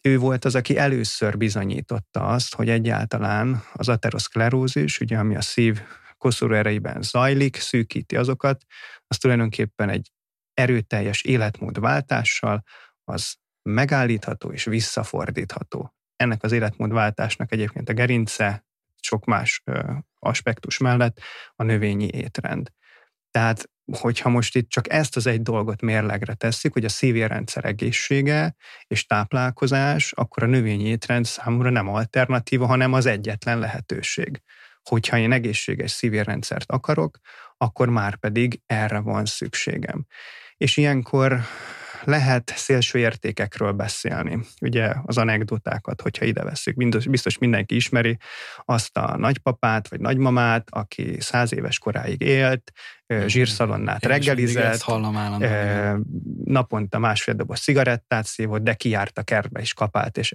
ő 0.00 0.18
volt 0.18 0.44
az, 0.44 0.54
aki 0.54 0.76
először 0.76 1.36
bizonyította 1.36 2.26
azt, 2.26 2.54
hogy 2.54 2.68
egyáltalán 2.68 3.62
az 3.72 3.88
ateroszklerózis, 3.88 5.00
ugye 5.00 5.18
ami 5.18 5.36
a 5.36 5.40
szív 5.40 5.80
koszorú 6.18 6.54
erejében 6.54 7.02
zajlik, 7.02 7.56
szűkíti 7.56 8.16
azokat, 8.16 8.64
az 9.06 9.18
tulajdonképpen 9.18 9.88
egy 9.88 10.11
erőteljes 10.54 11.22
életmódváltással, 11.22 12.62
az 13.04 13.34
megállítható 13.62 14.52
és 14.52 14.64
visszafordítható. 14.64 15.94
Ennek 16.16 16.42
az 16.42 16.52
életmódváltásnak 16.52 17.52
egyébként 17.52 17.88
a 17.88 17.92
gerince 17.92 18.66
sok 19.00 19.24
más 19.24 19.62
ö, 19.64 19.92
aspektus 20.18 20.78
mellett 20.78 21.20
a 21.54 21.62
növényi 21.62 22.08
étrend. 22.12 22.70
Tehát, 23.30 23.70
hogyha 23.98 24.28
most 24.28 24.56
itt 24.56 24.68
csak 24.68 24.92
ezt 24.92 25.16
az 25.16 25.26
egy 25.26 25.42
dolgot 25.42 25.80
mérlegre 25.80 26.34
tesszük, 26.34 26.72
hogy 26.72 26.84
a 26.84 26.88
szívérrendszer 26.88 27.64
egészsége 27.64 28.54
és 28.86 29.06
táplálkozás, 29.06 30.12
akkor 30.12 30.42
a 30.42 30.46
növényi 30.46 30.84
étrend 30.84 31.24
számomra 31.24 31.70
nem 31.70 31.88
alternatíva, 31.88 32.66
hanem 32.66 32.92
az 32.92 33.06
egyetlen 33.06 33.58
lehetőség. 33.58 34.42
Hogyha 34.82 35.18
én 35.18 35.32
egészséges 35.32 35.90
szívérrendszert 35.90 36.72
akarok, 36.72 37.18
akkor 37.56 37.88
már 37.88 38.16
pedig 38.16 38.60
erre 38.66 38.98
van 38.98 39.24
szükségem 39.24 40.06
és 40.62 40.76
ilyenkor 40.76 41.40
lehet 42.04 42.52
szélső 42.56 42.98
értékekről 42.98 43.72
beszélni. 43.72 44.38
Ugye 44.60 44.94
az 45.04 45.18
anekdotákat, 45.18 46.00
hogyha 46.00 46.24
ide 46.24 46.42
veszük, 46.42 46.76
biztos, 46.76 47.06
biztos 47.06 47.38
mindenki 47.38 47.74
ismeri 47.74 48.18
azt 48.64 48.96
a 48.96 49.16
nagypapát 49.16 49.88
vagy 49.88 50.00
nagymamát, 50.00 50.68
aki 50.70 51.16
száz 51.20 51.54
éves 51.54 51.78
koráig 51.78 52.20
élt, 52.20 52.72
zsírszalonnát 53.26 54.04
reggelizett, 54.04 54.80
hallom 54.80 55.16
naponta 56.44 56.98
másfél 56.98 57.34
doboz 57.34 57.60
cigarettát 57.60 58.26
szívott, 58.26 58.62
de 58.62 58.74
kijárt 58.74 59.18
a 59.18 59.22
kertbe 59.22 59.60
és 59.60 59.74
kapált, 59.74 60.18
és, 60.18 60.34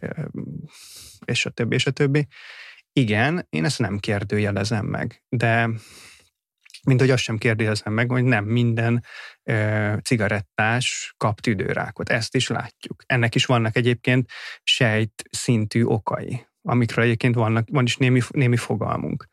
és 1.25 1.45
a 1.45 1.49
többi, 1.49 1.75
és 1.75 1.85
a 1.85 1.91
többi. 1.91 2.27
Igen, 2.93 3.45
én 3.49 3.65
ezt 3.65 3.79
nem 3.79 3.97
kérdőjelezem 3.97 4.85
meg, 4.85 5.23
de 5.29 5.69
mint 6.87 6.99
hogy 6.99 7.09
azt 7.09 7.23
sem 7.23 7.37
kérdezem 7.37 7.93
meg, 7.93 8.11
hogy 8.11 8.23
nem 8.23 8.45
minden 8.45 9.03
e, 9.43 9.99
cigarettás 10.03 11.13
kap 11.17 11.39
tüdőrákot. 11.39 12.09
Ezt 12.09 12.35
is 12.35 12.47
látjuk. 12.47 13.03
Ennek 13.05 13.35
is 13.35 13.45
vannak 13.45 13.75
egyébként 13.75 14.29
sejt 14.63 15.23
szintű 15.29 15.83
okai, 15.83 16.47
amikről 16.61 17.05
egyébként 17.05 17.35
vannak, 17.35 17.67
van 17.71 17.83
is 17.83 17.97
némi, 17.97 18.21
némi 18.29 18.57
fogalmunk. 18.57 19.27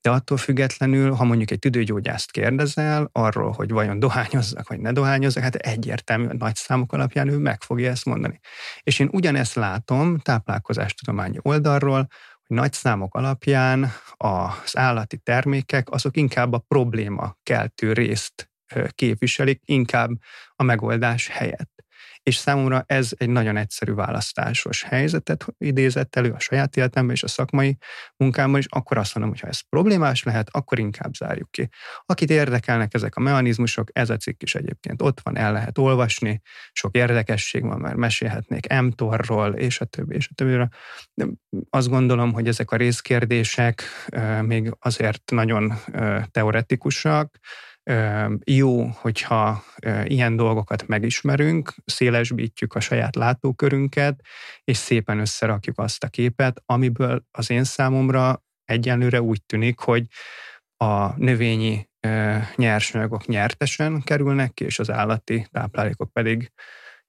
de 0.00 0.10
attól 0.10 0.36
függetlenül, 0.36 1.12
ha 1.12 1.24
mondjuk 1.24 1.50
egy 1.50 1.58
tüdőgyógyászt 1.58 2.30
kérdezel 2.30 3.08
arról, 3.12 3.50
hogy 3.50 3.70
vajon 3.70 3.98
dohányozzak, 3.98 4.68
vagy 4.68 4.80
ne 4.80 4.92
dohányozzak, 4.92 5.42
hát 5.42 5.54
egyértelmű, 5.54 6.26
nagy 6.38 6.54
számok 6.54 6.92
alapján 6.92 7.28
ő 7.28 7.38
meg 7.38 7.62
fogja 7.62 7.90
ezt 7.90 8.04
mondani. 8.04 8.40
És 8.82 8.98
én 8.98 9.08
ugyanezt 9.12 9.54
látom 9.54 10.18
táplálkozástudományi 10.18 11.38
oldalról, 11.42 12.08
hogy 12.46 12.56
nagy 12.56 12.72
számok 12.72 13.14
alapján 13.14 13.90
az 14.16 14.76
állati 14.76 15.16
termékek 15.16 15.90
azok 15.90 16.16
inkább 16.16 16.52
a 16.52 16.64
probléma 16.68 17.36
keltő 17.42 17.92
részt 17.92 18.50
képviselik, 18.88 19.60
inkább 19.64 20.10
a 20.56 20.62
megoldás 20.62 21.28
helyett 21.28 21.81
és 22.22 22.36
számomra 22.36 22.84
ez 22.86 23.10
egy 23.16 23.28
nagyon 23.28 23.56
egyszerű 23.56 23.92
választásos 23.92 24.82
helyzetet 24.82 25.46
idézett 25.58 26.16
elő 26.16 26.30
a 26.30 26.38
saját 26.38 26.76
életemben 26.76 27.14
és 27.14 27.22
a 27.22 27.28
szakmai 27.28 27.76
munkámban 28.16 28.58
is, 28.58 28.66
akkor 28.68 28.98
azt 28.98 29.14
mondom, 29.14 29.32
hogy 29.32 29.42
ha 29.42 29.48
ez 29.48 29.60
problémás 29.68 30.22
lehet, 30.22 30.48
akkor 30.50 30.78
inkább 30.78 31.14
zárjuk 31.14 31.50
ki. 31.50 31.68
Akit 32.06 32.30
érdekelnek 32.30 32.94
ezek 32.94 33.16
a 33.16 33.20
mechanizmusok, 33.20 33.88
ez 33.92 34.10
a 34.10 34.16
cikk 34.16 34.42
is 34.42 34.54
egyébként 34.54 35.02
ott 35.02 35.20
van, 35.22 35.36
el 35.36 35.52
lehet 35.52 35.78
olvasni, 35.78 36.40
sok 36.72 36.96
érdekesség 36.96 37.62
van, 37.62 37.80
mert 37.80 37.96
mesélhetnék 37.96 38.80
mTOR-ról, 38.80 39.54
és 39.54 39.80
a 39.80 39.84
többi, 39.84 40.14
és 40.14 40.28
a 40.30 40.34
többi. 40.34 40.68
De 41.14 41.26
azt 41.70 41.88
gondolom, 41.88 42.32
hogy 42.32 42.48
ezek 42.48 42.70
a 42.70 42.76
részkérdések 42.76 43.82
még 44.42 44.76
azért 44.78 45.30
nagyon 45.30 45.72
teoretikusak, 46.30 47.38
jó, 48.44 48.86
hogyha 48.86 49.64
ilyen 50.04 50.36
dolgokat 50.36 50.86
megismerünk, 50.86 51.74
szélesbítjük 51.84 52.74
a 52.74 52.80
saját 52.80 53.16
látókörünket, 53.16 54.20
és 54.64 54.76
szépen 54.76 55.18
összerakjuk 55.18 55.78
azt 55.78 56.04
a 56.04 56.08
képet, 56.08 56.62
amiből 56.66 57.24
az 57.30 57.50
én 57.50 57.64
számomra 57.64 58.42
egyenlőre 58.64 59.22
úgy 59.22 59.44
tűnik, 59.44 59.78
hogy 59.78 60.06
a 60.76 61.16
növényi 61.16 61.90
nyersanyagok 62.56 63.26
nyertesen 63.26 64.02
kerülnek 64.02 64.52
ki, 64.52 64.64
és 64.64 64.78
az 64.78 64.90
állati 64.90 65.46
táplálékok 65.50 66.12
pedig 66.12 66.52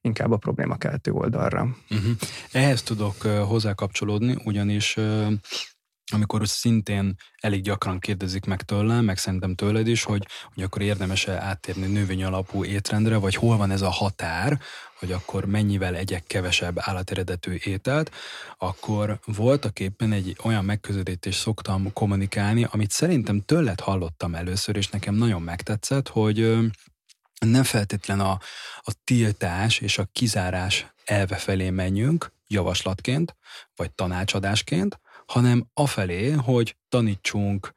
inkább 0.02 0.32
a 0.32 0.38
problémakeltő 0.38 1.12
oldalra. 1.12 1.62
Uh-huh. 1.90 2.12
Ehhez 2.52 2.82
tudok 2.82 3.22
hozzákapcsolódni, 3.22 4.38
ugyanis 4.44 4.98
amikor 6.12 6.48
szintén 6.48 7.16
elég 7.40 7.62
gyakran 7.62 8.00
kérdezik 8.00 8.46
meg 8.46 8.62
tőlem, 8.62 9.06
meg 9.06 9.18
szerintem 9.18 9.56
tőled 9.56 9.88
is, 9.88 10.04
hogy, 10.04 10.28
hogy 10.54 10.64
akkor 10.64 10.82
érdemes-e 10.82 11.42
áttérni 11.42 11.86
növény 11.86 12.24
alapú 12.24 12.64
étrendre, 12.64 13.18
vagy 13.18 13.36
hol 13.36 13.58
van 13.58 13.72
ez 13.72 13.82
a 13.82 13.90
határ, 13.90 14.60
hogy 15.00 15.12
akkor 15.12 15.46
mennyivel 15.46 15.96
egyek 15.96 16.24
kevesebb 16.28 16.76
állateredetű 16.80 17.58
ételt, 17.64 18.12
akkor 18.58 19.20
voltak 19.26 19.80
éppen 19.80 20.12
egy 20.12 20.36
olyan 20.44 20.66
megközelítést 20.66 21.40
szoktam 21.40 21.94
kommunikálni, 21.94 22.68
amit 22.72 22.92
szerintem 22.92 23.42
tőled 23.42 23.80
hallottam 23.80 24.36
először, 24.36 24.76
és 24.76 24.88
nekem 24.88 25.16
nagyon 25.16 25.42
megtetszett, 25.42 26.08
hogy 26.08 26.58
nem 27.40 27.64
feltétlen 27.64 28.20
a, 28.20 28.40
a 28.78 28.94
tiltás 29.04 29.80
és 29.80 29.98
a 29.98 30.10
kizárás 30.12 30.88
elve 31.06 31.36
felé 31.36 31.70
menjünk 31.70 32.32
javaslatként, 32.48 33.36
vagy 33.76 33.92
tanácsadásként, 33.92 35.00
hanem 35.34 35.70
afelé, 35.74 36.32
hogy 36.32 36.78
tanítsunk, 36.90 37.74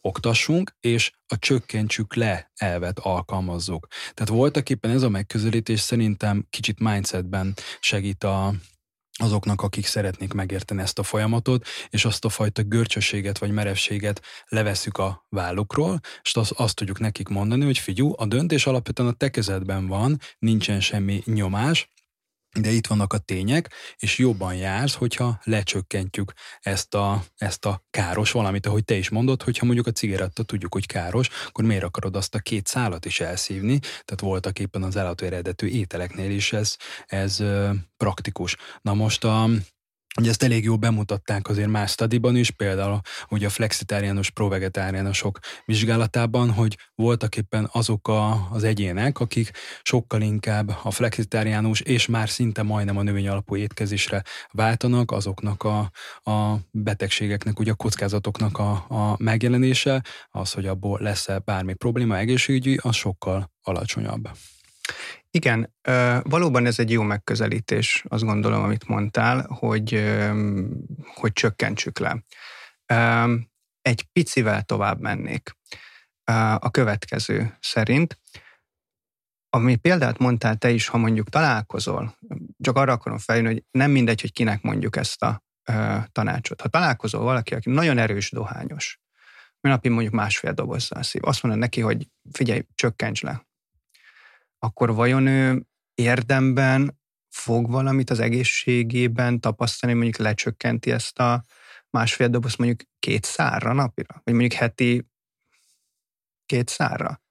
oktassunk, 0.00 0.76
és 0.80 1.10
a 1.26 1.38
csökkentsük 1.38 2.14
le 2.14 2.50
elvet 2.56 2.98
alkalmazzuk. 2.98 3.86
Tehát 4.14 4.28
voltak 4.28 4.70
éppen 4.70 4.90
ez 4.90 5.02
a 5.02 5.08
megközelítés 5.08 5.80
szerintem 5.80 6.46
kicsit 6.50 6.78
mindsetben 6.80 7.54
segít 7.80 8.24
a, 8.24 8.54
azoknak, 9.18 9.62
akik 9.62 9.86
szeretnék 9.86 10.32
megérteni 10.32 10.80
ezt 10.80 10.98
a 10.98 11.02
folyamatot, 11.02 11.66
és 11.88 12.04
azt 12.04 12.24
a 12.24 12.28
fajta 12.28 12.62
görcsösséget 12.62 13.38
vagy 13.38 13.50
merevséget 13.50 14.22
leveszük 14.48 14.98
a 14.98 15.26
vállukról, 15.28 16.00
és 16.22 16.34
azt, 16.34 16.50
azt 16.50 16.74
tudjuk 16.74 16.98
nekik 16.98 17.28
mondani, 17.28 17.64
hogy 17.64 17.78
figyú, 17.78 18.12
a 18.16 18.26
döntés 18.26 18.66
alapvetően 18.66 19.08
a 19.08 19.12
te 19.12 19.30
kezedben 19.30 19.86
van, 19.86 20.20
nincsen 20.38 20.80
semmi 20.80 21.22
nyomás, 21.24 21.88
de 22.60 22.70
itt 22.70 22.86
vannak 22.86 23.12
a 23.12 23.18
tények, 23.18 23.70
és 23.96 24.18
jobban 24.18 24.54
jársz, 24.54 24.94
hogyha 24.94 25.40
lecsökkentjük 25.44 26.32
ezt 26.60 26.94
a, 26.94 27.24
ezt 27.36 27.64
a 27.64 27.82
káros 27.90 28.30
valamit, 28.30 28.66
ahogy 28.66 28.84
te 28.84 28.94
is 28.94 29.08
mondod, 29.08 29.42
hogyha 29.42 29.64
mondjuk 29.64 29.86
a 29.86 29.92
cigaretta 29.92 30.42
tudjuk, 30.42 30.72
hogy 30.72 30.86
káros, 30.86 31.28
akkor 31.46 31.64
miért 31.64 31.82
akarod 31.82 32.16
azt 32.16 32.34
a 32.34 32.38
két 32.38 32.66
szálat 32.66 33.04
is 33.04 33.20
elszívni? 33.20 33.78
Tehát 33.78 34.20
voltak 34.20 34.58
éppen 34.58 34.82
az 34.82 34.96
állatú 34.96 35.24
eredetű 35.24 35.66
ételeknél 35.66 36.30
is 36.30 36.52
ez, 36.52 36.76
ez 37.06 37.42
praktikus. 37.96 38.56
Na 38.82 38.94
most 38.94 39.24
a, 39.24 39.48
Ugye 40.16 40.30
ezt 40.30 40.42
elég 40.42 40.64
jól 40.64 40.76
bemutatták 40.76 41.48
azért 41.48 41.68
más 41.68 41.90
stadiban 41.90 42.36
is, 42.36 42.50
például 42.50 43.00
ugye 43.28 43.46
a 43.46 43.50
flexitáriánus, 43.50 44.30
provegetáriánusok 44.30 45.38
vizsgálatában, 45.64 46.50
hogy 46.50 46.78
voltak 46.94 47.36
éppen 47.36 47.68
azok 47.72 48.08
a, 48.08 48.48
az 48.50 48.64
egyének, 48.64 49.20
akik 49.20 49.50
sokkal 49.82 50.20
inkább 50.20 50.78
a 50.82 50.90
flexitáriánus 50.90 51.80
és 51.80 52.06
már 52.06 52.28
szinte 52.28 52.62
majdnem 52.62 52.96
a 52.96 53.02
növény 53.02 53.28
alapú 53.28 53.56
étkezésre 53.56 54.22
váltanak, 54.50 55.10
azoknak 55.10 55.62
a, 55.62 55.90
a 56.30 56.56
betegségeknek, 56.70 57.58
ugye 57.58 57.70
a 57.70 57.74
kockázatoknak 57.74 58.58
a, 58.58 58.70
a 58.88 59.16
megjelenése, 59.18 60.04
az, 60.30 60.52
hogy 60.52 60.66
abból 60.66 60.98
lesz-e 61.00 61.38
bármi 61.38 61.74
probléma 61.74 62.16
egészségügyi, 62.16 62.78
az 62.82 62.96
sokkal 62.96 63.50
alacsonyabb. 63.62 64.28
Igen, 65.38 65.74
valóban 66.22 66.66
ez 66.66 66.78
egy 66.78 66.90
jó 66.90 67.02
megközelítés, 67.02 68.04
azt 68.08 68.24
gondolom, 68.24 68.62
amit 68.62 68.86
mondtál, 68.88 69.46
hogy, 69.48 70.16
hogy 71.14 71.32
csökkentsük 71.32 71.98
le. 71.98 72.24
Egy 73.80 74.02
picivel 74.12 74.62
tovább 74.62 75.00
mennék 75.00 75.56
a 76.58 76.70
következő 76.70 77.56
szerint. 77.60 78.20
Ami 79.50 79.76
példát 79.76 80.18
mondtál 80.18 80.56
te 80.56 80.70
is, 80.70 80.88
ha 80.88 80.98
mondjuk 80.98 81.28
találkozol, 81.28 82.18
csak 82.58 82.76
arra 82.76 82.92
akarom 82.92 83.18
fejlni, 83.18 83.46
hogy 83.46 83.64
nem 83.70 83.90
mindegy, 83.90 84.20
hogy 84.20 84.32
kinek 84.32 84.62
mondjuk 84.62 84.96
ezt 84.96 85.22
a 85.22 85.42
tanácsot. 86.12 86.60
Ha 86.60 86.68
találkozol 86.68 87.22
valaki, 87.22 87.54
aki 87.54 87.70
nagyon 87.70 87.98
erős 87.98 88.30
dohányos, 88.30 89.00
napi 89.60 89.88
mondjuk 89.88 90.14
másfél 90.14 90.52
dobozzal 90.52 91.02
szív, 91.02 91.24
azt 91.24 91.42
mondod 91.42 91.60
neki, 91.60 91.80
hogy 91.80 92.08
figyelj, 92.32 92.62
csökkents 92.74 93.22
le, 93.22 93.46
akkor 94.58 94.94
vajon 94.94 95.26
ő 95.26 95.66
érdemben 95.94 97.00
fog 97.28 97.70
valamit 97.70 98.10
az 98.10 98.18
egészségében 98.18 99.40
tapasztalni, 99.40 99.96
mondjuk 99.96 100.16
lecsökkenti 100.16 100.90
ezt 100.90 101.18
a 101.18 101.44
másfél 101.90 102.28
doboz 102.28 102.56
mondjuk 102.56 102.80
két 102.98 103.24
szárra 103.24 103.72
napira, 103.72 104.20
vagy 104.24 104.34
mondjuk 104.34 104.52
heti 104.52 105.08
két 106.46 106.68
szárra. 106.68 107.22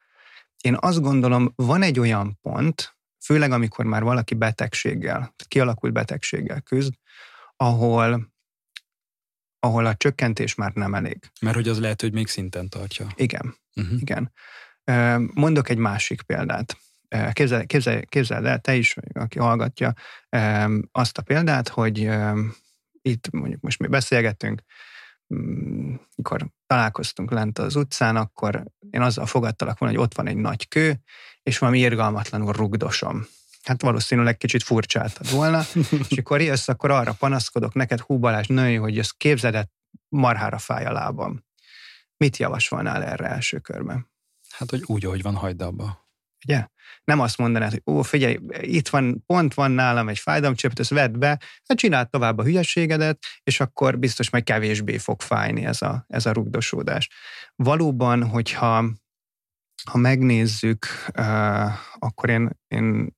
Én 0.62 0.78
azt 0.80 1.02
gondolom, 1.02 1.54
van 1.56 1.82
egy 1.82 2.00
olyan 2.00 2.38
pont, 2.42 2.98
főleg 3.24 3.52
amikor 3.52 3.86
már 3.86 4.04
valaki 4.04 4.36
betegséggel, 4.36 5.34
kialakult 5.48 5.94
betegséggel 5.94 6.62
küzd, 6.62 6.94
ahol, 7.56 8.34
ahol 9.60 9.86
a 9.86 9.96
csökkentés 9.96 10.56
már 10.56 10.74
nem 10.74 10.94
elég. 10.94 11.32
Mert 11.42 11.56
hogy 11.56 11.68
az 11.68 11.80
lehet, 11.80 12.02
hogy 12.02 12.14
még 12.14 12.28
szinten 12.28 12.70
tartja. 12.70 13.08
Igen, 13.16 13.56
uh-huh. 13.76 14.02
igen. 14.02 14.34
Mondok 15.34 15.70
egy 15.70 15.78
másik 15.78 16.22
példát. 16.22 16.78
Képzel, 17.32 17.66
képzel, 17.66 18.06
képzeld 18.06 18.46
el, 18.46 18.60
te 18.60 18.76
is, 18.76 18.96
aki 19.14 19.40
hallgatja 19.40 19.94
azt 20.92 21.18
a 21.18 21.22
példát, 21.22 21.68
hogy 21.68 22.10
itt 23.02 23.32
mondjuk 23.32 23.62
most 23.62 23.80
mi 23.80 23.88
beszélgetünk, 23.88 24.62
mikor 26.16 26.44
mm, 26.44 26.48
találkoztunk 26.68 27.32
lent 27.32 27.60
az 27.60 27.76
utcán, 27.76 28.16
akkor 28.16 28.64
én 28.90 29.02
azzal 29.02 29.26
fogadtalak 29.26 29.80
volna, 29.80 29.96
hogy 29.96 30.04
ott 30.04 30.16
van 30.16 30.28
egy 30.28 30.36
nagy 30.36 30.68
kő, 30.68 31.00
és 31.44 31.58
valami 31.58 31.80
irgalmatlanul 31.80 32.52
rugdosom. 32.52 33.26
Hát 33.64 33.82
valószínűleg 33.82 34.38
kicsit 34.38 34.64
furcsáltad 34.64 35.32
volna, 35.32 35.62
és 36.10 36.18
akkor 36.18 36.42
jössz, 36.42 36.68
akkor 36.68 36.92
arra 36.92 37.14
panaszkodok 37.14 37.74
neked, 37.74 38.00
hú 38.00 38.20
Balázs, 38.20 38.48
női, 38.48 38.76
hogy 38.76 39.00
ez 39.00 39.12
képzedet 39.12 39.72
marhára 40.10 40.58
fáj 40.58 40.86
a 40.86 40.92
lábam. 40.92 41.46
Mit 42.18 42.38
javasolnál 42.38 43.04
erre 43.04 43.26
első 43.26 43.60
körben? 43.60 44.10
Hát, 44.50 44.70
hogy 44.70 44.84
úgy, 44.86 45.06
ahogy 45.06 45.22
van, 45.22 45.36
hagyd 45.36 45.62
abba. 45.62 46.07
Ugye? 46.46 46.68
Nem 47.04 47.20
azt 47.20 47.38
mondanád, 47.38 47.72
hogy 47.72 47.82
ó, 47.86 48.02
figyelj, 48.02 48.38
itt 48.60 48.88
van, 48.88 49.24
pont 49.26 49.54
van 49.54 49.72
nálam 49.72 50.10
egy 50.10 50.20
fájdalomcsöpöt, 50.20 50.80
ezt 50.80 50.90
vedd 50.90 51.20
be, 51.20 51.28
hát 51.68 51.78
csináld 51.78 52.10
tovább 52.10 52.38
a 52.38 52.44
hülyeségedet, 52.44 53.26
és 53.44 53.60
akkor 53.60 54.00
biztos 54.00 54.30
majd 54.30 54.44
kevésbé 54.44 54.98
fog 54.98 55.22
fájni 55.22 55.66
ez 55.66 55.82
a, 55.82 56.06
ez 56.08 56.26
a 56.26 56.34
rugdosódás. 56.34 57.10
Valóban, 57.56 58.28
hogyha 58.28 58.86
ha 59.84 59.98
megnézzük, 59.98 60.86
akkor 61.94 62.30
én, 62.30 62.50
én 62.68 63.16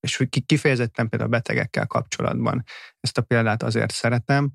és 0.00 0.26
kifejezetten 0.46 1.08
például 1.08 1.30
a 1.30 1.36
betegekkel 1.36 1.86
kapcsolatban 1.86 2.64
ezt 3.00 3.18
a 3.18 3.22
példát 3.22 3.62
azért 3.62 3.92
szeretem, 3.92 4.52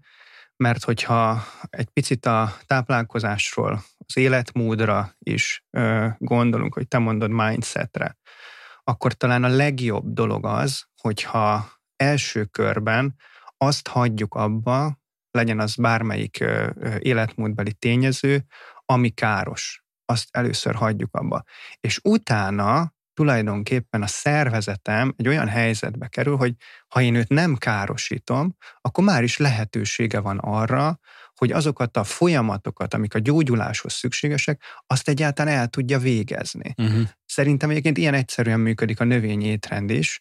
mert 0.57 0.83
hogyha 0.83 1.43
egy 1.69 1.89
picit 1.89 2.25
a 2.25 2.53
táplálkozásról, 2.65 3.83
az 4.05 4.17
életmódra 4.17 5.15
is 5.19 5.63
ö, 5.69 6.07
gondolunk, 6.17 6.73
hogy 6.73 6.87
te 6.87 6.97
mondod 6.97 7.29
mindsetre, 7.29 8.17
akkor 8.83 9.13
talán 9.13 9.43
a 9.43 9.47
legjobb 9.47 10.13
dolog 10.13 10.45
az, 10.45 10.85
hogyha 11.01 11.71
első 11.95 12.45
körben 12.45 13.15
azt 13.57 13.87
hagyjuk 13.87 14.35
abba, 14.35 15.01
legyen 15.31 15.59
az 15.59 15.75
bármelyik 15.75 16.39
ö, 16.39 16.69
életmódbeli 16.99 17.73
tényező, 17.73 18.45
ami 18.85 19.09
káros, 19.09 19.83
azt 20.05 20.27
először 20.31 20.75
hagyjuk 20.75 21.15
abba. 21.15 21.43
És 21.79 21.99
utána 22.03 22.93
tulajdonképpen 23.13 24.01
a 24.01 24.07
szervezetem 24.07 25.13
egy 25.17 25.27
olyan 25.27 25.47
helyzetbe 25.47 26.07
kerül, 26.07 26.35
hogy 26.35 26.55
ha 26.87 27.01
én 27.01 27.15
őt 27.15 27.29
nem 27.29 27.55
károsítom, 27.55 28.55
akkor 28.81 29.03
már 29.03 29.23
is 29.23 29.37
lehetősége 29.37 30.19
van 30.19 30.37
arra, 30.37 30.99
hogy 31.35 31.51
azokat 31.51 31.97
a 31.97 32.03
folyamatokat, 32.03 32.93
amik 32.93 33.15
a 33.15 33.19
gyógyuláshoz 33.19 33.93
szükségesek, 33.93 34.61
azt 34.87 35.09
egyáltalán 35.09 35.57
el 35.57 35.67
tudja 35.67 35.99
végezni. 35.99 36.73
Uh-huh. 36.77 37.07
Szerintem 37.25 37.69
egyébként 37.69 37.97
ilyen 37.97 38.13
egyszerűen 38.13 38.59
működik 38.59 38.99
a 38.99 39.03
növényi 39.03 39.45
étrend 39.45 39.89
is, 39.89 40.19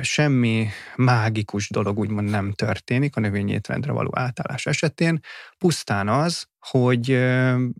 semmi 0.00 0.68
mágikus 0.96 1.70
dolog 1.70 1.98
úgymond 1.98 2.30
nem 2.30 2.52
történik 2.52 3.16
a 3.16 3.20
növényi 3.20 3.52
étrendre 3.52 3.92
való 3.92 4.10
átállás 4.14 4.66
esetén, 4.66 5.20
pusztán 5.58 6.08
az, 6.08 6.46
hogy 6.58 7.28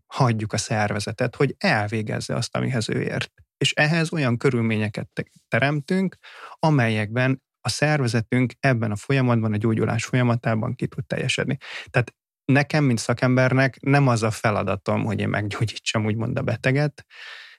hagyjuk 0.06 0.52
a 0.52 0.56
szervezetet, 0.56 1.36
hogy 1.36 1.54
elvégezze 1.58 2.34
azt, 2.34 2.56
amihez 2.56 2.88
ő 2.88 3.02
ért. 3.02 3.32
És 3.61 3.72
ehhez 3.72 4.12
olyan 4.12 4.36
körülményeket 4.36 5.08
teremtünk, 5.48 6.16
amelyekben 6.58 7.42
a 7.61 7.68
szervezetünk 7.68 8.52
ebben 8.61 8.90
a 8.90 8.96
folyamatban, 8.96 9.52
a 9.52 9.56
gyógyulás 9.56 10.04
folyamatában 10.04 10.74
ki 10.74 10.86
tud 10.86 11.06
teljesedni. 11.06 11.56
Tehát 11.90 12.14
nekem, 12.44 12.84
mint 12.84 12.98
szakembernek 12.98 13.80
nem 13.80 14.08
az 14.08 14.22
a 14.22 14.30
feladatom, 14.30 15.04
hogy 15.04 15.20
én 15.20 15.28
meggyógyítsam 15.28 16.04
úgymond 16.04 16.38
a 16.38 16.42
beteget, 16.42 17.06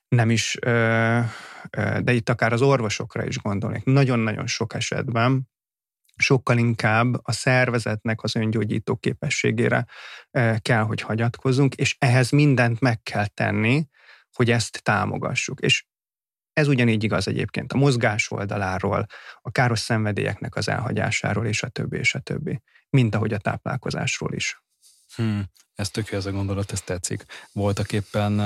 nem 0.07 0.29
is, 0.29 0.57
de 1.99 2.11
itt 2.11 2.29
akár 2.29 2.53
az 2.53 2.61
orvosokra 2.61 3.25
is 3.25 3.37
gondolnék. 3.37 3.83
Nagyon-nagyon 3.83 4.47
sok 4.47 4.73
esetben 4.73 5.49
sokkal 6.15 6.57
inkább 6.57 7.19
a 7.21 7.31
szervezetnek 7.31 8.23
az 8.23 8.35
öngyógyító 8.35 8.95
képességére 8.95 9.85
kell, 10.57 10.81
hogy 10.83 11.01
hagyatkozzunk, 11.01 11.75
és 11.75 11.95
ehhez 11.99 12.29
mindent 12.29 12.79
meg 12.79 13.03
kell 13.03 13.27
tenni, 13.27 13.85
hogy 14.31 14.51
ezt 14.51 14.83
támogassuk. 14.83 15.59
És 15.59 15.85
ez 16.53 16.67
ugyanígy 16.67 17.03
igaz 17.03 17.27
egyébként 17.27 17.73
a 17.73 17.77
mozgás 17.77 18.31
oldaláról, 18.31 19.05
a 19.41 19.51
káros 19.51 19.79
szenvedélyeknek 19.79 20.55
az 20.55 20.69
elhagyásáról, 20.69 21.45
és 21.45 21.63
a 21.63 21.67
többi, 21.67 21.97
és 21.97 22.15
a 22.15 22.19
többi. 22.19 22.61
Mint 22.89 23.15
ahogy 23.15 23.33
a 23.33 23.37
táplálkozásról 23.37 24.33
is. 24.33 24.63
Hmm, 25.15 25.43
ez 25.75 25.89
tök 25.89 26.11
ez 26.11 26.25
a 26.25 26.31
gondolat, 26.31 26.71
ez 26.71 26.81
tetszik. 26.81 27.25
Voltak 27.51 27.91
éppen, 27.91 28.37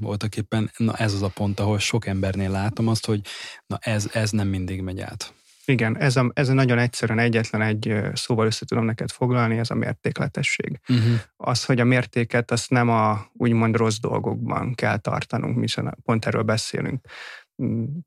voltak 0.00 0.36
éppen 0.36 0.70
na 0.76 0.96
ez 0.96 1.12
az 1.12 1.22
a 1.22 1.28
pont, 1.28 1.60
ahol 1.60 1.78
sok 1.78 2.06
embernél 2.06 2.50
látom 2.50 2.88
azt, 2.88 3.06
hogy 3.06 3.20
na 3.66 3.78
ez, 3.80 4.08
ez 4.12 4.30
nem 4.30 4.48
mindig 4.48 4.82
megy 4.82 5.00
át. 5.00 5.34
Igen, 5.64 5.98
ez, 5.98 6.16
a, 6.16 6.30
ez 6.34 6.48
a 6.48 6.52
nagyon 6.52 6.78
egyszerűen 6.78 7.18
egyetlen 7.18 7.62
egy 7.62 7.96
szóval 8.12 8.46
össze 8.46 8.64
tudom 8.64 8.84
neked 8.84 9.10
foglalni, 9.10 9.58
ez 9.58 9.70
a 9.70 9.74
mértékletesség. 9.74 10.80
Uh-huh. 10.88 11.14
Az, 11.36 11.64
hogy 11.64 11.80
a 11.80 11.84
mértéket 11.84 12.50
azt 12.50 12.70
nem 12.70 12.88
a 12.88 13.26
úgymond 13.32 13.76
rossz 13.76 13.98
dolgokban 13.98 14.74
kell 14.74 14.96
tartanunk, 14.96 15.60
hiszen 15.60 15.98
pont 16.04 16.26
erről 16.26 16.42
beszélünk. 16.42 17.06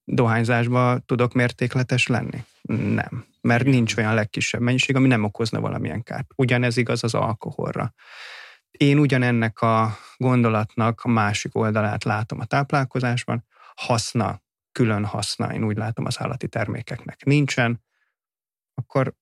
Dohányzásban 0.04 1.06
tudok 1.06 1.34
mértékletes 1.34 2.08
lenni? 2.08 2.44
Nem, 2.78 3.26
mert 3.42 3.66
nincs 3.66 3.96
olyan 3.98 4.14
legkisebb 4.14 4.62
mennyiség, 4.62 4.96
ami 4.96 5.08
nem 5.08 5.24
okozna 5.24 5.60
valamilyen 5.60 6.04
kárt. 6.04 6.28
Ugyanez 6.36 6.78
igaz 6.78 7.04
az 7.04 7.14
alkoholra. 7.14 7.94
Én 8.72 9.00
ugyanennek 9.00 9.62
a 9.62 9.98
gondolatnak 10.18 11.02
a 11.04 11.10
másik 11.10 11.56
oldalát 11.56 12.04
látom 12.04 12.40
a 12.40 12.46
táplálkozásban, 12.46 13.46
haszna, 13.76 14.42
külön 14.72 15.06
haszna, 15.06 15.54
én 15.54 15.64
úgy 15.64 15.78
látom 15.78 16.06
az 16.06 16.22
állati 16.22 16.48
termékeknek 16.48 17.24
nincsen, 17.24 17.84
akkor, 18.74 19.14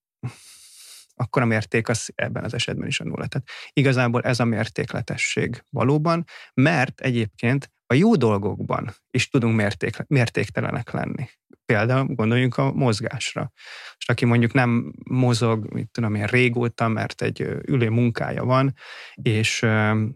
akkor 1.16 1.42
a 1.42 1.46
mérték 1.46 1.90
az 1.90 2.12
ebben 2.16 2.44
az 2.44 2.54
esetben 2.54 2.88
is 2.88 3.00
a 3.00 3.04
nulla. 3.04 3.28
Tehát 3.28 3.48
igazából 3.74 4.22
ez 4.22 4.40
a 4.40 4.46
mértékletesség 4.46 5.64
valóban, 5.70 6.26
mert 6.54 7.02
egyébként 7.02 7.72
a 7.92 7.94
jó 7.94 8.16
dolgokban 8.16 8.94
is 9.10 9.30
tudunk 9.30 9.56
mérték, 9.56 9.96
mértéktelenek 10.08 10.92
lenni. 10.92 11.30
Például 11.66 12.06
gondoljunk 12.06 12.58
a 12.58 12.72
mozgásra. 12.72 13.52
És 13.98 14.08
aki 14.08 14.26
mondjuk 14.26 14.54
nem 14.54 14.94
mozog, 15.04 15.74
mit 15.74 15.90
tudom 15.92 16.16
én, 16.16 16.26
régóta, 16.26 16.88
mert 16.88 17.22
egy 17.22 17.42
ülő 17.66 17.90
munkája 17.90 18.44
van, 18.44 18.74
és 19.14 19.66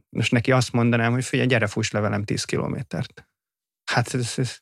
most 0.10 0.32
neki 0.32 0.52
azt 0.52 0.72
mondanám, 0.72 1.12
hogy 1.12 1.26
figyelj, 1.26 1.48
gyere, 1.48 1.68
fuss 1.68 1.92
le 1.92 2.00
velem 2.00 2.24
10 2.24 2.44
kilométert. 2.44 3.28
Hát 3.92 4.14
ez, 4.14 4.34
ez 4.38 4.58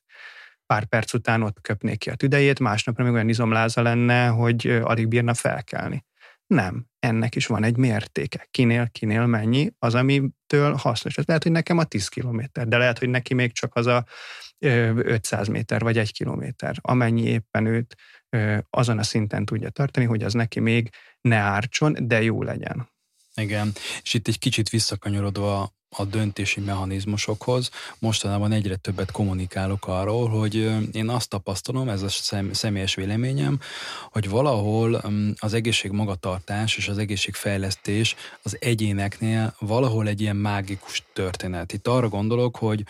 pár 0.66 0.86
perc 0.86 1.14
után 1.14 1.42
ott 1.42 1.62
köpnék 1.62 1.98
ki 1.98 2.10
a 2.10 2.16
tüdejét, 2.16 2.60
másnapra 2.60 3.04
még 3.04 3.14
olyan 3.14 3.30
izomláza 3.30 3.82
lenne, 3.82 4.28
hogy 4.28 4.68
alig 4.68 5.08
bírna 5.08 5.34
felkelni. 5.34 6.06
Nem, 6.48 6.88
ennek 7.04 7.36
is 7.36 7.46
van 7.46 7.64
egy 7.64 7.78
mértéke. 7.78 8.48
Kinél, 8.52 8.90
kinél 8.92 9.26
mennyi, 9.26 9.72
az, 9.80 9.96
amitől 9.96 10.74
hasznos. 10.74 11.18
Ez 11.18 11.26
lehet, 11.26 11.44
hogy 11.44 11.52
nekem 11.52 11.78
a 11.78 11.84
10 11.84 12.08
kilométer, 12.08 12.68
de 12.68 12.78
lehet, 12.78 13.00
hogy 13.00 13.10
neki 13.10 13.34
még 13.34 13.52
csak 13.52 13.76
az 13.76 13.86
a 13.86 14.06
500 14.60 15.48
méter 15.48 15.82
vagy 15.82 15.98
egy 15.98 16.14
kilométer, 16.14 16.76
amennyi 16.82 17.22
éppen 17.22 17.66
őt 17.66 17.96
azon 18.70 18.98
a 18.98 19.04
szinten 19.04 19.46
tudja 19.46 19.70
tartani, 19.70 20.06
hogy 20.06 20.24
az 20.24 20.34
neki 20.34 20.60
még 20.60 20.90
ne 21.22 21.36
ártson, 21.36 21.96
de 22.00 22.22
jó 22.22 22.44
legyen. 22.44 22.90
Igen, 23.36 23.72
és 24.04 24.14
itt 24.14 24.28
egy 24.28 24.40
kicsit 24.40 24.70
visszakanyarodva 24.70 25.74
a 25.98 26.06
döntési 26.06 26.60
mechanizmusokhoz. 26.60 27.70
Mostanában 28.00 28.52
egyre 28.52 28.76
többet 28.76 29.12
kommunikálok 29.12 29.88
arról, 29.88 30.30
hogy 30.30 30.56
én 30.92 31.10
azt 31.10 31.30
tapasztalom, 31.30 31.90
ez 31.90 32.02
a 32.02 32.10
személyes 32.52 32.96
véleményem, 32.96 33.60
hogy 34.12 34.30
valahol 34.30 35.02
az 35.38 35.54
egészség 35.54 35.92
magatartás 35.92 36.78
és 36.78 36.88
az 36.88 36.98
egészségfejlesztés 36.98 38.16
az 38.42 38.58
egyéneknél 38.60 39.56
valahol 39.60 40.08
egy 40.08 40.22
ilyen 40.22 40.36
mágikus 40.36 41.04
történet. 41.14 41.74
Itt 41.74 41.88
arra 41.88 42.10
gondolok, 42.10 42.56
hogy 42.56 42.84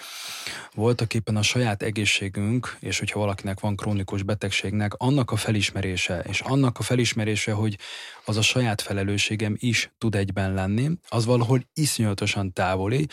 voltak 0.74 1.14
éppen 1.14 1.36
a 1.36 1.42
saját 1.42 1.82
egészségünk, 1.82 2.78
és 2.80 3.00
hogyha 3.00 3.20
valakinek 3.20 3.60
van 3.60 3.76
krónikus 3.76 4.24
betegségnek, 4.24 4.94
annak 4.94 5.32
a 5.32 5.36
felismerése, 5.36 6.20
és 6.20 6.40
annak 6.40 6.80
a 6.80 6.84
felismerése, 6.84 7.52
hogy 7.52 7.78
az 8.26 8.38
a 8.38 8.42
saját 8.42 8.82
felelősségem 8.82 9.56
is 9.60 9.92
tud 9.98 10.16
egyben 10.16 10.54
lenni, 10.54 10.90
az 11.10 11.26
valahol 11.26 11.66
iszonyatosan 11.74 12.54
távoli, 12.94 13.08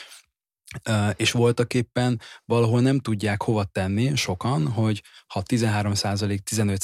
és 1.16 1.32
voltak 1.32 1.74
éppen 1.74 2.20
valahol 2.44 2.80
nem 2.80 2.98
tudják 2.98 3.42
hova 3.42 3.64
tenni 3.64 4.16
sokan, 4.16 4.68
hogy 4.68 5.02
ha 5.26 5.42
13% 5.46 6.38
15 6.38 6.78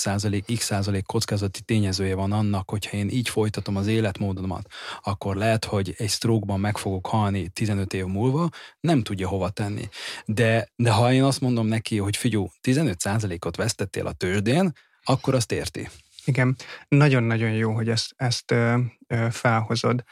x 0.55 0.65
százalék 0.65 1.07
kockázati 1.07 1.61
tényezője 1.61 2.15
van 2.15 2.33
annak, 2.33 2.71
hogyha 2.71 2.97
én 2.97 3.09
így 3.09 3.29
folytatom 3.29 3.77
az 3.77 3.87
életmódomat, 3.87 4.67
akkor 5.03 5.37
lehet, 5.37 5.65
hogy 5.65 5.95
egy 5.97 6.11
stroke 6.11 6.57
meg 6.57 6.79
fogok 6.79 7.07
halni 7.07 7.49
15 7.49 7.93
év 7.93 8.05
múlva, 8.05 8.49
nem 8.81 9.03
tudja 9.03 9.29
hova 9.29 9.51
tenni. 9.51 9.89
De, 10.25 10.69
de 10.77 10.91
ha 10.91 11.13
én 11.13 11.23
azt 11.23 11.41
mondom 11.41 11.67
neki, 11.67 11.99
hogy 11.99 12.17
figyú, 12.17 12.51
15% 12.63 13.47
ot 13.47 13.57
vesztettél 13.57 14.07
a 14.07 14.13
tőzsdén, 14.13 14.73
akkor 15.03 15.35
azt 15.35 15.53
érti. 15.53 15.89
Igen, 16.25 16.57
nagyon-nagyon 16.89 17.51
jó, 17.51 17.73
hogy 17.73 17.89
ezt, 17.89 18.13
ezt 18.17 18.51
ö, 18.51 18.79
ö, 19.07 19.27
felhozod. 19.31 20.05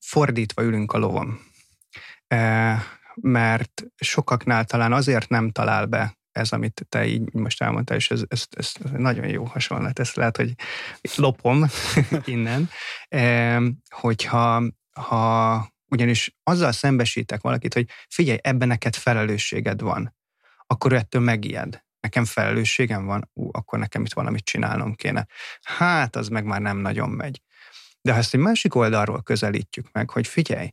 Fordítva 0.00 0.62
ülünk 0.62 0.92
a 0.92 0.98
lovon. 0.98 1.40
Ö, 2.28 2.72
mert 3.14 3.82
sokaknál 3.96 4.64
talán 4.64 4.92
azért 4.92 5.28
nem 5.28 5.50
talál 5.50 5.86
be 5.86 6.18
ez, 6.32 6.52
amit 6.52 6.86
te 6.88 7.06
így 7.06 7.32
most 7.32 7.62
elmondtál, 7.62 7.96
és 7.96 8.10
ez, 8.10 8.22
ez, 8.28 8.44
ez 8.50 8.72
nagyon 8.96 9.28
jó 9.28 9.44
hasonlat, 9.44 9.98
ezt 9.98 10.16
lehet, 10.16 10.36
hogy 10.36 10.54
lopom 11.14 11.66
innen, 12.24 12.70
hogyha 13.88 14.62
ha, 14.92 15.72
ugyanis 15.86 16.36
azzal 16.42 16.72
szembesítek 16.72 17.40
valakit, 17.40 17.74
hogy 17.74 17.86
figyelj, 18.08 18.38
ebben 18.42 18.68
neked 18.68 18.94
felelősséged 18.94 19.80
van, 19.80 20.16
akkor 20.66 20.92
ettől 20.92 21.22
megijed 21.22 21.82
nekem 22.00 22.24
felelősségem 22.24 23.04
van, 23.04 23.30
ú, 23.34 23.48
akkor 23.52 23.78
nekem 23.78 24.02
itt 24.02 24.12
valamit 24.12 24.44
csinálnom 24.44 24.94
kéne. 24.94 25.26
Hát, 25.62 26.16
az 26.16 26.28
meg 26.28 26.44
már 26.44 26.60
nem 26.60 26.76
nagyon 26.76 27.08
megy. 27.10 27.42
De 28.02 28.12
ha 28.12 28.18
ezt 28.18 28.34
egy 28.34 28.40
másik 28.40 28.74
oldalról 28.74 29.22
közelítjük 29.22 29.92
meg, 29.92 30.10
hogy 30.10 30.26
figyelj, 30.26 30.68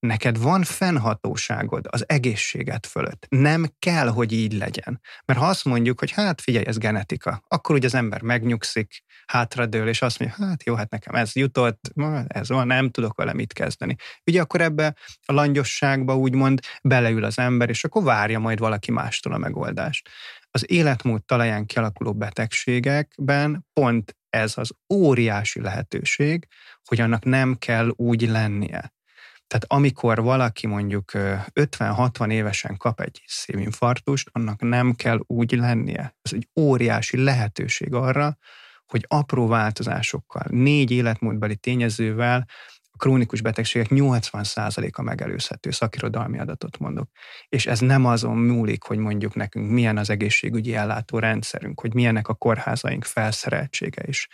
neked 0.00 0.38
van 0.38 0.62
fennhatóságod 0.62 1.86
az 1.90 2.08
egészséget 2.08 2.86
fölött. 2.86 3.26
Nem 3.28 3.66
kell, 3.78 4.08
hogy 4.08 4.32
így 4.32 4.52
legyen. 4.52 5.00
Mert 5.24 5.38
ha 5.38 5.46
azt 5.46 5.64
mondjuk, 5.64 5.98
hogy 5.98 6.10
hát 6.10 6.40
figyelj, 6.40 6.66
ez 6.66 6.78
genetika, 6.78 7.42
akkor 7.48 7.76
ugye 7.76 7.86
az 7.86 7.94
ember 7.94 8.22
megnyugszik, 8.22 9.02
hátradől, 9.26 9.88
és 9.88 10.02
azt 10.02 10.18
mondja, 10.18 10.46
hát 10.46 10.62
jó, 10.64 10.74
hát 10.74 10.90
nekem 10.90 11.14
ez 11.14 11.34
jutott, 11.34 11.92
ez 12.26 12.48
van, 12.48 12.66
nem 12.66 12.90
tudok 12.90 13.16
vele 13.16 13.32
mit 13.32 13.52
kezdeni. 13.52 13.96
Ugye 14.26 14.40
akkor 14.40 14.60
ebbe 14.60 14.94
a 15.26 15.32
langyosságba 15.32 16.16
úgymond 16.16 16.60
beleül 16.82 17.24
az 17.24 17.38
ember, 17.38 17.68
és 17.68 17.84
akkor 17.84 18.02
várja 18.02 18.38
majd 18.38 18.58
valaki 18.58 18.90
mástól 18.90 19.32
a 19.32 19.38
megoldást 19.38 20.08
az 20.50 20.70
életmód 20.70 21.24
talaján 21.24 21.66
kialakuló 21.66 22.14
betegségekben 22.14 23.66
pont 23.72 24.16
ez 24.30 24.52
az 24.56 24.70
óriási 24.94 25.60
lehetőség, 25.60 26.46
hogy 26.84 27.00
annak 27.00 27.24
nem 27.24 27.54
kell 27.54 27.92
úgy 27.96 28.28
lennie. 28.28 28.92
Tehát 29.46 29.64
amikor 29.66 30.22
valaki 30.22 30.66
mondjuk 30.66 31.10
50-60 31.14 32.30
évesen 32.30 32.76
kap 32.76 33.00
egy 33.00 33.22
szívinfarktust, 33.26 34.28
annak 34.32 34.60
nem 34.60 34.94
kell 34.94 35.20
úgy 35.26 35.52
lennie. 35.52 36.16
Ez 36.22 36.32
egy 36.32 36.48
óriási 36.60 37.22
lehetőség 37.22 37.94
arra, 37.94 38.38
hogy 38.86 39.04
apró 39.08 39.46
változásokkal, 39.46 40.46
négy 40.50 40.90
életmódbeli 40.90 41.56
tényezővel 41.56 42.46
krónikus 42.98 43.40
betegségek 43.40 43.88
80%-a 43.90 45.02
megelőzhető, 45.02 45.70
szakirodalmi 45.70 46.38
adatot 46.38 46.78
mondok. 46.78 47.10
És 47.48 47.66
ez 47.66 47.80
nem 47.80 48.04
azon 48.04 48.36
múlik, 48.36 48.82
hogy 48.82 48.98
mondjuk 48.98 49.34
nekünk 49.34 49.70
milyen 49.70 49.96
az 49.96 50.10
egészségügyi 50.10 50.74
ellátórendszerünk, 50.74 51.80
hogy 51.80 51.94
milyenek 51.94 52.28
a 52.28 52.34
kórházaink 52.34 53.04
felszereltsége 53.04 54.02
is, 54.06 54.28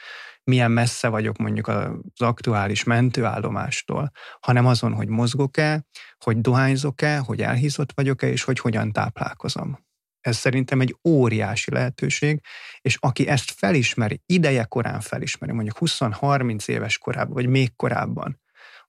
milyen 0.44 0.70
messze 0.70 1.08
vagyok 1.08 1.36
mondjuk 1.36 1.68
az 1.68 1.90
aktuális 2.16 2.84
mentőállomástól, 2.84 4.10
hanem 4.40 4.66
azon, 4.66 4.92
hogy 4.92 5.08
mozgok-e, 5.08 5.84
hogy 6.24 6.40
dohányzok-e, 6.40 7.18
hogy 7.18 7.42
elhízott 7.42 7.92
vagyok-e, 7.94 8.26
és 8.26 8.42
hogy 8.42 8.58
hogyan 8.58 8.92
táplálkozom. 8.92 9.82
Ez 10.20 10.36
szerintem 10.36 10.80
egy 10.80 10.96
óriási 11.08 11.70
lehetőség, 11.70 12.40
és 12.80 12.96
aki 13.00 13.28
ezt 13.28 13.50
felismeri, 13.50 14.22
ideje 14.26 14.64
korán 14.64 15.00
felismeri, 15.00 15.52
mondjuk 15.52 15.76
20-30 15.80 16.68
éves 16.68 16.98
korában, 16.98 17.32
vagy 17.32 17.46
még 17.46 17.76
korábban, 17.76 18.40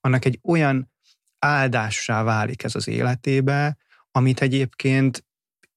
annak 0.05 0.25
egy 0.25 0.39
olyan 0.43 0.91
áldássá 1.39 2.23
válik 2.23 2.63
ez 2.63 2.75
az 2.75 2.87
életébe, 2.87 3.77
amit 4.11 4.41
egyébként 4.41 5.25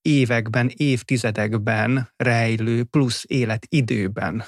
években, 0.03 0.71
évtizedekben 0.77 2.13
rejlő 2.17 2.85
plusz 2.85 3.25
életidőben 3.27 4.45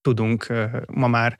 tudunk 0.00 0.52
ma 0.92 1.08
már 1.08 1.38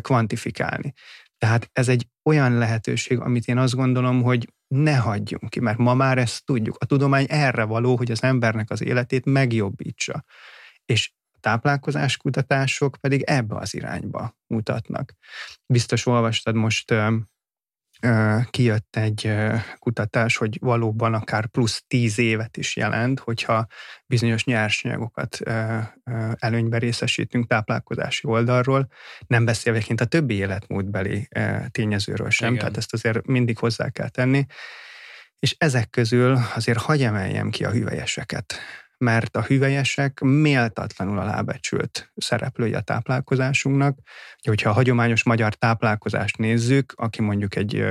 kvantifikálni. 0.00 0.92
Tehát 1.38 1.68
ez 1.72 1.88
egy 1.88 2.08
olyan 2.24 2.58
lehetőség, 2.58 3.18
amit 3.18 3.46
én 3.46 3.58
azt 3.58 3.74
gondolom, 3.74 4.22
hogy 4.22 4.52
ne 4.66 4.96
hagyjunk 4.96 5.50
ki, 5.50 5.60
mert 5.60 5.78
ma 5.78 5.94
már 5.94 6.18
ezt 6.18 6.44
tudjuk. 6.44 6.76
A 6.78 6.84
tudomány 6.84 7.26
erre 7.28 7.64
való, 7.64 7.96
hogy 7.96 8.10
az 8.10 8.22
embernek 8.22 8.70
az 8.70 8.82
életét 8.82 9.24
megjobbítsa. 9.24 10.24
És 10.84 11.12
táplálkozáskutatások 11.42 12.96
pedig 13.00 13.22
ebbe 13.22 13.56
az 13.56 13.74
irányba 13.74 14.36
mutatnak. 14.46 15.12
Biztos 15.66 16.06
olvastad 16.06 16.54
most 16.54 16.94
kijött 18.50 18.96
egy 18.96 19.32
kutatás, 19.78 20.36
hogy 20.36 20.58
valóban 20.60 21.14
akár 21.14 21.46
plusz 21.46 21.84
tíz 21.86 22.18
évet 22.18 22.56
is 22.56 22.76
jelent, 22.76 23.20
hogyha 23.20 23.66
bizonyos 24.06 24.44
nyersanyagokat 24.44 25.40
előnybe 26.36 26.78
részesítünk 26.78 27.46
táplálkozási 27.46 28.26
oldalról, 28.26 28.88
nem 29.26 29.44
beszélve 29.44 29.78
egyébként 29.78 30.00
a 30.00 30.04
többi 30.04 30.34
életmódbeli 30.34 31.28
tényezőről 31.70 32.30
sem, 32.30 32.48
Igen. 32.48 32.58
tehát 32.58 32.76
ezt 32.76 32.92
azért 32.92 33.26
mindig 33.26 33.58
hozzá 33.58 33.90
kell 33.90 34.08
tenni. 34.08 34.46
És 35.38 35.54
ezek 35.58 35.90
közül 35.90 36.38
azért 36.54 36.78
hagy 36.78 37.02
emeljem 37.02 37.50
ki 37.50 37.64
a 37.64 37.70
hüvelyeseket 37.70 38.54
mert 39.02 39.36
a 39.36 39.42
hüvelyesek 39.42 40.20
méltatlanul 40.20 41.18
alábecsült 41.18 42.12
szereplői 42.16 42.74
a 42.74 42.80
táplálkozásunknak. 42.80 43.98
Hogyha 44.42 44.70
a 44.70 44.72
hagyományos 44.72 45.22
magyar 45.22 45.54
táplálkozást 45.54 46.36
nézzük, 46.36 46.92
aki 46.96 47.22
mondjuk 47.22 47.56
egy 47.56 47.84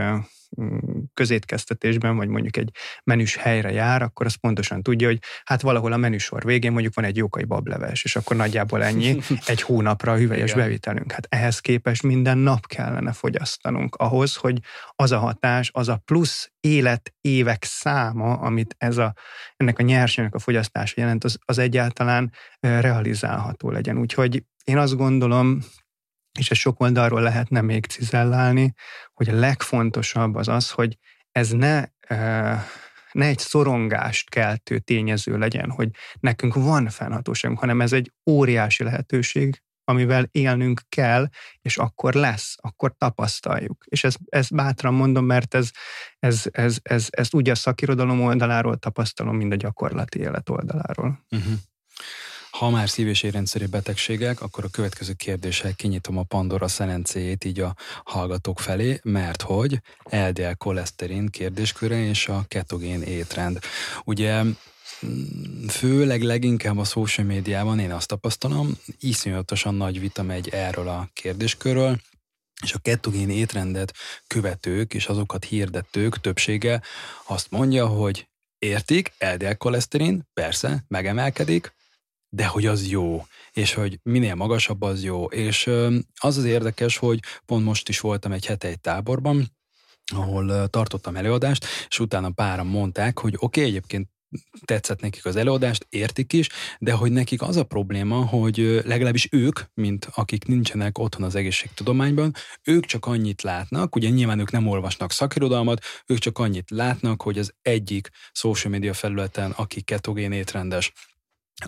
közétkeztetésben, 1.14 2.16
vagy 2.16 2.28
mondjuk 2.28 2.58
egy 2.58 2.72
menüs 3.04 3.36
helyre 3.36 3.72
jár, 3.72 4.02
akkor 4.02 4.26
az 4.26 4.36
pontosan 4.36 4.84
tudja, 4.84 5.08
hogy 5.08 5.20
hát 5.44 5.62
valahol 5.62 5.92
a 5.92 5.98
menüsor 5.98 6.44
végén 6.44 6.72
mondjuk 6.72 6.94
van 6.94 7.06
egy 7.06 7.18
jókai 7.18 7.44
bableves, 7.44 8.04
és 8.04 8.16
akkor 8.16 8.36
nagyjából 8.38 8.84
ennyi, 8.84 9.18
egy 9.46 9.62
hónapra 9.62 10.12
a 10.12 10.18
hüvelyes 10.18 10.52
Igen. 10.52 10.64
bevitelünk. 10.64 11.12
Hát 11.12 11.28
ehhez 11.30 11.60
képest 11.60 12.04
minden 12.04 12.38
nap 12.38 12.68
kellene 12.68 13.12
fogyasztanunk 13.12 13.96
ahhoz, 13.96 14.36
hogy 14.36 14.60
az 14.96 15.12
a 15.12 15.20
hatás, 15.20 15.70
az 15.74 15.88
a 15.88 16.02
plusz 16.06 16.52
élet 16.60 17.14
évek 17.22 17.64
száma, 17.64 18.34
amit 18.34 18.76
ez 18.78 18.98
a, 18.98 19.14
ennek 19.58 19.80
a 19.80 19.84
nyersanyagnak 19.84 20.40
a 20.40 20.44
fogyasztása 20.44 20.94
jelent, 20.98 21.24
az, 21.24 21.38
az 21.46 21.58
egyáltalán 21.58 22.32
realizálható 22.60 23.70
legyen. 23.70 23.98
Úgyhogy 23.98 24.44
én 24.64 24.78
azt 24.78 24.96
gondolom, 24.96 25.60
és 26.40 26.52
ez 26.52 26.58
sok 26.58 26.80
oldalról 26.80 27.22
lehetne 27.22 27.62
még 27.62 27.86
cizellálni, 27.86 28.74
hogy 29.14 29.30
a 29.30 29.40
legfontosabb 29.40 30.36
az 30.36 30.48
az, 30.48 30.70
hogy 30.70 30.98
ez 31.32 31.50
ne, 31.50 31.86
ne 33.12 33.26
egy 33.26 33.40
szorongást 33.40 34.30
keltő 34.30 34.80
tényező 34.80 35.38
legyen, 35.38 35.70
hogy 35.70 35.90
nekünk 36.20 36.54
van 36.54 36.90
fennhatóságunk, 36.90 37.60
hanem 37.60 37.82
ez 37.82 37.94
egy 37.94 38.14
óriási 38.30 38.84
lehetőség, 38.84 39.62
amivel 39.84 40.28
élnünk 40.32 40.82
kell, 40.90 41.28
és 41.62 41.78
akkor 41.78 42.14
lesz, 42.14 42.56
akkor 42.58 42.96
tapasztaljuk. 42.98 43.84
És 43.88 44.04
ezt, 44.04 44.20
ezt 44.26 44.56
bátran 44.56 44.94
mondom, 44.94 45.26
mert 45.26 45.54
ez, 45.54 45.70
ez, 46.20 46.44
ez, 46.52 46.78
ez, 46.82 47.08
ezt 47.10 47.34
úgy 47.34 47.50
a 47.50 47.56
szakirodalom 47.56 48.22
oldaláról 48.22 48.78
tapasztalom, 48.78 49.36
mint 49.36 49.54
a 49.54 49.56
gyakorlati 49.56 50.20
élet 50.20 50.50
oldaláról. 50.50 51.26
Uh-huh. 51.30 51.54
Ha 52.62 52.70
már 52.70 52.90
szív- 52.90 53.08
és 53.08 53.24
érrendszeri 53.24 53.66
betegségek, 53.66 54.42
akkor 54.42 54.64
a 54.64 54.70
következő 54.70 55.14
kérdéssel 55.14 55.74
kinyitom 55.74 56.18
a 56.18 56.24
Pandora 56.24 56.68
szelencéjét 56.68 57.44
így 57.44 57.60
a 57.60 57.76
hallgatók 58.04 58.60
felé, 58.60 59.00
mert 59.04 59.42
hogy 59.42 59.82
LDL 60.10 60.52
koleszterin 60.58 61.28
kérdésköre 61.28 62.04
és 62.04 62.28
a 62.28 62.46
ketogén 62.48 63.02
étrend. 63.02 63.60
Ugye 64.04 64.44
mm, 64.44 65.68
főleg 65.68 66.22
leginkább 66.22 66.78
a 66.78 66.84
social 66.84 67.28
médiában 67.28 67.80
én 67.80 67.92
azt 67.92 68.08
tapasztalom, 68.08 68.78
iszonyatosan 69.00 69.76
nagy 69.76 70.00
vita 70.00 70.24
megy 70.24 70.50
erről 70.50 70.88
a 70.88 71.10
kérdéskörről, 71.14 72.00
és 72.64 72.74
a 72.74 72.80
ketogén 72.80 73.30
étrendet 73.30 73.94
követők 74.28 74.94
és 74.94 75.06
azokat 75.08 75.46
hirdetők 75.46 76.20
többsége 76.20 76.82
azt 77.28 77.52
mondja, 77.52 77.88
hogy 77.88 78.28
értik, 78.60 79.14
LDL 79.20 79.54
koleszterin, 79.58 80.28
persze, 80.34 80.84
megemelkedik, 80.88 81.80
de 82.34 82.46
hogy 82.46 82.66
az 82.66 82.88
jó, 82.88 83.26
és 83.52 83.74
hogy 83.74 84.00
minél 84.04 84.36
magasabb 84.36 84.82
az 84.82 85.04
jó. 85.04 85.26
És 85.26 85.68
az 86.20 86.38
az 86.38 86.44
érdekes, 86.44 86.98
hogy 86.98 87.20
pont 87.46 87.66
most 87.66 87.90
is 87.90 88.00
voltam 88.00 88.32
egy 88.32 88.46
hete 88.46 88.68
egy 88.68 88.80
táborban, 88.80 89.48
ahol 90.14 90.70
tartottam 90.70 91.16
előadást, 91.16 91.66
és 91.90 92.00
utána 92.00 92.30
páran 92.30 92.68
mondták, 92.68 93.20
hogy 93.20 93.34
oké, 93.38 93.60
okay, 93.60 93.64
egyébként 93.64 94.10
tetszett 94.66 95.02
nekik 95.02 95.26
az 95.26 95.36
előadást, 95.36 95.86
értik 95.90 96.34
is, 96.34 96.50
de 96.80 96.92
hogy 96.92 97.12
nekik 97.12 97.42
az 97.42 97.56
a 97.56 97.64
probléma, 97.64 98.16
hogy 98.16 98.82
legalábbis 98.86 99.28
ők, 99.32 99.60
mint 99.74 100.10
akik 100.14 100.46
nincsenek 100.46 100.98
otthon 100.98 101.24
az 101.24 101.36
egészségtudományban, 101.36 102.34
ők 102.64 102.86
csak 102.86 103.06
annyit 103.06 103.42
látnak, 103.42 103.96
ugye 103.96 104.10
nyilván 104.10 104.40
ők 104.40 104.52
nem 104.52 104.68
olvasnak 104.68 105.12
szakirodalmat, 105.12 105.84
ők 106.06 106.18
csak 106.18 106.40
annyit 106.40 106.70
látnak, 106.70 107.22
hogy 107.22 107.38
az 107.38 107.54
egyik 107.62 108.10
social 108.32 108.72
media 108.72 108.94
felületen, 108.94 109.52
aki 109.52 109.82
ketogén 109.82 110.32
étrendes, 110.32 110.92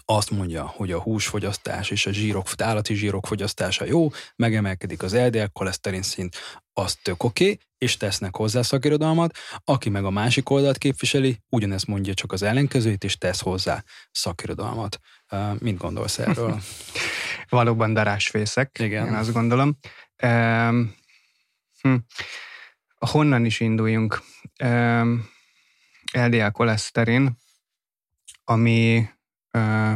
azt 0.06 0.32
mondja, 0.32 0.66
hogy 0.68 0.92
a 0.92 1.02
húsfogyasztás 1.02 1.90
és 1.90 2.06
a 2.06 2.12
zsírok, 2.12 2.48
állati 2.58 2.94
zsírok 2.94 3.28
fogyasztása 3.28 3.86
jó, 3.86 4.10
megemelkedik 4.36 5.04
az 5.04 5.16
LDL 5.16 5.44
koleszterin 5.54 6.02
szint, 6.02 6.36
az 6.74 6.96
tök 6.96 7.24
oké, 7.24 7.44
okay, 7.44 7.60
és 7.78 7.98
tesznek 7.98 8.36
hozzá 8.36 8.62
szakirodalmat, 8.62 9.38
aki 9.64 9.90
meg 9.90 10.06
a 10.06 10.10
másik 10.10 10.50
oldalt 10.50 10.78
képviseli, 10.78 11.40
ugyanezt 11.50 11.88
mondja 11.88 12.14
csak 12.14 12.32
az 12.32 12.42
ellenkezőjét, 12.42 13.04
és 13.04 13.18
tesz 13.18 13.42
hozzá 13.42 13.84
szakirodalmat. 14.12 15.00
Uh, 15.32 15.60
mit 15.60 15.78
gondolsz 15.78 16.20
erről? 16.20 16.62
Valóban 17.50 17.94
darásfészek, 17.94 18.80
Igen. 18.80 19.08
én 19.08 19.14
azt 19.14 19.34
gondolom. 19.34 19.78
Um, 20.24 20.96
hm. 21.82 21.96
Honnan 22.98 23.46
is 23.46 23.60
induljunk? 23.60 24.22
Um, 24.64 25.30
LDL 26.12 26.48
koleszterin, 26.48 27.38
ami 28.44 29.10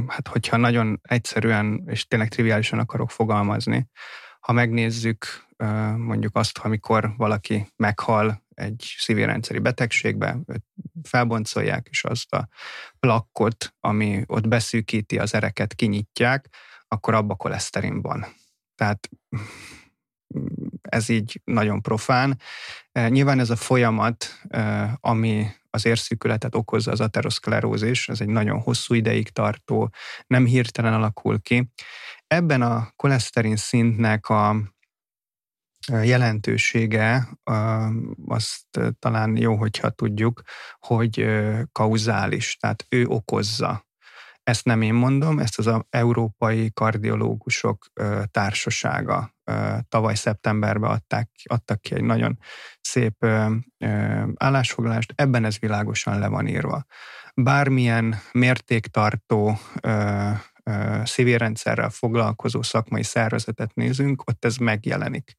hát 0.08 0.28
hogyha 0.28 0.58
nagyon 0.58 1.00
egyszerűen 1.04 1.84
és 1.88 2.08
tényleg 2.08 2.30
triviálisan 2.30 2.80
akarok 2.80 3.12
fogalmazni, 3.12 3.90
ha 4.40 4.54
megnézzük 4.54 5.46
mondjuk 5.98 6.36
azt, 6.36 6.58
amikor 6.58 7.14
valaki 7.18 7.68
meghal 7.76 8.46
egy 8.54 8.94
szívérendszeri 8.98 9.60
betegségbe, 9.60 10.38
őt 10.48 10.64
felboncolják, 11.04 11.88
és 11.90 12.04
azt 12.04 12.34
a 12.34 12.48
plakkot, 13.00 13.74
ami 13.80 14.24
ott 14.26 14.48
beszűkíti 14.48 15.18
az 15.18 15.34
ereket, 15.34 15.74
kinyitják, 15.74 16.48
akkor 16.88 17.14
abba 17.14 17.36
koleszterin 17.36 18.02
van. 18.02 18.26
Tehát 18.76 19.10
ez 20.82 21.10
így 21.10 21.42
nagyon 21.44 21.82
profán. 21.82 22.40
Nyilván 22.92 23.40
ez 23.40 23.50
a 23.50 23.56
folyamat, 23.56 24.42
ami 25.00 25.48
az 25.70 25.86
érszűkületet 25.86 26.56
okozza 26.56 26.92
az 26.92 27.02
ateroszklerózis, 27.02 28.10
ez 28.10 28.22
egy 28.22 28.28
nagyon 28.28 28.60
hosszú 28.60 28.94
ideig 28.94 29.30
tartó, 29.30 29.94
nem 30.28 30.46
hirtelen 30.46 30.94
alakul 30.94 31.42
ki. 31.42 31.72
Ebben 32.28 32.62
a 32.62 32.92
koleszterin 32.96 33.56
szintnek 33.56 34.30
a 34.30 34.56
jelentősége, 35.88 37.30
azt 38.28 38.80
talán 39.00 39.38
jó, 39.38 39.56
hogyha 39.56 39.90
tudjuk, 39.90 40.42
hogy 40.80 41.26
kauzális, 41.72 42.58
tehát 42.58 42.86
ő 42.90 43.06
okozza 43.06 43.87
ezt 44.48 44.66
nem 44.66 44.82
én 44.82 44.94
mondom, 44.94 45.40
ezt 45.40 45.60
az 45.60 45.70
Európai 45.90 46.72
Kardiológusok 46.74 47.86
Társasága 48.32 49.36
tavaly 49.90 50.16
szeptemberben 50.16 50.90
adták, 50.90 51.30
adtak 51.44 51.82
ki 51.82 51.96
egy 51.96 52.04
nagyon 52.04 52.40
szép 52.82 53.26
állásfoglalást, 54.36 55.14
ebben 55.16 55.46
ez 55.46 55.60
világosan 55.60 56.20
le 56.20 56.28
van 56.28 56.48
írva. 56.48 56.86
Bármilyen 57.34 58.16
mértéktartó 58.32 59.60
szívérendszerrel 61.04 61.90
foglalkozó 61.90 62.62
szakmai 62.62 63.04
szervezetet 63.04 63.74
nézünk, 63.74 64.24
ott 64.26 64.46
ez 64.46 64.56
megjelenik. 64.56 65.36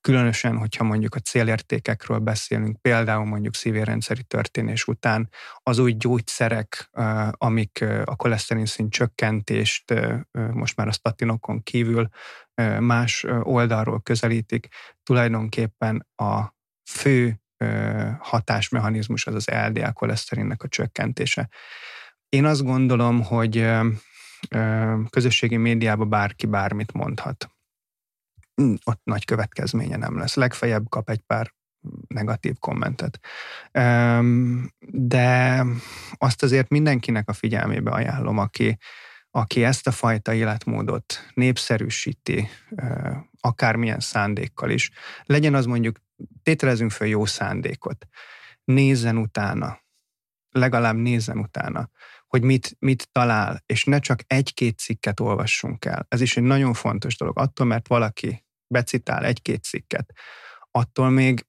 Különösen, 0.00 0.56
hogyha 0.56 0.84
mondjuk 0.84 1.14
a 1.14 1.18
célértékekről 1.18 2.18
beszélünk, 2.18 2.80
például 2.80 3.24
mondjuk 3.24 3.54
szívérendszeri 3.54 4.22
történés 4.22 4.86
után, 4.86 5.28
az 5.62 5.78
új 5.78 5.92
gyógyszerek, 5.92 6.90
amik 7.30 7.84
a 8.04 8.16
koleszterin 8.16 8.66
szint 8.66 8.92
csökkentést 8.92 9.94
most 10.52 10.76
már 10.76 10.88
a 10.88 10.92
statinokon 10.92 11.62
kívül 11.62 12.08
más 12.78 13.26
oldalról 13.42 14.00
közelítik, 14.00 14.68
tulajdonképpen 15.02 16.06
a 16.16 16.56
fő 16.90 17.40
hatásmechanizmus 18.18 19.26
az 19.26 19.34
az 19.34 19.48
LDL 19.48 19.90
koleszterinnek 19.92 20.62
a 20.62 20.68
csökkentése. 20.68 21.48
Én 22.28 22.44
azt 22.44 22.64
gondolom, 22.64 23.22
hogy 23.22 23.70
közösségi 25.10 25.56
médiában 25.56 26.08
bárki 26.08 26.46
bármit 26.46 26.92
mondhat. 26.92 27.50
Hm, 28.58 28.74
ott 28.84 29.00
nagy 29.04 29.24
következménye 29.24 29.96
nem 29.96 30.18
lesz. 30.18 30.34
Legfeljebb 30.34 30.88
kap 30.88 31.10
egy 31.10 31.20
pár 31.20 31.54
negatív 32.08 32.58
kommentet. 32.58 33.20
De 34.78 35.64
azt 36.12 36.42
azért 36.42 36.68
mindenkinek 36.68 37.28
a 37.28 37.32
figyelmébe 37.32 37.90
ajánlom, 37.90 38.38
aki, 38.38 38.78
aki 39.30 39.64
ezt 39.64 39.86
a 39.86 39.90
fajta 39.90 40.34
életmódot 40.34 41.30
népszerűsíti, 41.34 42.48
akármilyen 43.40 44.00
szándékkal 44.00 44.70
is. 44.70 44.90
Legyen 45.24 45.54
az 45.54 45.66
mondjuk, 45.66 45.96
tételezünk 46.42 46.90
fel 46.90 47.06
jó 47.06 47.24
szándékot, 47.24 48.06
nézzen 48.64 49.16
utána, 49.16 49.80
legalább 50.50 50.96
nézzen 50.96 51.38
utána, 51.38 51.90
hogy 52.26 52.42
mit, 52.42 52.76
mit 52.78 53.08
talál, 53.12 53.62
és 53.66 53.84
ne 53.84 53.98
csak 53.98 54.20
egy-két 54.26 54.78
cikket 54.78 55.20
olvassunk 55.20 55.84
el. 55.84 56.06
Ez 56.08 56.20
is 56.20 56.36
egy 56.36 56.42
nagyon 56.42 56.72
fontos 56.72 57.16
dolog. 57.16 57.38
Attól, 57.38 57.66
mert 57.66 57.88
valaki 57.88 58.46
becitál 58.68 59.24
egy-két 59.24 59.62
cikket, 59.62 60.12
attól 60.70 61.10
még 61.10 61.46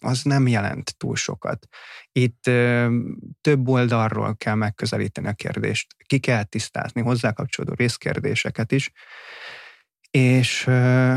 az 0.00 0.22
nem 0.22 0.46
jelent 0.46 0.96
túl 0.96 1.16
sokat. 1.16 1.66
Itt 2.12 2.46
ö, 2.46 2.96
több 3.40 3.68
oldalról 3.68 4.36
kell 4.36 4.54
megközelíteni 4.54 5.28
a 5.28 5.32
kérdést, 5.32 5.94
ki 6.06 6.18
kell 6.18 6.44
tisztázni 6.44 7.02
hozzá 7.02 7.32
kapcsolódó 7.32 7.74
részkérdéseket 7.74 8.72
is, 8.72 8.90
és 10.10 10.66
ö, 10.66 11.14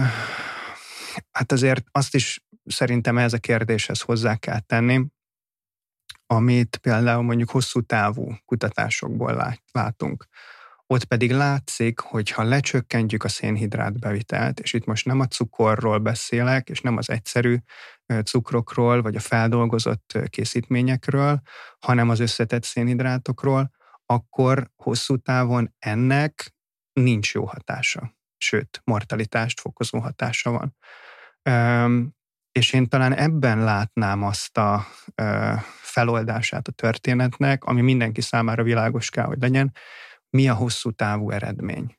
hát 1.32 1.52
azért 1.52 1.86
azt 1.92 2.16
is 2.16 2.46
szerintem 2.66 3.18
ez 3.18 3.34
a 3.34 3.38
kérdéshez 3.38 4.02
hozzá 4.02 4.36
kell 4.36 4.60
tenni, 4.60 5.06
amit 6.26 6.78
például 6.78 7.24
mondjuk 7.24 7.50
hosszú 7.50 7.82
távú 7.82 8.36
kutatásokból 8.46 9.58
látunk. 9.72 10.28
Ott 10.94 11.04
pedig 11.04 11.32
látszik, 11.32 12.00
hogy 12.00 12.30
ha 12.30 12.44
lecsökkentjük 12.44 13.24
a 13.24 13.28
szénhidrát 13.28 14.00
bevitelt, 14.00 14.60
és 14.60 14.74
itt 14.74 14.86
most 14.86 15.06
nem 15.06 15.20
a 15.20 15.26
cukorról 15.28 15.98
beszélek, 15.98 16.70
és 16.70 16.82
nem 16.82 16.98
az 16.98 17.10
egyszerű 17.10 17.58
cukrokról, 18.24 19.02
vagy 19.02 19.16
a 19.16 19.20
feldolgozott 19.20 20.18
készítményekről, 20.30 21.42
hanem 21.80 22.10
az 22.10 22.20
összetett 22.20 22.64
szénhidrátokról, 22.64 23.72
akkor 24.06 24.72
hosszú 24.76 25.18
távon 25.18 25.76
ennek 25.80 26.56
nincs 26.94 27.34
jó 27.34 27.46
hatása. 27.46 28.14
Sőt, 28.38 28.82
mortalitást 28.84 29.60
fokozó 29.60 30.00
hatása 30.00 30.52
van. 30.52 30.76
És 32.52 32.74
én 32.74 32.88
talán 32.88 33.14
ebben 33.14 33.64
látnám 33.64 34.24
azt 34.24 34.58
a 34.58 34.88
feloldását 35.82 36.68
a 36.68 36.72
történetnek, 36.72 37.64
ami 37.64 37.82
mindenki 37.82 38.22
számára 38.22 38.64
világos 38.64 39.10
kell, 39.10 39.26
hogy 39.26 39.42
legyen, 39.42 39.74
mi 40.30 40.48
a 40.48 40.54
hosszú 40.54 40.92
távú 40.92 41.32
eredmény. 41.32 41.98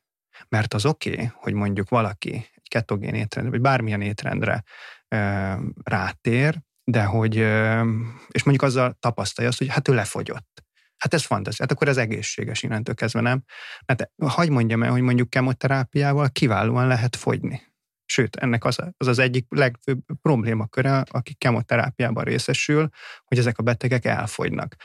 Mert 0.49 0.74
az 0.74 0.87
oké, 0.87 1.12
okay, 1.12 1.31
hogy 1.35 1.53
mondjuk 1.53 1.89
valaki 1.89 2.35
egy 2.35 2.68
ketogén 2.68 3.14
étrendre, 3.14 3.53
vagy 3.53 3.61
bármilyen 3.61 4.01
étrendre 4.01 4.62
ö, 5.09 5.53
rátér, 5.83 6.61
de 6.85 7.05
hogy, 7.05 7.39
ö, 7.39 7.91
és 8.28 8.43
mondjuk 8.43 8.68
azzal 8.68 8.97
tapasztalja 9.01 9.51
azt, 9.51 9.59
hogy 9.59 9.68
hát 9.68 9.89
ő 9.89 9.95
lefogyott. 9.95 10.64
Hát 10.97 11.14
ez 11.14 11.24
fantasztikus. 11.24 11.59
Hát 11.59 11.70
akkor 11.70 11.89
ez 11.89 11.97
egészséges 11.97 12.62
innentől 12.62 12.95
kezdve, 12.95 13.20
nem? 13.20 13.43
Mert 13.87 14.11
hagyd 14.22 14.51
mondjam 14.51 14.83
el, 14.83 14.91
hogy 14.91 15.01
mondjuk 15.01 15.31
kemoterápiával 15.31 16.28
kiválóan 16.28 16.87
lehet 16.87 17.16
fogyni. 17.16 17.62
Sőt, 18.05 18.37
ennek 18.37 18.64
az, 18.64 18.78
az 18.97 19.07
az 19.07 19.18
egyik 19.18 19.47
legfőbb 19.49 20.01
problémaköre, 20.22 21.03
aki 21.11 21.35
kemoterápiában 21.35 22.24
részesül, 22.24 22.89
hogy 23.24 23.39
ezek 23.39 23.59
a 23.59 23.62
betegek 23.62 24.05
elfogynak. 24.05 24.76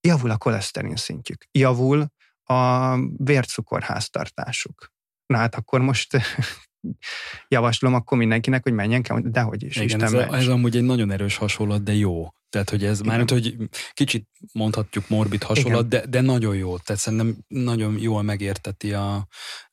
Javul 0.00 0.30
a 0.30 0.36
koleszterin 0.36 0.96
szintjük, 0.96 1.44
javul 1.50 2.06
a 2.50 2.96
vércukorháztartásuk. 3.16 4.92
Na 5.26 5.36
hát 5.36 5.54
akkor 5.54 5.80
most 5.80 6.16
javaslom 7.48 7.94
akkor 7.94 8.18
mindenkinek, 8.18 8.62
hogy 8.62 8.72
menjen 8.72 9.02
kell, 9.02 9.20
de 9.20 9.40
hogy 9.40 9.62
is. 9.62 9.76
Igen, 9.76 9.86
Isten 9.86 10.02
ez, 10.02 10.32
ez 10.32 10.48
amúgy 10.48 10.76
egy 10.76 10.82
nagyon 10.82 11.10
erős 11.10 11.36
hasonlat, 11.36 11.82
de 11.82 11.94
jó. 11.94 12.28
Tehát, 12.48 12.70
hogy 12.70 12.84
ez 12.84 13.00
már, 13.00 13.24
hogy 13.30 13.56
kicsit 13.92 14.28
mondhatjuk 14.52 15.08
morbid 15.08 15.42
hasonlat, 15.42 15.88
de, 15.88 16.06
de 16.06 16.20
nagyon 16.20 16.56
jó. 16.56 16.78
Tehát 16.78 17.00
szerintem 17.00 17.36
nagyon 17.48 17.98
jól 17.98 18.22
megérteti 18.22 18.92
a, 18.92 19.26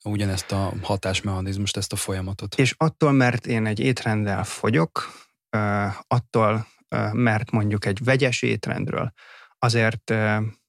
ugyanezt 0.04 0.52
a 0.52 0.74
hatásmechanizmust, 0.82 1.78
ezt 1.78 1.94
a 1.94 1.96
folyamatot. 1.96 2.56
És 2.56 2.76
attól, 2.78 3.12
mert 3.12 3.48
én 3.48 3.66
egy 3.66 3.80
étrenddel 3.80 4.44
fogyok, 4.44 5.14
attól, 6.08 6.68
mert 7.12 7.52
mondjuk 7.52 7.86
egy 7.86 8.04
vegyes 8.04 8.42
étrendről, 8.42 9.14
azért 9.60 10.14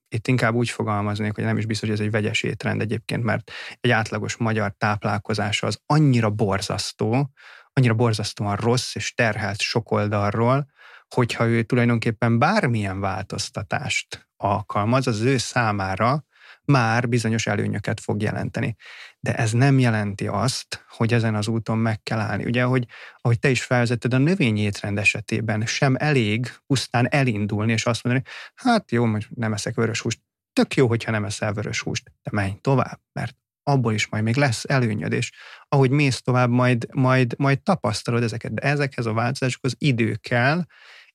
itt 0.08 0.28
inkább 0.28 0.54
úgy 0.54 0.70
fogalmaznék, 0.70 1.34
hogy 1.34 1.44
nem 1.44 1.58
is 1.58 1.66
biztos, 1.66 1.88
hogy 1.88 1.98
ez 1.98 2.04
egy 2.04 2.10
vegyes 2.10 2.42
étrend 2.42 2.80
egyébként, 2.80 3.24
mert 3.24 3.50
egy 3.80 3.90
átlagos 3.90 4.36
magyar 4.36 4.74
táplálkozása 4.78 5.66
az 5.66 5.80
annyira 5.86 6.30
borzasztó, 6.30 7.30
annyira 7.72 7.94
borzasztóan 7.94 8.56
rossz 8.56 8.94
és 8.94 9.14
terhelt 9.14 9.60
sok 9.60 9.90
oldalról, 9.90 10.70
hogyha 11.08 11.46
ő 11.46 11.62
tulajdonképpen 11.62 12.38
bármilyen 12.38 13.00
változtatást 13.00 14.28
alkalmaz, 14.36 15.06
az 15.06 15.20
ő 15.20 15.36
számára 15.36 16.24
már 16.68 17.08
bizonyos 17.08 17.46
előnyöket 17.46 18.00
fog 18.00 18.22
jelenteni. 18.22 18.76
De 19.20 19.34
ez 19.34 19.52
nem 19.52 19.78
jelenti 19.78 20.26
azt, 20.26 20.84
hogy 20.88 21.12
ezen 21.12 21.34
az 21.34 21.48
úton 21.48 21.78
meg 21.78 22.02
kell 22.02 22.18
állni. 22.18 22.44
Ugye, 22.44 22.64
ahogy, 22.64 22.86
ahogy 23.16 23.38
te 23.38 23.50
is 23.50 23.62
felvezetted, 23.62 24.14
a 24.14 24.18
növényi 24.18 24.60
étrend 24.60 24.98
esetében 24.98 25.66
sem 25.66 25.96
elég 25.98 26.52
pusztán 26.66 27.08
elindulni, 27.10 27.72
és 27.72 27.86
azt 27.86 28.04
mondani, 28.04 28.24
hát 28.54 28.90
jó, 28.90 29.04
most 29.04 29.28
nem 29.34 29.52
eszek 29.52 29.74
vörös 29.74 30.00
húst. 30.00 30.20
Tök 30.52 30.74
jó, 30.74 30.86
hogyha 30.86 31.10
nem 31.10 31.24
eszel 31.24 31.52
vörös 31.52 31.80
húst, 31.80 32.12
de 32.22 32.30
menj 32.32 32.52
tovább, 32.60 33.00
mert 33.12 33.36
abból 33.62 33.92
is 33.92 34.08
majd 34.08 34.22
még 34.22 34.36
lesz 34.36 34.64
előnyöd, 34.68 35.12
és 35.12 35.32
ahogy 35.68 35.90
mész 35.90 36.20
tovább, 36.20 36.50
majd, 36.50 36.86
majd, 36.92 37.34
majd 37.38 37.62
tapasztalod 37.62 38.22
ezeket, 38.22 38.54
de 38.54 38.62
ezekhez 38.62 39.06
a 39.06 39.12
változásokhoz 39.12 39.74
idő 39.78 40.14
kell, 40.14 40.64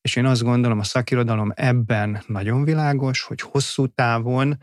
és 0.04 0.16
én 0.16 0.26
azt 0.26 0.42
gondolom, 0.42 0.78
a 0.78 0.82
szakirodalom 0.82 1.52
ebben 1.54 2.22
nagyon 2.26 2.64
világos, 2.64 3.22
hogy 3.22 3.40
hosszú 3.40 3.86
távon 3.86 4.58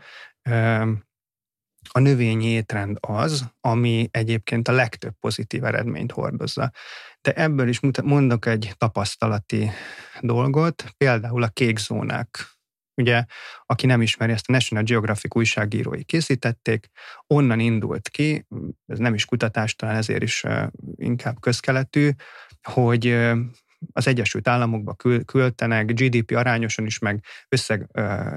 a 1.92 1.98
növényi 1.98 2.46
étrend 2.46 2.98
az, 3.00 3.50
ami 3.60 4.08
egyébként 4.10 4.68
a 4.68 4.72
legtöbb 4.72 5.14
pozitív 5.20 5.64
eredményt 5.64 6.12
hordozza. 6.12 6.70
De 7.20 7.32
ebből 7.32 7.68
is 7.68 7.80
mondok 8.02 8.46
egy 8.46 8.72
tapasztalati 8.76 9.70
dolgot, 10.20 10.84
például 10.96 11.42
a 11.42 11.48
kék 11.48 11.78
zónák. 11.78 12.50
Ugye, 12.94 13.24
aki 13.66 13.86
nem 13.86 14.02
ismeri, 14.02 14.32
ezt 14.32 14.48
a 14.48 14.52
National 14.52 14.84
Geographic 14.84 15.36
újságírói 15.36 16.04
készítették, 16.04 16.88
onnan 17.26 17.60
indult 17.60 18.08
ki, 18.08 18.46
ez 18.86 18.98
nem 18.98 19.14
is 19.14 19.24
kutatás, 19.24 19.74
talán 19.74 19.96
ezért 19.96 20.22
is 20.22 20.44
inkább 20.94 21.40
közkeletű, 21.40 22.10
hogy 22.62 23.06
az 23.92 24.06
Egyesült 24.06 24.48
Államokba 24.48 24.96
küldtenek 25.24 25.92
GDP 25.92 26.36
arányosan 26.36 26.86
is, 26.86 26.98
meg 26.98 27.24
összeg, 27.48 27.88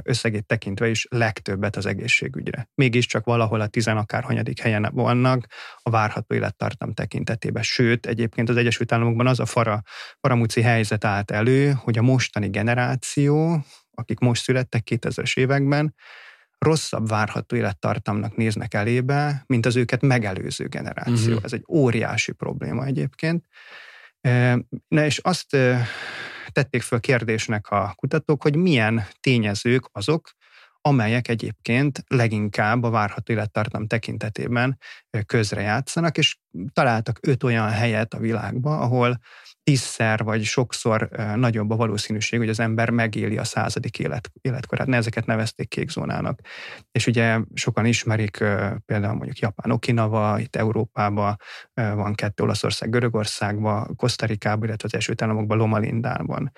összegét 0.03 0.45
tekintve 0.45 0.87
is 0.87 1.07
legtöbbet 1.09 1.75
az 1.75 1.85
egészségügyre. 1.85 2.69
Mégiscsak 2.75 3.25
valahol 3.25 3.61
a 3.61 3.67
tizenakárhanyadik 3.67 4.59
helyen 4.59 4.89
vannak 4.93 5.45
a 5.81 5.89
várható 5.89 6.35
élettartam 6.35 6.93
tekintetében. 6.93 7.63
Sőt, 7.63 8.05
egyébként 8.05 8.49
az 8.49 8.57
Egyesült 8.57 8.91
Államokban 8.91 9.27
az 9.27 9.39
a 9.39 9.45
fara, 9.45 9.81
faramúci 10.19 10.61
helyzet 10.61 11.05
állt 11.05 11.31
elő, 11.31 11.71
hogy 11.71 11.97
a 11.97 12.01
mostani 12.01 12.49
generáció, 12.49 13.63
akik 13.91 14.19
most 14.19 14.43
születtek 14.43 14.87
2000-es 14.91 15.37
években, 15.37 15.95
rosszabb 16.57 17.07
várható 17.07 17.55
élettartamnak 17.55 18.35
néznek 18.35 18.73
elébe, 18.73 19.43
mint 19.45 19.65
az 19.65 19.75
őket 19.75 20.01
megelőző 20.01 20.67
generáció. 20.67 21.27
Uh-huh. 21.27 21.43
Ez 21.43 21.53
egy 21.53 21.63
óriási 21.67 22.31
probléma 22.31 22.85
egyébként. 22.85 23.45
Na 24.87 25.05
és 25.05 25.17
azt 25.17 25.57
tették 26.51 26.81
föl 26.81 26.99
kérdésnek 26.99 27.69
a 27.69 27.93
kutatók, 27.95 28.41
hogy 28.41 28.55
milyen 28.55 29.07
tényezők 29.19 29.89
azok, 29.91 30.31
amelyek 30.87 31.27
egyébként 31.27 32.03
leginkább 32.07 32.83
a 32.83 32.89
várható 32.89 33.33
élettartam 33.33 33.87
tekintetében 33.87 34.77
közrejátszanak, 35.25 36.17
és 36.17 36.37
találtak 36.73 37.19
öt 37.21 37.43
olyan 37.43 37.69
helyet 37.69 38.13
a 38.13 38.19
világban, 38.19 38.79
ahol 38.79 39.19
tízszer 39.63 40.23
vagy 40.23 40.43
sokszor 40.43 41.09
nagyobb 41.35 41.69
a 41.69 41.75
valószínűség, 41.75 42.39
hogy 42.39 42.49
az 42.49 42.59
ember 42.59 42.89
megéli 42.89 43.37
a 43.37 43.43
századik 43.43 43.99
élet, 43.99 44.31
életkorát. 44.41 44.87
Ne 44.87 44.97
ezeket 44.97 45.25
nevezték 45.25 45.67
kék 45.67 45.89
zónának. 45.89 46.39
És 46.91 47.07
ugye 47.07 47.39
sokan 47.53 47.85
ismerik 47.85 48.43
például 48.85 49.13
mondjuk 49.13 49.39
Japán, 49.39 49.71
Okinawa, 49.71 50.39
itt 50.39 50.55
Európában 50.55 51.37
van 51.73 52.13
kettő, 52.13 52.43
Olaszország, 52.43 52.89
Görögországban, 52.89 53.95
Kosztarikában, 53.95 54.67
illetve 54.67 54.87
az 54.87 54.93
első 54.93 55.13
államokban, 55.17 55.57
Loma 55.57 55.77
Lindában. 55.77 56.51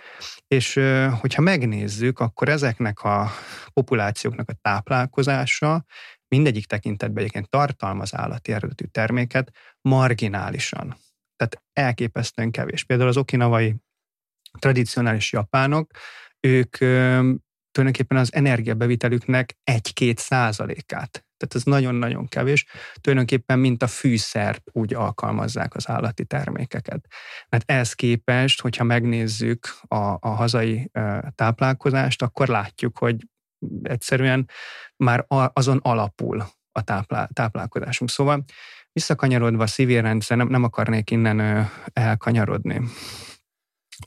És 0.47 0.79
hogyha 1.19 1.41
megnézzük, 1.41 2.19
akkor 2.19 2.49
ezeknek 2.49 3.03
a 3.03 3.29
populációknak 3.77 4.49
a 4.49 4.57
táplálkozása 4.61 5.85
mindegyik 6.27 6.65
tekintetben 6.65 7.17
egyébként 7.17 7.49
tartalmaz 7.49 8.15
állati 8.15 8.51
eredetű 8.51 8.85
terméket 8.85 9.51
marginálisan 9.81 10.95
tehát 11.37 11.63
elképesztően 11.73 12.51
kevés. 12.51 12.83
Például 12.83 13.09
az 13.09 13.17
okinavai 13.17 13.75
tradicionális 14.59 15.31
japánok, 15.31 15.91
ők 16.39 16.77
tulajdonképpen 17.71 18.17
az 18.17 18.33
energiabevitelüknek 18.33 19.57
egy-két 19.63 20.17
százalékát. 20.17 21.11
Tehát 21.11 21.55
ez 21.55 21.63
nagyon-nagyon 21.63 22.27
kevés. 22.27 22.65
Tulajdonképpen 23.01 23.59
mint 23.59 23.83
a 23.83 23.87
fűszert 23.87 24.69
úgy 24.71 24.93
alkalmazzák 24.93 25.75
az 25.75 25.89
állati 25.89 26.25
termékeket. 26.25 27.07
Mert 27.49 27.71
ehhez 27.71 27.93
képest, 27.93 28.61
hogyha 28.61 28.83
megnézzük 28.83 29.67
a, 29.81 30.17
a 30.19 30.29
hazai 30.29 30.91
táplálkozást, 31.35 32.21
akkor 32.21 32.47
látjuk, 32.47 32.97
hogy 32.97 33.27
egyszerűen 33.83 34.49
már 34.95 35.25
azon 35.53 35.77
alapul 35.81 36.45
a 36.71 36.81
táplál, 36.81 37.29
táplálkozásunk. 37.33 38.09
Szóval 38.09 38.43
Visszakanyarodva 38.97 39.63
a 39.63 39.67
szívérrendszer, 39.67 40.37
nem, 40.37 40.47
nem 40.47 40.63
akarnék 40.63 41.11
innen 41.11 41.69
elkanyarodni. 41.93 42.81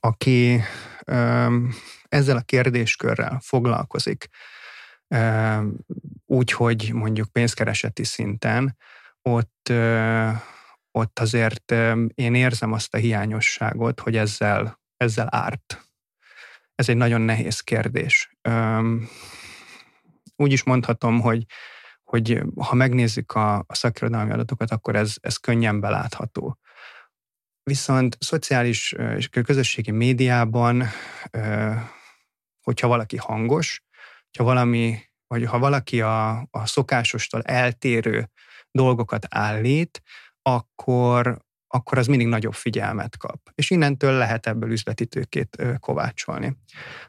Aki 0.00 0.60
ezzel 2.08 2.36
a 2.36 2.40
kérdéskörrel 2.40 3.40
foglalkozik, 3.42 4.28
úgy, 6.26 6.52
hogy 6.52 6.90
mondjuk 6.92 7.32
pénzkereseti 7.32 8.04
szinten, 8.04 8.76
ott, 9.22 9.72
ott 10.90 11.18
azért 11.18 11.74
én 12.14 12.34
érzem 12.34 12.72
azt 12.72 12.94
a 12.94 12.98
hiányosságot, 12.98 14.00
hogy 14.00 14.16
ezzel, 14.16 14.80
ezzel 14.96 15.28
árt. 15.30 15.92
Ez 16.74 16.88
egy 16.88 16.96
nagyon 16.96 17.20
nehéz 17.20 17.60
kérdés. 17.60 18.36
Úgy 20.40 20.52
is 20.52 20.62
mondhatom, 20.62 21.20
hogy 21.20 21.44
hogy 22.04 22.42
ha 22.56 22.74
megnézzük 22.74 23.32
a, 23.32 23.58
a 23.58 23.74
szakirodalmi 23.74 24.32
adatokat, 24.32 24.70
akkor 24.70 24.96
ez, 24.96 25.14
ez 25.20 25.36
könnyen 25.36 25.80
belátható. 25.80 26.58
Viszont 27.62 28.16
szociális 28.20 28.92
és 29.16 29.28
közösségi 29.28 29.90
médiában, 29.90 30.84
hogyha 32.60 32.88
valaki 32.88 33.16
hangos, 33.16 33.82
hogyha 34.24 34.44
valami, 34.44 34.98
vagy 35.26 35.44
ha 35.44 35.58
valaki 35.58 36.00
a, 36.00 36.38
a 36.50 36.66
szokásostól 36.66 37.42
eltérő 37.42 38.30
dolgokat 38.70 39.26
állít, 39.28 40.02
akkor, 40.42 41.38
akkor 41.72 41.98
az 41.98 42.06
mindig 42.06 42.26
nagyobb 42.26 42.54
figyelmet 42.54 43.16
kap. 43.16 43.50
És 43.54 43.70
innentől 43.70 44.12
lehet 44.12 44.46
ebből 44.46 44.70
üzletítőkét 44.70 45.62
kovácsolni. 45.80 46.56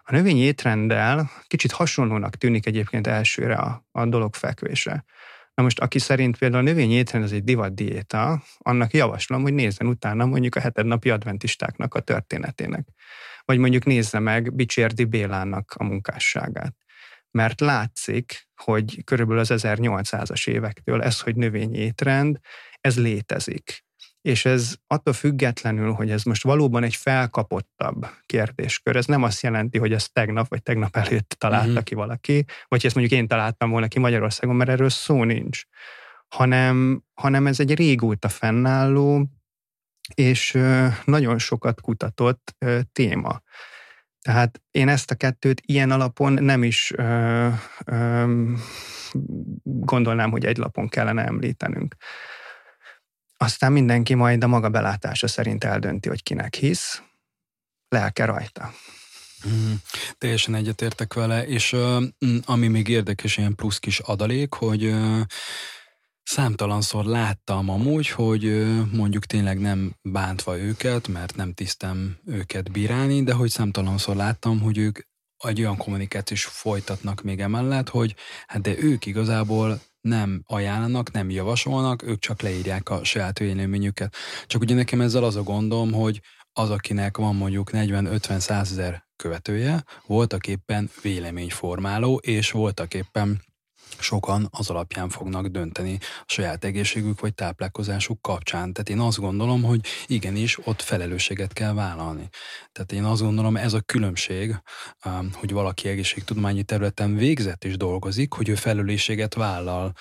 A 0.03 0.11
növényi 0.11 0.39
étrenddel 0.39 1.29
kicsit 1.47 1.71
hasonlónak 1.71 2.35
tűnik 2.35 2.65
egyébként 2.65 3.07
elsőre 3.07 3.55
a, 3.55 3.85
a 3.91 4.05
dolog 4.05 4.35
fekvése. 4.35 5.05
Na 5.53 5.63
most, 5.63 5.79
aki 5.79 5.99
szerint 5.99 6.37
például 6.37 6.61
a 6.61 6.69
növényi 6.69 6.93
étrend 6.93 7.23
az 7.23 7.31
egy 7.31 7.43
divat 7.43 7.75
diéta, 7.75 8.43
annak 8.57 8.93
javaslom, 8.93 9.41
hogy 9.41 9.53
nézzen 9.53 9.87
utána 9.87 10.25
mondjuk 10.25 10.55
a 10.55 10.59
hetednapi 10.59 11.09
adventistáknak 11.09 11.93
a 11.93 11.99
történetének. 11.99 12.87
Vagy 13.45 13.57
mondjuk 13.57 13.85
nézze 13.85 14.19
meg 14.19 14.53
Bicsérdi 14.53 15.03
Bélának 15.03 15.73
a 15.77 15.83
munkásságát. 15.83 16.75
Mert 17.31 17.59
látszik, 17.59 18.47
hogy 18.55 19.03
körülbelül 19.03 19.41
az 19.41 19.51
1800-as 19.53 20.49
évektől 20.49 21.03
ez, 21.03 21.19
hogy 21.19 21.35
növényi 21.35 21.77
étrend, 21.77 22.39
ez 22.81 22.97
létezik 22.97 23.83
és 24.21 24.45
ez 24.45 24.75
attól 24.87 25.13
függetlenül, 25.13 25.91
hogy 25.91 26.11
ez 26.11 26.23
most 26.23 26.43
valóban 26.43 26.83
egy 26.83 26.95
felkapottabb 26.95 28.05
kérdéskör, 28.25 28.95
ez 28.95 29.05
nem 29.05 29.23
azt 29.23 29.41
jelenti, 29.41 29.77
hogy 29.77 29.93
ez 29.93 30.07
tegnap 30.09 30.47
vagy 30.47 30.63
tegnap 30.63 30.95
előtt 30.95 31.35
találta 31.37 31.67
uh-huh. 31.67 31.83
ki 31.83 31.95
valaki, 31.95 32.45
vagy 32.67 32.85
ezt 32.85 32.95
mondjuk 32.95 33.19
én 33.19 33.27
találtam 33.27 33.69
volna 33.69 33.87
ki 33.87 33.99
Magyarországon, 33.99 34.55
mert 34.55 34.69
erről 34.69 34.89
szó 34.89 35.23
nincs, 35.23 35.63
hanem, 36.27 37.03
hanem 37.13 37.47
ez 37.47 37.59
egy 37.59 37.75
régóta 37.75 38.29
fennálló 38.29 39.29
és 40.13 40.57
nagyon 41.05 41.37
sokat 41.37 41.81
kutatott 41.81 42.55
téma. 42.91 43.41
Tehát 44.21 44.61
én 44.71 44.87
ezt 44.87 45.11
a 45.11 45.15
kettőt 45.15 45.61
ilyen 45.65 45.91
alapon 45.91 46.33
nem 46.33 46.63
is 46.63 46.91
ö, 46.95 47.47
ö, 47.85 48.43
gondolnám, 49.63 50.31
hogy 50.31 50.45
egy 50.45 50.57
lapon 50.57 50.87
kellene 50.87 51.23
említenünk. 51.23 51.95
Aztán 53.41 53.71
mindenki 53.71 54.13
majd 54.13 54.43
a 54.43 54.47
maga 54.47 54.69
belátása 54.69 55.27
szerint 55.27 55.63
eldönti, 55.63 56.09
hogy 56.09 56.23
kinek 56.23 56.55
hisz, 56.55 57.01
lelke 57.87 58.25
rajta. 58.25 58.73
Mm, 59.47 59.73
teljesen 60.17 60.55
egyetértek 60.55 61.13
vele, 61.13 61.47
és 61.47 61.73
uh, 61.73 62.03
ami 62.45 62.67
még 62.67 62.87
érdekes, 62.87 63.37
ilyen 63.37 63.55
plusz 63.55 63.77
kis 63.79 63.99
adalék, 63.99 64.53
hogy 64.53 64.85
uh, 64.85 65.21
számtalanszor 66.23 67.05
láttam 67.05 67.69
amúgy, 67.69 68.09
hogy 68.09 68.65
mondjuk 68.91 69.25
tényleg 69.25 69.59
nem 69.59 69.95
bántva 70.01 70.57
őket, 70.57 71.07
mert 71.07 71.35
nem 71.35 71.53
tisztem 71.53 72.17
őket 72.25 72.71
bírálni, 72.71 73.23
de 73.23 73.33
hogy 73.33 73.49
számtalanszor 73.49 74.15
láttam, 74.15 74.59
hogy 74.59 74.77
ők 74.77 74.99
egy 75.37 75.59
olyan 75.59 75.77
kommunikációs 75.77 76.45
folytatnak 76.45 77.21
még 77.21 77.39
emellett, 77.39 77.89
hogy 77.89 78.15
hát 78.47 78.61
de 78.61 78.77
ők 78.77 79.05
igazából 79.05 79.81
nem 80.01 80.43
ajánlanak, 80.45 81.11
nem 81.11 81.29
javasolnak, 81.29 82.03
ők 82.03 82.19
csak 82.19 82.41
leírják 82.41 82.89
a 82.89 83.03
saját 83.03 83.39
véleményüket. 83.39 84.15
Csak 84.45 84.61
ugye 84.61 84.75
nekem 84.75 85.01
ezzel 85.01 85.23
az 85.23 85.35
a 85.35 85.43
gondom, 85.43 85.91
hogy 85.91 86.21
az, 86.53 86.69
akinek 86.69 87.17
van 87.17 87.35
mondjuk 87.35 87.69
40-50 87.73 88.39
százezer 88.39 89.03
követője, 89.15 89.83
voltak 90.05 90.47
éppen 90.47 90.89
véleményformáló, 91.01 92.15
és 92.15 92.51
voltak 92.51 92.93
éppen 92.93 93.41
sokan 93.99 94.47
az 94.51 94.69
alapján 94.69 95.09
fognak 95.09 95.47
dönteni 95.47 95.97
a 96.01 96.23
saját 96.25 96.63
egészségük 96.63 97.19
vagy 97.19 97.33
táplálkozásuk 97.33 98.21
kapcsán. 98.21 98.73
Tehát 98.73 98.89
én 98.89 98.99
azt 98.99 99.19
gondolom, 99.19 99.63
hogy 99.63 99.85
igenis 100.05 100.67
ott 100.67 100.81
felelősséget 100.81 101.53
kell 101.53 101.73
vállalni. 101.73 102.29
Tehát 102.71 102.91
én 102.91 103.03
azt 103.03 103.21
gondolom, 103.21 103.57
ez 103.57 103.73
a 103.73 103.81
különbség, 103.81 104.55
hogy 105.33 105.51
valaki 105.51 105.87
egészségtudományi 105.87 106.63
területen 106.63 107.15
végzett 107.15 107.63
és 107.63 107.77
dolgozik, 107.77 108.33
hogy 108.33 108.49
ő 108.49 108.55
felelősséget 108.55 109.33
vállal 109.33 109.93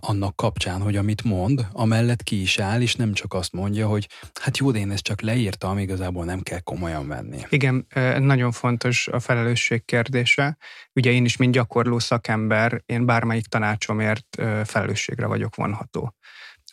annak 0.00 0.36
kapcsán, 0.36 0.80
hogy 0.80 0.96
amit 0.96 1.24
mond, 1.24 1.66
amellett 1.72 2.22
ki 2.22 2.40
is 2.40 2.58
áll, 2.58 2.80
és 2.80 2.94
nem 2.94 3.12
csak 3.12 3.34
azt 3.34 3.52
mondja, 3.52 3.86
hogy 3.86 4.08
hát 4.40 4.58
jó, 4.58 4.70
de 4.70 4.78
én 4.78 4.90
ezt 4.90 5.02
csak 5.02 5.20
leírtam, 5.20 5.78
igazából 5.78 6.24
nem 6.24 6.40
kell 6.40 6.60
komolyan 6.60 7.08
venni. 7.08 7.38
Igen, 7.48 7.86
nagyon 8.18 8.52
fontos 8.52 9.08
a 9.08 9.20
felelősség 9.20 9.84
kérdése. 9.84 10.56
Ugye 10.92 11.10
én 11.10 11.24
is, 11.24 11.36
mint 11.36 11.52
gyakorló 11.52 11.98
szakember, 11.98 12.82
én 12.86 13.06
bármelyik 13.06 13.46
tanácsomért 13.46 14.36
felelősségre 14.64 15.26
vagyok 15.26 15.56
vonható 15.56 16.14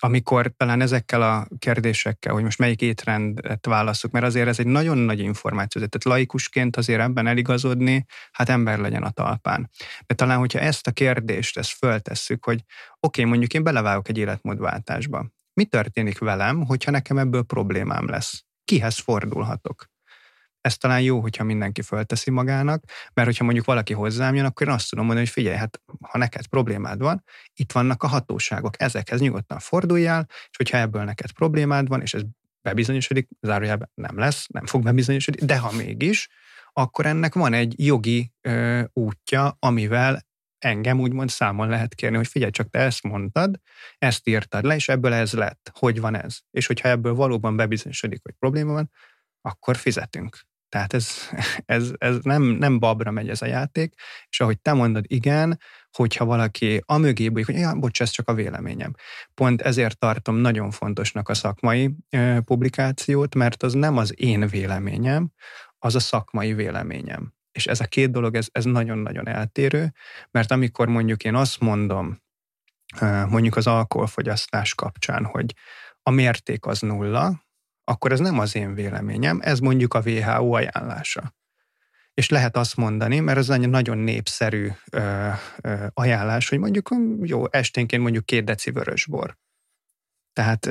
amikor 0.03 0.53
talán 0.57 0.81
ezekkel 0.81 1.21
a 1.21 1.47
kérdésekkel, 1.59 2.33
hogy 2.33 2.43
most 2.43 2.59
melyik 2.59 2.81
étrendet 2.81 3.65
válaszok, 3.65 4.11
mert 4.11 4.25
azért 4.25 4.47
ez 4.47 4.59
egy 4.59 4.67
nagyon 4.67 4.97
nagy 4.97 5.19
információ, 5.19 5.81
tehát 5.81 6.17
laikusként 6.17 6.77
azért 6.77 7.01
ebben 7.01 7.27
eligazodni, 7.27 8.05
hát 8.31 8.49
ember 8.49 8.79
legyen 8.79 9.03
a 9.03 9.09
talpán. 9.09 9.69
De 10.05 10.15
talán, 10.15 10.37
hogyha 10.37 10.59
ezt 10.59 10.87
a 10.87 10.91
kérdést, 10.91 11.57
ezt 11.57 11.71
föltesszük, 11.71 12.45
hogy 12.45 12.63
oké, 12.99 13.19
okay, 13.19 13.25
mondjuk 13.25 13.53
én 13.53 13.63
belevágok 13.63 14.09
egy 14.09 14.17
életmódváltásba. 14.17 15.25
Mi 15.53 15.65
történik 15.65 16.19
velem, 16.19 16.65
hogyha 16.65 16.91
nekem 16.91 17.17
ebből 17.17 17.43
problémám 17.43 18.09
lesz? 18.09 18.43
Kihez 18.63 18.97
fordulhatok? 18.97 19.90
Ez 20.61 20.77
talán 20.77 21.01
jó, 21.01 21.19
hogyha 21.19 21.43
mindenki 21.43 21.81
fölteszi 21.81 22.31
magának, 22.31 22.83
mert 23.13 23.27
hogyha 23.27 23.43
mondjuk 23.43 23.65
valaki 23.65 23.93
hozzám 23.93 24.35
jön, 24.35 24.45
akkor 24.45 24.67
én 24.67 24.73
azt 24.73 24.89
tudom 24.89 25.05
mondani, 25.05 25.25
hogy 25.25 25.35
figyelj, 25.35 25.57
hát 25.57 25.81
ha 26.01 26.17
neked 26.17 26.47
problémád 26.47 26.99
van, 26.99 27.23
itt 27.53 27.71
vannak 27.71 28.03
a 28.03 28.07
hatóságok, 28.07 28.81
ezekhez 28.81 29.19
nyugodtan 29.19 29.59
forduljál, 29.59 30.25
és 30.29 30.57
hogyha 30.57 30.77
ebből 30.77 31.03
neked 31.03 31.31
problémád 31.31 31.87
van, 31.87 32.01
és 32.01 32.13
ez 32.13 32.21
bebizonyosodik, 32.61 33.27
zárójelben 33.41 33.89
nem 33.93 34.17
lesz, 34.17 34.47
nem 34.47 34.65
fog 34.65 34.83
bebizonyosodni, 34.83 35.45
de 35.45 35.57
ha 35.57 35.71
mégis, 35.71 36.29
akkor 36.73 37.05
ennek 37.05 37.33
van 37.33 37.53
egy 37.53 37.73
jogi 37.85 38.33
ö, 38.41 38.83
útja, 38.93 39.55
amivel 39.59 40.29
engem 40.57 40.99
úgymond 40.99 41.29
számon 41.29 41.69
lehet 41.69 41.95
kérni, 41.95 42.17
hogy 42.17 42.27
figyelj, 42.27 42.51
csak 42.51 42.69
te 42.69 42.79
ezt 42.79 43.03
mondtad, 43.03 43.59
ezt 43.97 44.27
írtad 44.27 44.63
le, 44.63 44.75
és 44.75 44.89
ebből 44.89 45.13
ez 45.13 45.33
lett. 45.33 45.71
Hogy 45.73 45.99
van 45.99 46.15
ez? 46.15 46.37
És 46.51 46.67
hogyha 46.67 46.89
ebből 46.89 47.13
valóban 47.13 47.55
bebizonyosodik, 47.55 48.19
hogy 48.23 48.33
probléma 48.39 48.73
van, 48.73 48.91
akkor 49.41 49.75
fizetünk 49.75 50.39
Tehát 50.71 50.93
ez, 50.93 51.29
ez, 51.65 51.91
ez 51.97 52.17
nem, 52.21 52.43
nem 52.43 52.79
babra 52.79 53.11
megy 53.11 53.29
ez 53.29 53.41
a 53.41 53.45
játék, 53.45 53.93
és 54.29 54.39
ahogy 54.39 54.59
te 54.59 54.73
mondod, 54.73 55.05
igen, 55.07 55.59
hogyha 55.91 56.25
valaki 56.25 56.83
a 56.85 56.97
mögé 56.97 57.29
bújik, 57.29 57.45
hogy 57.45 57.55
ja, 57.55 57.75
bocs, 57.75 58.01
ez 58.01 58.09
csak 58.09 58.27
a 58.29 58.33
véleményem. 58.33 58.93
Pont 59.33 59.61
ezért 59.61 59.99
tartom 59.99 60.35
nagyon 60.35 60.71
fontosnak 60.71 61.29
a 61.29 61.33
szakmai 61.33 61.95
e, 62.09 62.39
publikációt, 62.39 63.35
mert 63.35 63.63
az 63.63 63.73
nem 63.73 63.97
az 63.97 64.21
én 64.21 64.47
véleményem, 64.47 65.31
az 65.79 65.95
a 65.95 65.99
szakmai 65.99 66.53
véleményem. 66.53 67.33
És 67.51 67.65
ez 67.65 67.79
a 67.79 67.85
két 67.85 68.11
dolog, 68.11 68.35
ez, 68.35 68.47
ez 68.51 68.65
nagyon-nagyon 68.65 69.27
eltérő, 69.27 69.93
mert 70.31 70.51
amikor 70.51 70.87
mondjuk 70.87 71.23
én 71.23 71.35
azt 71.35 71.59
mondom, 71.59 72.21
mondjuk 73.27 73.55
az 73.55 73.67
alkoholfogyasztás 73.67 74.75
kapcsán, 74.75 75.25
hogy 75.25 75.53
a 76.03 76.09
mérték 76.09 76.65
az 76.65 76.79
nulla, 76.79 77.41
akkor 77.91 78.11
ez 78.11 78.19
nem 78.19 78.39
az 78.39 78.55
én 78.55 78.73
véleményem, 78.73 79.39
ez 79.43 79.59
mondjuk 79.59 79.93
a 79.93 80.01
WHO 80.05 80.53
ajánlása. 80.53 81.35
És 82.13 82.29
lehet 82.29 82.57
azt 82.57 82.75
mondani, 82.75 83.19
mert 83.19 83.37
ez 83.37 83.49
egy 83.49 83.69
nagyon 83.69 83.97
népszerű 83.97 84.69
ö, 84.91 85.27
ö, 85.61 85.85
ajánlás, 85.93 86.49
hogy 86.49 86.59
mondjuk 86.59 86.95
jó, 87.21 87.43
esténként 87.49 88.01
mondjuk 88.01 88.25
két 88.25 88.43
deci 88.43 88.71
vörösbor. 88.71 89.37
Tehát 90.33 90.65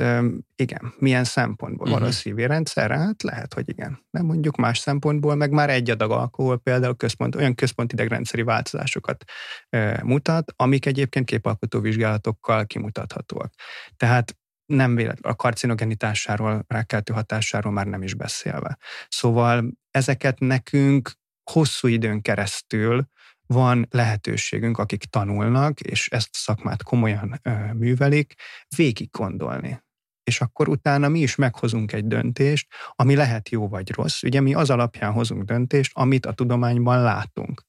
igen, 0.55 0.93
milyen 0.97 1.23
szempontból 1.23 1.87
uh-huh. 1.87 2.01
van 2.01 2.09
a 2.09 2.11
szívérendszerre? 2.11 2.97
Hát 2.97 3.23
lehet, 3.23 3.53
hogy 3.53 3.69
igen. 3.69 4.05
Nem 4.09 4.25
mondjuk 4.25 4.55
más 4.55 4.77
szempontból, 4.77 5.35
meg 5.35 5.51
már 5.51 5.69
egy 5.69 5.89
adag 5.89 6.11
alkohol 6.11 6.57
például 6.59 6.95
központ, 6.95 7.35
olyan 7.35 7.55
központi 7.55 7.93
idegrendszeri 7.93 8.43
változásokat 8.43 9.23
e, 9.69 10.01
mutat, 10.03 10.53
amik 10.55 10.85
egyébként 10.85 11.25
képalkotó 11.25 11.79
vizsgálatokkal 11.79 12.65
kimutathatóak. 12.65 13.53
Tehát 13.97 14.35
nem 14.71 14.95
véletlen, 14.95 15.31
a 15.31 15.35
karcinogenitásáról, 15.35 16.63
rákkeltő 16.67 17.13
hatásáról 17.13 17.71
már 17.71 17.85
nem 17.85 18.01
is 18.01 18.13
beszélve. 18.13 18.77
Szóval 19.09 19.71
ezeket 19.91 20.39
nekünk 20.39 21.11
hosszú 21.51 21.87
időn 21.87 22.21
keresztül 22.21 23.07
van 23.45 23.87
lehetőségünk, 23.89 24.77
akik 24.77 25.03
tanulnak, 25.03 25.79
és 25.79 26.07
ezt 26.07 26.29
a 26.31 26.37
szakmát 26.37 26.83
komolyan 26.83 27.39
ö, 27.41 27.73
művelik, 27.73 28.33
végig 28.75 29.09
gondolni. 29.11 29.83
És 30.23 30.41
akkor 30.41 30.69
utána 30.69 31.07
mi 31.07 31.19
is 31.19 31.35
meghozunk 31.35 31.93
egy 31.93 32.07
döntést, 32.07 32.67
ami 32.95 33.15
lehet 33.15 33.49
jó 33.49 33.67
vagy 33.67 33.91
rossz. 33.91 34.23
Ugye 34.23 34.41
mi 34.41 34.53
az 34.53 34.69
alapján 34.69 35.11
hozunk 35.11 35.43
döntést, 35.43 35.91
amit 35.95 36.25
a 36.25 36.33
tudományban 36.33 37.01
látunk. 37.01 37.61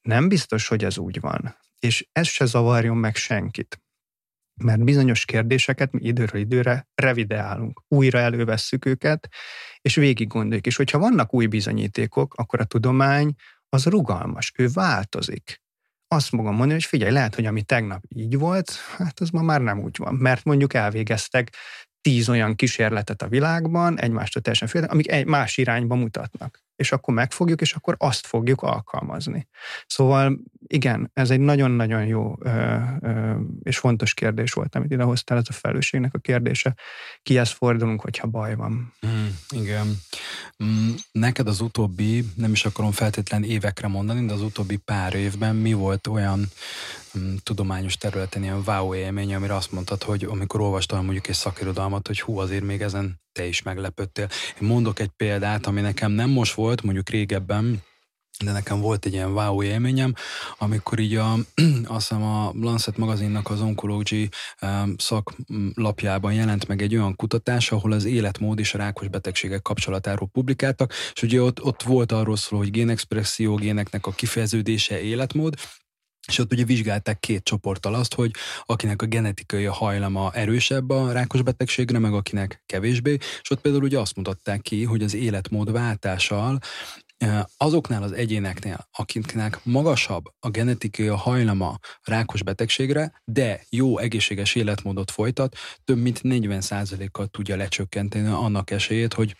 Nem 0.00 0.28
biztos, 0.28 0.68
hogy 0.68 0.84
ez 0.84 0.98
úgy 0.98 1.20
van. 1.20 1.56
És 1.78 2.08
ez 2.12 2.26
se 2.26 2.44
zavarjon 2.44 2.96
meg 2.96 3.16
senkit. 3.16 3.80
Mert 4.64 4.84
bizonyos 4.84 5.24
kérdéseket 5.24 5.92
mi 5.92 6.00
időről 6.02 6.40
időre 6.40 6.88
revideálunk, 6.94 7.82
újra 7.88 8.18
elővesszük 8.18 8.84
őket, 8.84 9.28
és 9.80 9.94
végig 9.94 10.26
gondoljuk. 10.26 10.66
És 10.66 10.76
hogyha 10.76 10.98
vannak 10.98 11.34
új 11.34 11.46
bizonyítékok, 11.46 12.34
akkor 12.34 12.60
a 12.60 12.64
tudomány 12.64 13.34
az 13.68 13.86
rugalmas, 13.86 14.52
ő 14.56 14.68
változik. 14.72 15.62
Azt 16.08 16.32
mogom 16.32 16.50
mondani, 16.50 16.72
hogy 16.72 16.84
figyelj, 16.84 17.12
lehet, 17.12 17.34
hogy 17.34 17.46
ami 17.46 17.62
tegnap 17.62 18.02
így 18.08 18.38
volt, 18.38 18.70
hát 18.96 19.20
az 19.20 19.30
ma 19.30 19.42
már 19.42 19.60
nem 19.60 19.80
úgy 19.80 19.96
van, 19.98 20.14
mert 20.14 20.44
mondjuk 20.44 20.74
elvégeztek 20.74 21.50
tíz 22.00 22.28
olyan 22.28 22.54
kísérletet 22.54 23.22
a 23.22 23.28
világban, 23.28 24.00
egymástól 24.00 24.42
teljesen 24.42 24.68
fél, 24.68 24.84
amik 24.84 25.10
egy 25.10 25.26
más 25.26 25.56
irányba 25.56 25.94
mutatnak 25.94 26.66
és 26.78 26.92
akkor 26.92 27.14
megfogjuk, 27.14 27.60
és 27.60 27.72
akkor 27.72 27.94
azt 27.98 28.26
fogjuk 28.26 28.62
alkalmazni. 28.62 29.48
Szóval 29.86 30.38
igen, 30.66 31.10
ez 31.14 31.30
egy 31.30 31.40
nagyon-nagyon 31.40 32.06
jó 32.06 32.34
ö, 32.40 32.76
ö, 33.00 33.34
és 33.62 33.78
fontos 33.78 34.14
kérdés 34.14 34.52
volt, 34.52 34.74
amit 34.74 34.90
ide 34.90 35.02
hoztál, 35.02 35.38
ez 35.38 35.44
a 35.48 35.52
felelősségnek 35.52 36.14
a 36.14 36.18
kérdése. 36.18 36.74
Kihez 37.22 37.50
fordulunk, 37.50 38.00
hogyha 38.00 38.26
baj 38.26 38.54
van? 38.54 38.92
Mm, 39.06 39.26
igen. 39.50 39.98
Mm, 40.64 40.90
neked 41.12 41.48
az 41.48 41.60
utóbbi, 41.60 42.24
nem 42.34 42.52
is 42.52 42.64
akarom 42.64 42.92
feltétlen 42.92 43.44
évekre 43.44 43.88
mondani, 43.88 44.26
de 44.26 44.32
az 44.32 44.42
utóbbi 44.42 44.76
pár 44.76 45.14
évben 45.14 45.56
mi 45.56 45.72
volt 45.72 46.06
olyan 46.06 46.48
tudományos 47.42 47.96
területen 47.96 48.42
ilyen 48.42 48.62
wow 48.66 48.94
élmény, 48.94 49.34
amire 49.34 49.54
azt 49.54 49.72
mondtad, 49.72 50.02
hogy 50.02 50.24
amikor 50.24 50.60
olvastam 50.60 51.04
mondjuk 51.04 51.28
egy 51.28 51.34
szakirodalmat, 51.34 52.06
hogy 52.06 52.20
hú, 52.20 52.38
azért 52.38 52.64
még 52.64 52.80
ezen 52.80 53.20
te 53.32 53.46
is 53.46 53.62
meglepődtél. 53.62 54.28
Én 54.60 54.68
mondok 54.68 54.98
egy 54.98 55.10
példát, 55.16 55.66
ami 55.66 55.80
nekem 55.80 56.10
nem 56.10 56.30
most 56.30 56.54
volt, 56.54 56.82
mondjuk 56.82 57.08
régebben, 57.08 57.82
de 58.44 58.52
nekem 58.52 58.80
volt 58.80 59.06
egy 59.06 59.12
ilyen 59.12 59.32
wow 59.32 59.62
élményem, 59.62 60.14
amikor 60.58 60.98
így 60.98 61.14
a, 61.14 61.32
azt 61.96 62.08
hiszem 62.08 62.22
a 62.22 62.52
Lancet 62.54 62.96
magazinnak 62.96 63.50
az 63.50 63.60
Oncology 63.60 64.28
szaklapjában 64.96 66.32
jelent 66.32 66.68
meg 66.68 66.82
egy 66.82 66.96
olyan 66.96 67.16
kutatás, 67.16 67.72
ahol 67.72 67.92
az 67.92 68.04
életmód 68.04 68.58
és 68.58 68.74
a 68.74 68.78
rákos 68.78 69.08
betegségek 69.08 69.62
kapcsolatáról 69.62 70.28
publikáltak, 70.28 70.92
és 71.14 71.22
ugye 71.22 71.42
ott, 71.42 71.62
ott 71.62 71.82
volt 71.82 72.12
arról 72.12 72.36
szól, 72.36 72.58
hogy 72.58 72.70
génexpresszió, 72.70 73.54
géneknek 73.54 74.06
a 74.06 74.10
kifejeződése, 74.10 75.00
életmód, 75.00 75.54
és 76.28 76.38
ott 76.38 76.52
ugye 76.52 76.64
vizsgálták 76.64 77.20
két 77.20 77.44
csoporttal 77.44 77.94
azt, 77.94 78.14
hogy 78.14 78.30
akinek 78.64 79.02
a 79.02 79.06
genetikai 79.06 79.64
hajlama 79.64 80.32
erősebb 80.32 80.90
a 80.90 81.12
rákos 81.12 81.42
betegségre, 81.42 81.98
meg 81.98 82.12
akinek 82.12 82.62
kevésbé, 82.66 83.12
és 83.40 83.50
ott 83.50 83.60
például 83.60 83.84
ugye 83.84 83.98
azt 83.98 84.16
mutatták 84.16 84.60
ki, 84.60 84.84
hogy 84.84 85.02
az 85.02 85.14
életmód 85.14 85.72
váltással 85.72 86.58
eh, 87.16 87.42
azoknál 87.56 88.02
az 88.02 88.12
egyéneknél, 88.12 88.88
akiknek 88.92 89.60
magasabb 89.64 90.24
a 90.40 90.50
genetikai 90.50 91.06
hajlama 91.06 91.78
rákos 92.02 92.42
betegségre, 92.42 93.12
de 93.24 93.64
jó 93.70 93.98
egészséges 93.98 94.54
életmódot 94.54 95.10
folytat, 95.10 95.56
több 95.84 95.98
mint 95.98 96.20
40%-kal 96.22 97.26
tudja 97.26 97.56
lecsökkenteni 97.56 98.28
annak 98.28 98.70
esélyét, 98.70 99.14
hogy 99.14 99.36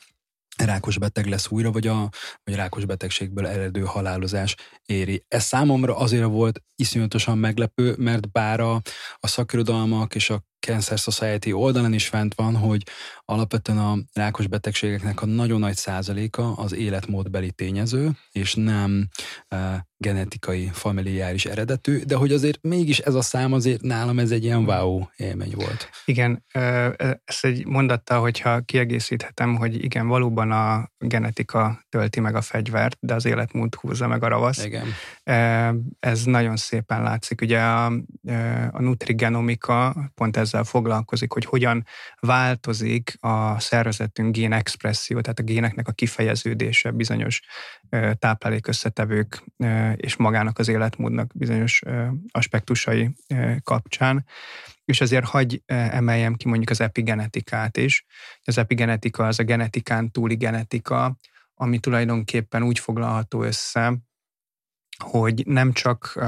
rákos 0.64 0.98
beteg 0.98 1.26
lesz 1.26 1.50
újra, 1.50 1.70
vagy 1.70 1.86
a 1.86 2.08
vagy 2.44 2.54
rákos 2.54 2.84
betegségből 2.84 3.46
eredő 3.46 3.80
halálozás 3.80 4.54
éri. 4.84 5.24
Ez 5.28 5.44
számomra 5.44 5.96
azért 5.96 6.24
volt 6.24 6.62
iszonyatosan 6.74 7.38
meglepő, 7.38 7.94
mert 7.98 8.30
bár 8.30 8.60
a, 8.60 8.74
a 9.16 9.26
szakirodalmak 9.26 10.14
és 10.14 10.30
a 10.30 10.42
Cancer 10.60 10.98
Society 10.98 11.52
oldalán 11.52 11.92
is 11.92 12.08
fent 12.08 12.34
van, 12.34 12.56
hogy 12.56 12.82
alapvetően 13.24 13.78
a 13.78 13.98
rákos 14.12 14.46
betegségeknek 14.46 15.22
a 15.22 15.26
nagyon 15.26 15.60
nagy 15.60 15.76
százaléka 15.76 16.52
az 16.52 16.74
életmódbeli 16.74 17.52
tényező, 17.52 18.10
és 18.32 18.54
nem 18.54 19.08
e, 19.48 19.86
genetikai, 19.96 20.70
familiáris 20.72 21.44
eredetű, 21.44 21.98
de 21.98 22.16
hogy 22.16 22.32
azért 22.32 22.58
mégis 22.62 22.98
ez 22.98 23.14
a 23.14 23.22
szám 23.22 23.52
azért 23.52 23.80
nálam 23.82 24.18
ez 24.18 24.30
egy 24.30 24.44
ilyen 24.44 24.64
wow 24.64 25.02
élmény 25.16 25.54
volt. 25.54 25.90
Igen, 26.04 26.44
ezt 27.24 27.44
egy 27.44 27.66
mondattal, 27.66 28.20
hogyha 28.20 28.60
kiegészíthetem, 28.60 29.56
hogy 29.56 29.84
igen, 29.84 30.06
valóban 30.06 30.50
a 30.50 30.90
genetika 30.98 31.84
tölti 31.88 32.20
meg 32.20 32.34
a 32.34 32.40
fegyvert, 32.40 32.96
de 33.00 33.14
az 33.14 33.24
életmód 33.24 33.74
húzza 33.74 34.06
meg 34.06 34.22
a 34.22 34.28
ravaszt. 34.28 34.64
Igen. 34.64 34.86
Ez 36.00 36.24
nagyon 36.24 36.56
szépen 36.56 37.02
látszik. 37.02 37.40
Ugye 37.40 37.60
a, 37.60 37.86
a 38.70 38.80
nutrigenomika 38.80 40.10
pont 40.14 40.36
ezzel 40.48 40.64
foglalkozik, 40.64 41.32
hogy 41.32 41.44
hogyan 41.44 41.86
változik 42.20 43.16
a 43.20 43.60
szervezetünk 43.60 44.34
génexpresszió, 44.34 45.20
tehát 45.20 45.38
a 45.38 45.42
géneknek 45.42 45.88
a 45.88 45.92
kifejeződése 45.92 46.90
bizonyos 46.90 47.40
táplálékösszetevők 48.18 49.44
és 49.96 50.16
magának 50.16 50.58
az 50.58 50.68
életmódnak 50.68 51.30
bizonyos 51.34 51.82
aspektusai 52.30 53.10
kapcsán. 53.62 54.24
És 54.84 55.00
azért 55.00 55.24
hagy 55.24 55.62
emeljem 55.66 56.34
ki 56.34 56.48
mondjuk 56.48 56.70
az 56.70 56.80
epigenetikát 56.80 57.76
is. 57.76 58.04
Az 58.44 58.58
epigenetika 58.58 59.26
az 59.26 59.38
a 59.38 59.42
genetikán 59.42 60.10
túli 60.10 60.36
genetika, 60.36 61.16
ami 61.54 61.78
tulajdonképpen 61.78 62.62
úgy 62.62 62.78
foglalható 62.78 63.42
össze, 63.42 63.98
hogy 65.04 65.46
nem 65.46 65.72
csak 65.72 66.18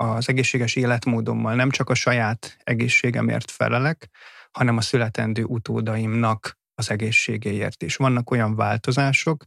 az 0.00 0.28
egészséges 0.28 0.76
életmódommal, 0.76 1.54
nem 1.54 1.70
csak 1.70 1.90
a 1.90 1.94
saját 1.94 2.56
egészségemért 2.58 3.50
felelek, 3.50 4.08
hanem 4.50 4.76
a 4.76 4.80
születendő 4.80 5.44
utódaimnak 5.44 6.58
az 6.74 6.90
egészségéért 6.90 7.82
is. 7.82 7.96
Vannak 7.96 8.30
olyan 8.30 8.56
változások 8.56 9.44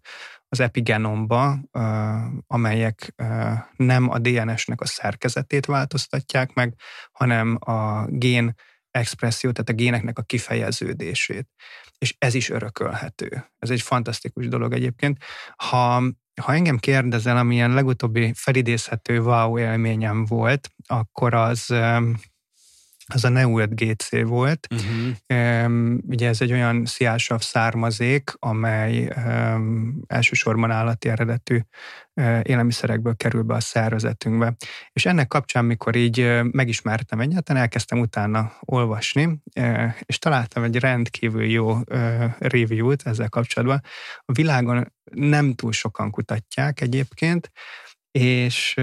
az 0.47 0.59
epigenomba, 0.59 1.59
amelyek 2.47 3.13
nem 3.75 4.09
a 4.09 4.19
DNS-nek 4.19 4.81
a 4.81 4.85
szerkezetét 4.85 5.65
változtatják 5.65 6.53
meg, 6.53 6.75
hanem 7.11 7.57
a 7.59 8.05
gén 8.05 8.53
expresszió, 8.91 9.51
tehát 9.51 9.69
a 9.69 9.73
géneknek 9.73 10.19
a 10.19 10.23
kifejeződését. 10.23 11.49
És 11.97 12.15
ez 12.17 12.33
is 12.33 12.49
örökölhető. 12.49 13.45
Ez 13.59 13.69
egy 13.69 13.81
fantasztikus 13.81 14.47
dolog 14.47 14.73
egyébként. 14.73 15.17
Ha, 15.55 16.03
ha 16.41 16.53
engem 16.53 16.77
kérdezel, 16.77 17.37
amilyen 17.37 17.73
legutóbbi 17.73 18.31
felidézhető 18.35 19.19
wow 19.19 19.59
élményem 19.59 20.25
volt, 20.25 20.69
akkor 20.87 21.33
az 21.33 21.73
az 23.05 23.23
a 23.23 23.29
Neu 23.29 23.59
5GC 23.59 24.23
volt. 24.27 24.67
Uh-huh. 24.71 25.99
Ugye 26.07 26.27
ez 26.27 26.41
egy 26.41 26.51
olyan 26.51 26.85
sziásav 26.85 27.41
származék, 27.41 28.31
amely 28.39 29.13
elsősorban 30.07 30.71
állati 30.71 31.09
eredetű 31.09 31.59
uh, 32.13 32.39
élelmiszerekből 32.43 33.15
kerül 33.15 33.41
be 33.41 33.53
a 33.53 33.59
szervezetünkbe. 33.59 34.55
És 34.91 35.05
ennek 35.05 35.27
kapcsán, 35.27 35.65
mikor 35.65 35.95
így 35.95 36.19
uh, 36.19 36.43
megismertem 36.51 37.19
egyáltalán, 37.19 37.61
elkezdtem 37.61 37.99
utána 37.99 38.51
olvasni, 38.59 39.41
uh, 39.59 39.93
és 39.99 40.19
találtam 40.19 40.63
egy 40.63 40.79
rendkívül 40.79 41.43
jó 41.43 41.77
review-t 42.37 43.07
ezzel 43.07 43.29
kapcsolatban. 43.29 43.81
A 44.25 44.31
világon 44.31 44.93
nem 45.13 45.53
túl 45.53 45.71
sokan 45.71 46.11
kutatják 46.11 46.81
egyébként, 46.81 47.51
és 48.11 48.73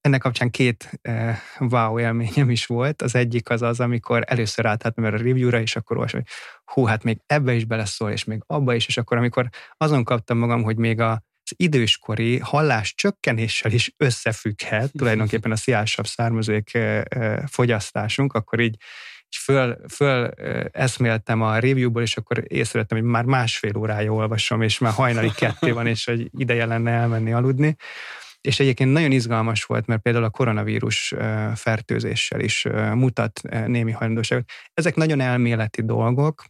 ennek 0.00 0.20
kapcsán 0.20 0.50
két 0.50 1.00
uh, 1.08 1.36
wow 1.58 1.98
élményem 1.98 2.50
is 2.50 2.66
volt. 2.66 3.02
Az 3.02 3.14
egyik 3.14 3.50
az 3.50 3.62
az, 3.62 3.80
amikor 3.80 4.22
először 4.26 4.66
átláttam 4.66 5.04
erre 5.04 5.16
a 5.16 5.22
review-ra, 5.22 5.60
és 5.60 5.76
akkor 5.76 5.96
olvasom, 5.96 6.20
hogy 6.20 6.30
hú, 6.64 6.84
hát 6.84 7.04
még 7.04 7.20
ebbe 7.26 7.52
is 7.52 7.64
beleszól, 7.64 8.10
és 8.10 8.24
még 8.24 8.42
abba 8.46 8.74
is, 8.74 8.86
és 8.86 8.96
akkor 8.96 9.16
amikor 9.16 9.48
azon 9.76 10.04
kaptam 10.04 10.38
magam, 10.38 10.62
hogy 10.62 10.76
még 10.76 11.00
a 11.00 11.22
az 11.42 11.56
időskori 11.56 12.38
hallás 12.38 12.94
csökkenéssel 12.94 13.72
is 13.72 13.94
összefügghet, 13.96 14.92
tulajdonképpen 14.92 15.50
a 15.50 15.56
sziásabb 15.56 16.06
származék 16.06 16.78
fogyasztásunk, 17.46 18.32
akkor 18.32 18.60
így 18.60 18.76
föl, 19.36 19.78
föl 19.88 20.30
eszméltem 20.72 21.42
a 21.42 21.58
reviewból, 21.58 22.02
és 22.02 22.16
akkor 22.16 22.44
észrevettem, 22.46 22.98
hogy 22.98 23.06
már 23.06 23.24
másfél 23.24 23.76
órája 23.76 24.12
olvasom, 24.12 24.62
és 24.62 24.78
már 24.78 24.92
hajnali 24.92 25.30
kettő 25.30 25.72
van, 25.72 25.86
és 25.86 26.04
hogy 26.04 26.30
ideje 26.38 26.66
lenne 26.66 26.90
elmenni 26.90 27.32
aludni. 27.32 27.76
És 28.40 28.60
egyébként 28.60 28.92
nagyon 28.92 29.12
izgalmas 29.12 29.64
volt, 29.64 29.86
mert 29.86 30.02
például 30.02 30.24
a 30.24 30.30
koronavírus 30.30 31.14
fertőzéssel 31.54 32.40
is 32.40 32.66
mutat 32.94 33.40
némi 33.66 33.90
hajlandóságot. 33.90 34.50
Ezek 34.74 34.94
nagyon 34.94 35.20
elméleti 35.20 35.82
dolgok, 35.82 36.44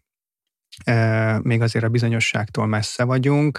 még 1.43 1.61
azért 1.63 1.85
a 1.85 1.89
bizonyosságtól 1.89 2.67
messze 2.67 3.05
vagyunk, 3.05 3.59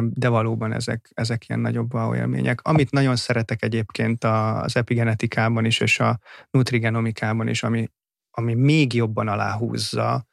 de 0.00 0.28
valóban 0.28 0.72
ezek, 0.72 1.10
ezek 1.14 1.48
ilyen 1.48 1.60
nagyobb 1.60 1.90
élmények. 2.14 2.60
Amit 2.62 2.90
nagyon 2.90 3.16
szeretek 3.16 3.62
egyébként 3.62 4.24
az 4.24 4.76
epigenetikában 4.76 5.64
is, 5.64 5.80
és 5.80 6.00
a 6.00 6.18
nutrigenomikában 6.50 7.48
is, 7.48 7.62
ami, 7.62 7.88
ami 8.34 8.54
még 8.54 8.92
jobban 8.92 9.28
aláhúzza 9.28 10.26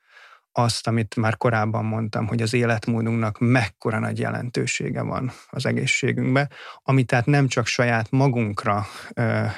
azt, 0.53 0.87
amit 0.87 1.15
már 1.15 1.37
korábban 1.37 1.85
mondtam, 1.85 2.27
hogy 2.27 2.41
az 2.41 2.53
életmódunknak 2.53 3.39
mekkora 3.39 3.99
nagy 3.99 4.19
jelentősége 4.19 5.01
van 5.01 5.31
az 5.49 5.65
egészségünkbe, 5.65 6.49
ami 6.83 7.03
tehát 7.03 7.25
nem 7.25 7.47
csak 7.47 7.65
saját 7.65 8.11
magunkra 8.11 8.85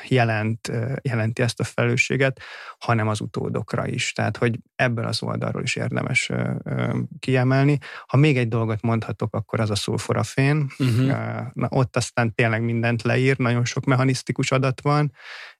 jelent, 0.08 0.72
jelenti 1.02 1.41
ezt 1.41 1.60
a 1.60 1.64
felelősséget, 1.64 2.39
hanem 2.80 3.08
az 3.08 3.22
utódokra 3.22 3.88
is. 3.88 4.12
Tehát, 4.12 4.38
hogy 4.38 4.60
ebből 4.76 5.06
az 5.06 5.24
oldalról 5.24 5.64
is 5.64 5.76
érdemes 5.76 6.32
kiemelni. 7.20 7.78
Ha 8.08 8.18
még 8.18 8.38
egy 8.38 8.48
dolgot 8.48 8.82
mondhatok, 8.82 9.36
akkor 9.36 9.60
az 9.60 9.70
a 9.70 9.76
szulforafén. 9.76 10.72
Uh-huh. 10.80 11.08
Na, 11.54 11.68
ott 11.70 11.96
aztán 11.96 12.36
tényleg 12.36 12.62
mindent 12.64 13.02
leír, 13.02 13.38
nagyon 13.38 13.66
sok 13.66 13.86
mechanisztikus 13.86 14.52
adat 14.52 14.82
van, 14.82 15.12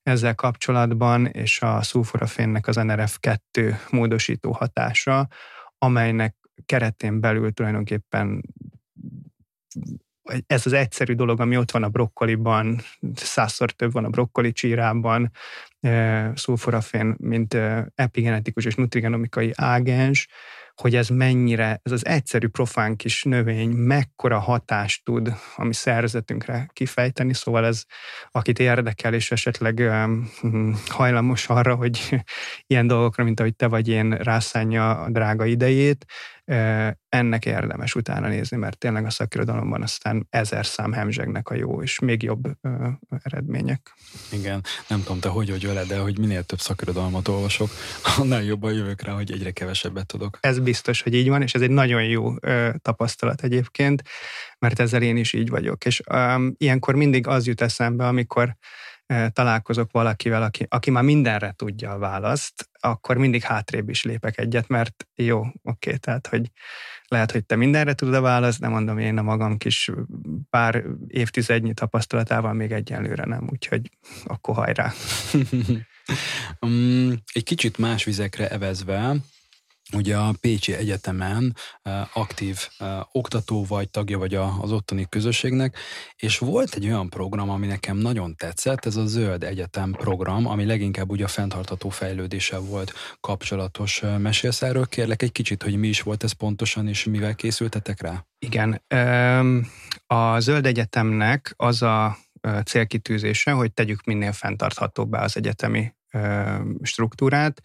ezzel 0.04 0.36
kapcsolatban, 0.36 1.26
és 1.26 1.62
a 1.62 1.82
szulforafénnek 1.82 2.68
az 2.68 2.76
NRF2 2.80 3.76
módosító 3.90 4.52
hatása, 4.52 5.28
amelynek 5.78 6.36
keretén 6.66 7.20
belül 7.20 7.54
tulajdonképpen 7.54 8.44
ez 10.48 10.66
az 10.66 10.74
egyszerű 10.74 11.14
dolog, 11.14 11.40
ami 11.40 11.58
ott 11.58 11.72
van 11.72 11.84
a 11.84 11.90
brokkoliban, 11.90 12.82
százszor 13.16 13.72
több 13.72 13.92
van 13.92 14.06
a 14.06 14.10
brokkoli 14.10 14.52
csírában, 14.52 15.32
eh, 15.80 16.32
szulforafén, 16.36 17.16
mint 17.18 17.54
eh, 17.54 17.86
epigenetikus 17.96 18.66
és 18.66 18.76
nutrigenomikai 18.76 19.52
ágens, 19.56 20.28
hogy 20.76 20.96
ez 20.96 21.08
mennyire, 21.08 21.80
ez 21.84 21.92
az 21.92 22.06
egyszerű 22.06 22.48
profán 22.48 22.96
kis 22.96 23.24
növény 23.24 23.70
mekkora 23.70 24.40
hatást 24.40 25.04
tud 25.04 25.34
a 25.56 25.64
mi 25.64 25.74
szervezetünkre 25.74 26.70
kifejteni, 26.74 27.34
szóval 27.34 27.66
ez, 27.66 27.84
akit 28.32 28.60
érdekel, 28.60 29.14
és 29.14 29.32
esetleg 29.32 29.78
um, 29.78 30.30
hajlamos 30.88 31.48
arra, 31.48 31.76
hogy 31.76 32.24
ilyen 32.68 32.88
dolgokra, 32.88 33.24
mint 33.24 33.40
ahogy 33.40 33.56
te 33.56 33.68
vagy 33.68 33.88
én, 33.88 34.12
rászánja 34.12 35.02
a 35.02 35.10
drága 35.10 35.46
idejét, 35.46 36.06
ennek 37.10 37.46
érdemes 37.46 37.96
utána 37.96 38.28
nézni, 38.28 38.58
mert 38.58 38.78
tényleg 38.78 39.06
a 39.06 39.10
szakirodalomban 39.10 39.82
aztán 39.82 40.28
ezer 40.30 40.66
szám 40.66 40.92
hemzsegnek 40.92 41.50
a 41.50 41.56
jó 41.56 41.82
és 41.82 42.00
még 42.00 42.24
jobb 42.24 42.46
ö, 42.62 42.88
eredmények. 43.24 43.96
Igen, 44.32 44.64
nem 44.88 45.02
tudom 45.02 45.20
te 45.20 45.30
hogy 45.30 45.50
vagy 45.50 45.66
vele, 45.66 45.84
de 45.84 46.00
hogy 46.00 46.20
minél 46.20 46.44
több 46.44 46.60
szakirodalmat 46.60 47.28
olvasok, 47.28 47.70
annál 48.18 48.44
jobban 48.44 48.74
jövök 48.74 49.02
rá, 49.02 49.14
hogy 49.14 49.32
egyre 49.32 49.52
kevesebbet 49.52 50.06
tudok. 50.06 50.38
Ez 50.42 50.60
biztos, 50.60 51.02
hogy 51.02 51.14
így 51.14 51.30
van, 51.30 51.42
és 51.42 51.54
ez 51.54 51.62
egy 51.62 51.70
nagyon 51.70 52.04
jó 52.04 52.34
ö, 52.40 52.70
tapasztalat 52.82 53.42
egyébként, 53.42 54.04
mert 54.60 54.80
ezzel 54.80 55.02
én 55.02 55.18
is 55.18 55.34
így 55.34 55.50
vagyok. 55.50 55.86
És 55.86 56.02
ö, 56.06 56.48
ilyenkor 56.58 56.96
mindig 56.96 57.28
az 57.28 57.48
jut 57.48 57.62
eszembe, 57.62 58.08
amikor 58.08 58.56
találkozok 59.34 59.92
valakivel, 59.92 60.44
aki, 60.44 60.66
aki 60.70 60.92
már 60.92 61.04
mindenre 61.04 61.54
tudja 61.56 61.92
a 61.92 61.98
választ, 61.98 62.70
akkor 62.80 63.18
mindig 63.18 63.42
hátrébb 63.42 63.90
is 63.90 64.04
lépek 64.04 64.38
egyet, 64.38 64.68
mert 64.68 65.08
jó, 65.16 65.40
oké, 65.40 65.54
okay, 65.62 65.98
tehát, 65.98 66.28
hogy 66.28 66.52
lehet, 67.08 67.32
hogy 67.32 67.46
te 67.46 67.56
mindenre 67.56 67.94
tudod 67.94 68.14
a 68.14 68.22
választ, 68.22 68.60
de 68.60 68.68
mondom, 68.68 68.98
én 68.98 69.18
a 69.18 69.22
magam 69.22 69.58
kis 69.58 69.92
pár 70.50 70.84
évtizednyi 71.08 71.74
tapasztalatával 71.74 72.54
még 72.54 72.72
egyenlőre 72.72 73.26
nem, 73.26 73.48
úgyhogy 73.52 73.90
akkor 74.26 74.56
hajrá. 74.56 74.94
um, 76.62 77.14
egy 77.34 77.44
kicsit 77.44 77.78
más 77.78 78.04
vizekre 78.04 78.50
evezve, 78.50 79.16
ugye 79.92 80.18
a 80.18 80.34
Pécsi 80.42 80.74
Egyetemen 80.74 81.56
aktív 82.14 82.68
oktató 83.12 83.66
vagy, 83.66 83.90
tagja 83.90 84.18
vagy 84.18 84.36
az 84.36 84.72
ottani 84.72 85.06
közösségnek, 85.10 85.78
és 86.16 86.38
volt 86.38 86.76
egy 86.76 86.86
olyan 86.86 87.10
program, 87.10 87.50
ami 87.50 87.68
nekem 87.68 87.98
nagyon 87.98 88.36
tetszett, 88.36 88.86
ez 88.86 88.96
a 88.96 89.06
Zöld 89.06 89.44
Egyetem 89.44 89.92
program, 89.92 90.48
ami 90.48 90.66
leginkább 90.66 91.10
ugye 91.10 91.24
a 91.24 91.28
fenntartató 91.28 91.90
fejlődéssel 91.90 92.60
volt 92.60 92.94
kapcsolatos. 93.20 94.02
Mesélsz 94.18 94.62
erről, 94.62 94.86
kérlek 94.86 95.22
egy 95.22 95.32
kicsit, 95.32 95.64
hogy 95.64 95.76
mi 95.76 95.88
is 95.88 96.02
volt 96.02 96.24
ez 96.24 96.32
pontosan, 96.32 96.88
és 96.88 97.04
mivel 97.04 97.36
készültetek 97.36 98.02
rá? 98.02 98.26
Igen. 98.40 98.84
A 100.08 100.40
Zöld 100.40 100.66
Egyetemnek 100.66 101.54
az 101.58 101.82
a 101.82 102.18
célkitűzése, 102.66 103.52
hogy 103.52 103.74
tegyük 103.74 104.04
minél 104.04 104.32
fenntarthatóbbá 104.32 105.24
az 105.24 105.38
egyetemi 105.38 105.94
struktúrát. 106.82 107.62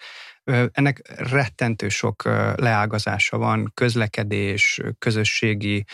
Ennek 0.72 1.00
rettentő 1.16 1.88
sok 1.88 2.22
leágazása 2.56 3.38
van, 3.38 3.70
közlekedés, 3.74 4.80
közösségi 4.98 5.84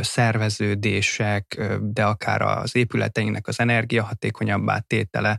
szerveződések, 0.00 1.68
de 1.80 2.04
akár 2.04 2.42
az 2.42 2.76
épületeinek 2.76 3.46
az 3.46 3.60
energiahatékonyabbá 3.60 4.78
tétele, 4.78 5.38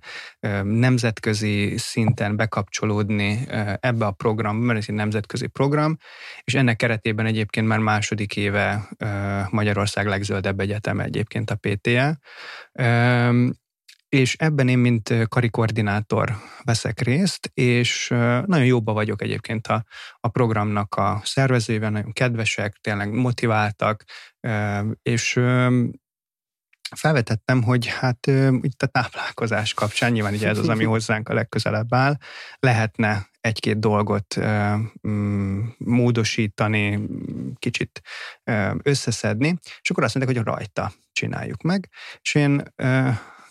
nemzetközi 0.63 1.77
szinten 1.77 2.35
bekapcsolódni 2.35 3.45
ebbe 3.79 4.05
a 4.05 4.11
programba, 4.11 4.65
mert 4.65 4.79
ez 4.79 4.85
egy 4.87 4.95
nemzetközi 4.95 5.47
program, 5.47 5.97
és 6.43 6.53
ennek 6.53 6.75
keretében 6.75 7.25
egyébként 7.25 7.67
már 7.67 7.79
második 7.79 8.35
éve 8.35 8.89
Magyarország 9.49 10.07
legzöldebb 10.07 10.59
egyeteme 10.59 11.03
egyébként 11.03 11.51
a 11.51 11.55
PTE, 11.55 12.19
és 14.09 14.35
ebben 14.35 14.67
én, 14.67 14.77
mint 14.77 15.13
karikoordinátor 15.27 16.35
veszek 16.63 16.99
részt, 16.99 17.51
és 17.53 18.07
nagyon 18.45 18.65
jóba 18.65 18.93
vagyok 18.93 19.21
egyébként 19.21 19.67
a, 19.67 19.85
a 20.19 20.27
programnak 20.27 20.95
a 20.95 21.21
szervezőivel, 21.23 21.89
nagyon 21.89 22.11
kedvesek, 22.11 22.77
tényleg 22.81 23.11
motiváltak, 23.11 24.03
és 25.01 25.39
felvetettem, 26.95 27.63
hogy 27.63 27.87
hát 27.87 28.27
itt 28.61 28.83
a 28.83 28.87
táplálkozás 28.87 29.73
kapcsán, 29.73 30.11
nyilván 30.11 30.33
ugye 30.33 30.47
ez 30.47 30.57
az, 30.57 30.69
ami 30.69 30.83
hozzánk 30.93 31.29
a 31.29 31.33
legközelebb 31.33 31.93
áll, 31.93 32.17
lehetne 32.59 33.29
egy-két 33.41 33.79
dolgot 33.79 34.35
mm, 35.07 35.63
módosítani, 35.77 36.99
kicsit 37.55 38.01
összeszedni, 38.83 39.57
és 39.81 39.89
akkor 39.89 40.03
azt 40.03 40.15
mondták, 40.15 40.37
hogy 40.37 40.45
rajta 40.45 40.91
csináljuk 41.11 41.61
meg, 41.61 41.89
és 42.21 42.35
én 42.35 42.63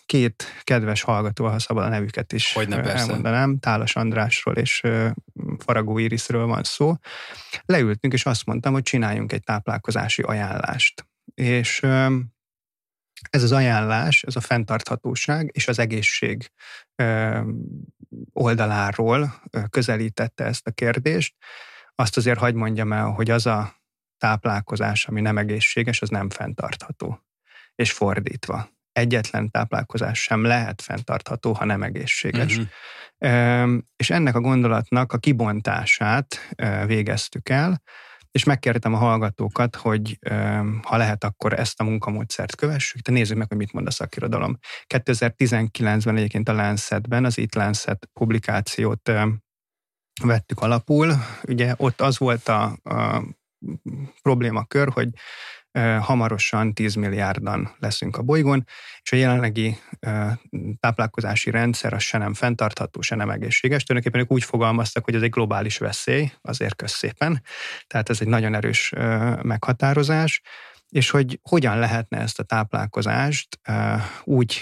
két 0.09 0.45
kedves 0.63 1.03
hallgató, 1.03 1.47
ha 1.47 1.59
szabad 1.59 1.85
a 1.85 1.89
nevüket 1.89 2.33
is 2.33 2.53
Hogyne, 2.53 2.83
elmondanám, 2.83 3.59
Tálas 3.59 3.97
Andrásról 3.97 4.55
és 4.55 4.83
Faragó 5.59 5.99
Irisről 5.99 6.47
van 6.47 6.63
szó. 6.63 6.95
Leültünk, 7.65 8.13
és 8.13 8.27
azt 8.27 8.47
mondtam, 8.47 8.73
hogy 8.73 8.83
csináljunk 8.83 9.33
egy 9.33 9.43
táplálkozási 9.43 10.23
ajánlást. 10.23 11.07
És 11.35 11.83
ez 13.31 13.43
az 13.43 13.53
ajánlás, 13.53 14.23
ez 14.23 14.37
a 14.37 14.41
fenntarthatóság 14.41 15.51
és 15.53 15.69
az 15.69 15.79
egészség 15.79 16.51
oldaláról 18.33 19.43
közelítette 19.71 20.45
ezt 20.45 20.67
a 20.67 20.71
kérdést. 20.71 21.35
Azt 21.95 22.17
azért 22.17 22.39
hagyd 22.39 22.57
mondjam 22.57 22.93
el, 22.93 23.07
hogy 23.07 23.31
az 23.31 23.47
a 23.47 23.75
táplálkozás, 24.19 25.07
ami 25.07 25.21
nem 25.21 25.39
egészséges, 25.39 26.03
az 26.03 26.09
nem 26.09 26.31
fenntartható. 26.31 27.21
És 27.75 27.93
fordítva 27.93 28.77
egyetlen 28.99 29.51
táplálkozás 29.51 30.23
sem 30.23 30.43
lehet 30.43 30.83
fenntartható, 30.83 31.53
ha 31.53 31.65
nem 31.65 31.83
egészséges. 31.83 32.57
Uh-huh. 32.57 33.79
És 33.97 34.11
ennek 34.11 34.35
a 34.35 34.41
gondolatnak 34.41 35.13
a 35.13 35.19
kibontását 35.19 36.55
végeztük 36.87 37.49
el, 37.49 37.83
és 38.31 38.45
megkértem 38.45 38.95
a 38.95 38.99
hallgatókat, 38.99 39.77
hogy 39.77 40.19
ha 40.83 40.97
lehet, 40.97 41.25
akkor 41.25 41.53
ezt 41.53 41.81
a 41.81 41.85
munkamódszert 41.85 42.57
kövessük, 42.57 43.01
de 43.01 43.13
nézzük 43.13 43.37
meg, 43.37 43.49
hogy 43.49 43.57
mit 43.57 43.73
mond 43.73 43.87
a 43.87 43.91
szakirodalom. 43.91 44.59
2019-ben 44.95 46.17
egyébként 46.17 46.49
a 46.49 46.53
Lancetben, 46.53 47.25
az 47.25 47.39
It 47.39 47.55
Lancet 47.55 48.09
publikációt 48.13 49.13
vettük 50.23 50.61
alapul. 50.61 51.13
Ugye 51.43 51.75
ott 51.77 52.01
az 52.01 52.19
volt 52.19 52.49
a, 52.49 52.79
a 52.83 53.23
problémakör, 54.23 54.89
hogy 54.89 55.09
hamarosan 56.01 56.75
10 56.75 56.95
milliárdan 56.95 57.75
leszünk 57.79 58.17
a 58.17 58.23
bolygón, 58.23 58.65
és 59.03 59.13
a 59.13 59.17
jelenlegi 59.17 59.79
táplálkozási 60.81 61.51
rendszer 61.51 61.93
az 61.93 62.03
se 62.03 62.19
nem 62.19 62.35
fenntartható, 62.35 63.01
se 63.01 63.15
nem 63.15 63.31
egészséges. 63.31 63.85
Tulajdonképpen 63.85 64.27
ők 64.27 64.33
úgy 64.33 64.45
fogalmaztak, 64.45 65.05
hogy 65.05 65.15
ez 65.15 65.23
egy 65.23 65.31
globális 65.31 65.79
veszély, 65.79 66.33
azért 66.43 66.77
közszépen. 66.77 67.43
Tehát 67.87 68.09
ez 68.09 68.21
egy 68.21 68.29
nagyon 68.29 68.55
erős 68.55 68.93
meghatározás, 69.43 70.41
és 70.89 71.11
hogy 71.11 71.41
hogyan 71.43 71.79
lehetne 71.79 72.19
ezt 72.19 72.39
a 72.39 72.43
táplálkozást 72.43 73.61
úgy, 74.25 74.61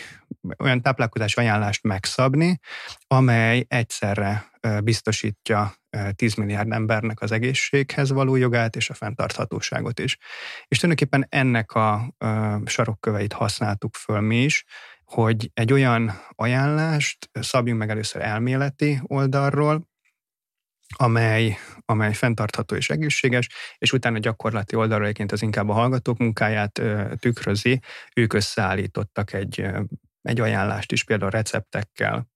olyan 0.59 0.83
táplálkozás 0.83 1.37
ajánlást 1.37 1.83
megszabni, 1.83 2.59
amely 3.07 3.65
egyszerre 3.69 4.51
biztosítja 4.85 5.75
10 6.13 6.35
milliárd 6.35 6.73
embernek 6.73 7.21
az 7.21 7.33
egészséghez 7.33 8.11
való 8.11 8.37
jogát 8.37 8.77
és 8.77 8.91
a 8.91 8.95
fenntarthatóságot 8.95 9.99
is. 10.01 10.19
És 10.69 10.79
tulajdonképpen 10.79 11.27
ennek 11.29 11.73
a 11.73 12.15
sarokköveit 12.65 13.33
használtuk 13.33 13.95
föl 13.95 14.21
mi 14.21 14.43
is, 14.43 14.65
hogy 15.05 15.51
egy 15.55 15.73
olyan 15.73 16.21
ajánlást 16.29 17.31
szabjunk 17.33 17.79
meg 17.79 17.91
először 17.91 18.23
elméleti 18.23 19.01
oldalról, 19.03 19.89
amely, 20.97 21.57
amely 21.85 22.13
fenntartható 22.13 22.77
és 22.77 22.91
egészséges, 22.91 23.49
és 23.79 23.93
utána 23.93 24.19
gyakorlati 24.19 24.77
oldalról 24.77 25.05
egyébként 25.05 25.33
az 25.33 25.43
inkább 25.43 25.69
a 25.69 25.73
hallgatók 25.73 26.19
munkáját 26.19 26.79
ö, 26.79 27.15
tükrözi. 27.19 27.81
Ők 28.15 28.33
összeállítottak 28.33 29.33
egy, 29.33 29.67
egy 30.27 30.41
ajánlást 30.41 30.93
is, 30.93 31.05
például 31.05 31.31
receptekkel, 31.31 32.29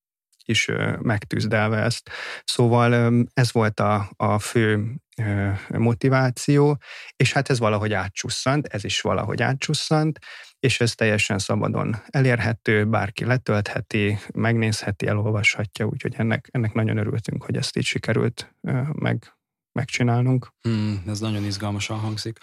is 0.44 0.68
megtűzdelve 1.02 1.76
ezt. 1.76 2.10
Szóval 2.44 3.12
ez 3.34 3.52
volt 3.52 3.80
a, 3.80 4.10
a 4.16 4.38
fő 4.38 4.94
motiváció, 5.68 6.78
és 7.16 7.32
hát 7.32 7.50
ez 7.50 7.58
valahogy 7.58 7.92
átcsusszant, 7.92 8.66
ez 8.66 8.84
is 8.84 9.00
valahogy 9.00 9.42
átcsusszant, 9.42 10.18
és 10.60 10.80
ez 10.80 10.94
teljesen 10.94 11.38
szabadon 11.38 11.96
elérhető, 12.06 12.86
bárki 12.86 13.24
letöltheti, 13.24 14.18
megnézheti, 14.34 15.06
elolvashatja, 15.06 15.86
úgyhogy 15.86 16.14
ennek, 16.16 16.48
ennek 16.50 16.72
nagyon 16.72 16.96
örültünk, 16.96 17.42
hogy 17.42 17.56
ezt 17.56 17.76
így 17.76 17.84
sikerült 17.84 18.54
meg, 18.92 19.36
megcsinálnunk. 19.72 20.48
Hmm, 20.60 21.02
ez 21.06 21.20
nagyon 21.20 21.44
izgalmasan 21.44 21.98
hangzik. 21.98 22.38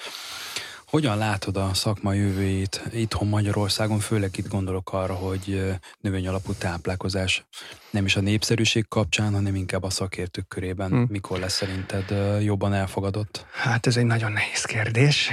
Hogyan 0.92 1.18
látod 1.18 1.58
a 1.58 1.74
szakma 1.74 2.14
jövőjét 2.14 2.84
itthon 2.92 3.28
Magyarországon, 3.28 4.00
főleg 4.00 4.30
itt 4.38 4.48
gondolok 4.48 4.94
arra, 4.94 5.14
hogy 5.14 5.74
növény 6.00 6.28
alapú 6.28 6.54
táplálkozás 6.54 7.46
nem 7.90 8.06
is 8.06 8.16
a 8.16 8.22
népszerűség 8.22 8.88
kapcsán, 8.88 9.34
hanem 9.34 9.56
inkább 9.56 9.84
a 9.84 9.90
szakértők 9.90 10.48
körében. 10.48 10.90
Hmm. 10.90 11.06
Mikor 11.10 11.40
lesz 11.40 11.54
szerinted 11.54 12.16
jobban 12.44 12.74
elfogadott? 12.74 13.46
Hát 13.52 13.88
ez 13.88 13.98
egy 13.98 14.06
nagyon 14.06 14.32
nehéz 14.32 14.64
kérdés. 14.64 15.30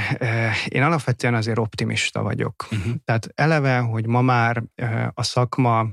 Én 0.68 0.82
alapvetően 0.82 1.34
azért 1.34 1.58
optimista 1.58 2.22
vagyok. 2.22 2.66
Uh-huh. 2.70 2.94
Tehát 3.04 3.28
eleve, 3.34 3.78
hogy 3.78 4.06
ma 4.06 4.20
már 4.20 4.62
a 5.14 5.22
szakma 5.22 5.86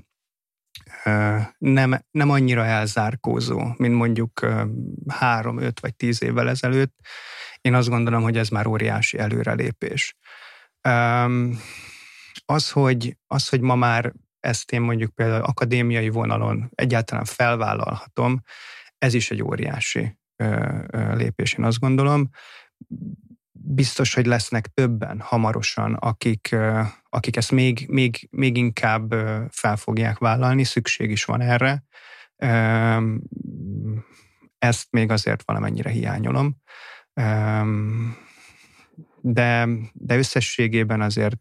nem, 1.58 2.06
nem 2.12 2.30
annyira 2.30 2.66
elzárkózó, 2.66 3.74
mint 3.78 3.96
mondjuk 3.96 4.48
három, 5.08 5.58
öt 5.58 5.80
vagy 5.80 5.96
tíz 5.96 6.24
évvel 6.24 6.50
ezelőtt. 6.50 6.96
Én 7.62 7.74
azt 7.74 7.90
gondolom, 7.90 8.22
hogy 8.22 8.38
ez 8.38 8.50
már 8.50 8.68
óriási 8.68 9.18
előrelépés. 9.18 10.16
Az, 12.46 12.72
hogy, 12.72 13.18
az, 13.28 13.50
hogy 13.50 13.62
ma 13.62 13.76
már 13.76 14.14
ezt 14.40 14.72
én 14.72 14.82
mondjuk 14.82 15.16
például 15.16 15.44
akadémiai 15.44 16.10
vonalon 16.10 16.72
egyáltalán 16.76 17.26
felvállalhatom, 17.26 18.42
ez 18.98 19.14
is 19.14 19.32
egy 19.32 19.44
óriási 19.44 20.18
lépés, 21.14 21.54
én 21.54 21.66
azt 21.66 21.80
gondolom. 21.80 22.30
Biztos, 23.52 24.14
hogy 24.14 24.26
lesznek 24.26 24.68
többen 24.68 25.20
hamarosan, 25.20 25.94
akik, 25.94 26.56
akik 27.10 27.36
ezt 27.36 27.52
még, 27.52 27.86
még, 27.88 28.28
még 28.32 28.58
inkább 28.58 29.14
fel 29.50 29.76
fogják 29.76 30.18
vállalni, 30.18 30.64
szükség 30.64 31.12
is 31.12 31.26
van 31.26 31.42
erre. 31.42 31.84
Ezt 34.58 34.88
még 34.92 35.12
azért 35.12 35.44
valamennyire 35.46 35.90
hiányolom 35.90 36.62
de, 39.22 39.68
de 39.94 40.18
összességében 40.18 41.02
azért, 41.02 41.40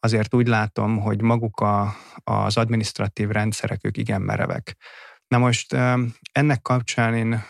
azért 0.00 0.34
úgy 0.34 0.46
látom, 0.46 0.98
hogy 1.00 1.22
maguk 1.22 1.60
a, 1.60 1.94
az 2.24 2.56
administratív 2.56 3.28
rendszerek, 3.28 3.80
ők 3.84 3.96
igen 3.96 4.22
merevek. 4.22 4.76
Na 5.26 5.38
most 5.38 5.76
ennek 6.32 6.62
kapcsán 6.62 7.14
én 7.14 7.42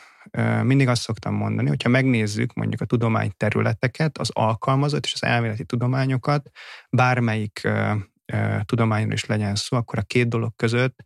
mindig 0.63 0.89
azt 0.89 1.03
szoktam 1.03 1.35
mondani, 1.35 1.69
hogyha 1.69 1.89
megnézzük 1.89 2.53
mondjuk 2.53 2.81
a 2.81 2.85
tudományterületeket, 2.85 4.19
az 4.19 4.31
alkalmazott 4.33 5.05
és 5.05 5.13
az 5.15 5.23
elméleti 5.23 5.65
tudományokat, 5.65 6.51
bármelyik 6.91 7.69
tudományról 8.65 9.13
is 9.13 9.25
legyen 9.25 9.55
szó, 9.55 9.77
akkor 9.77 9.99
a 9.99 10.03
két 10.03 10.29
dolog 10.29 10.53
között 10.57 11.03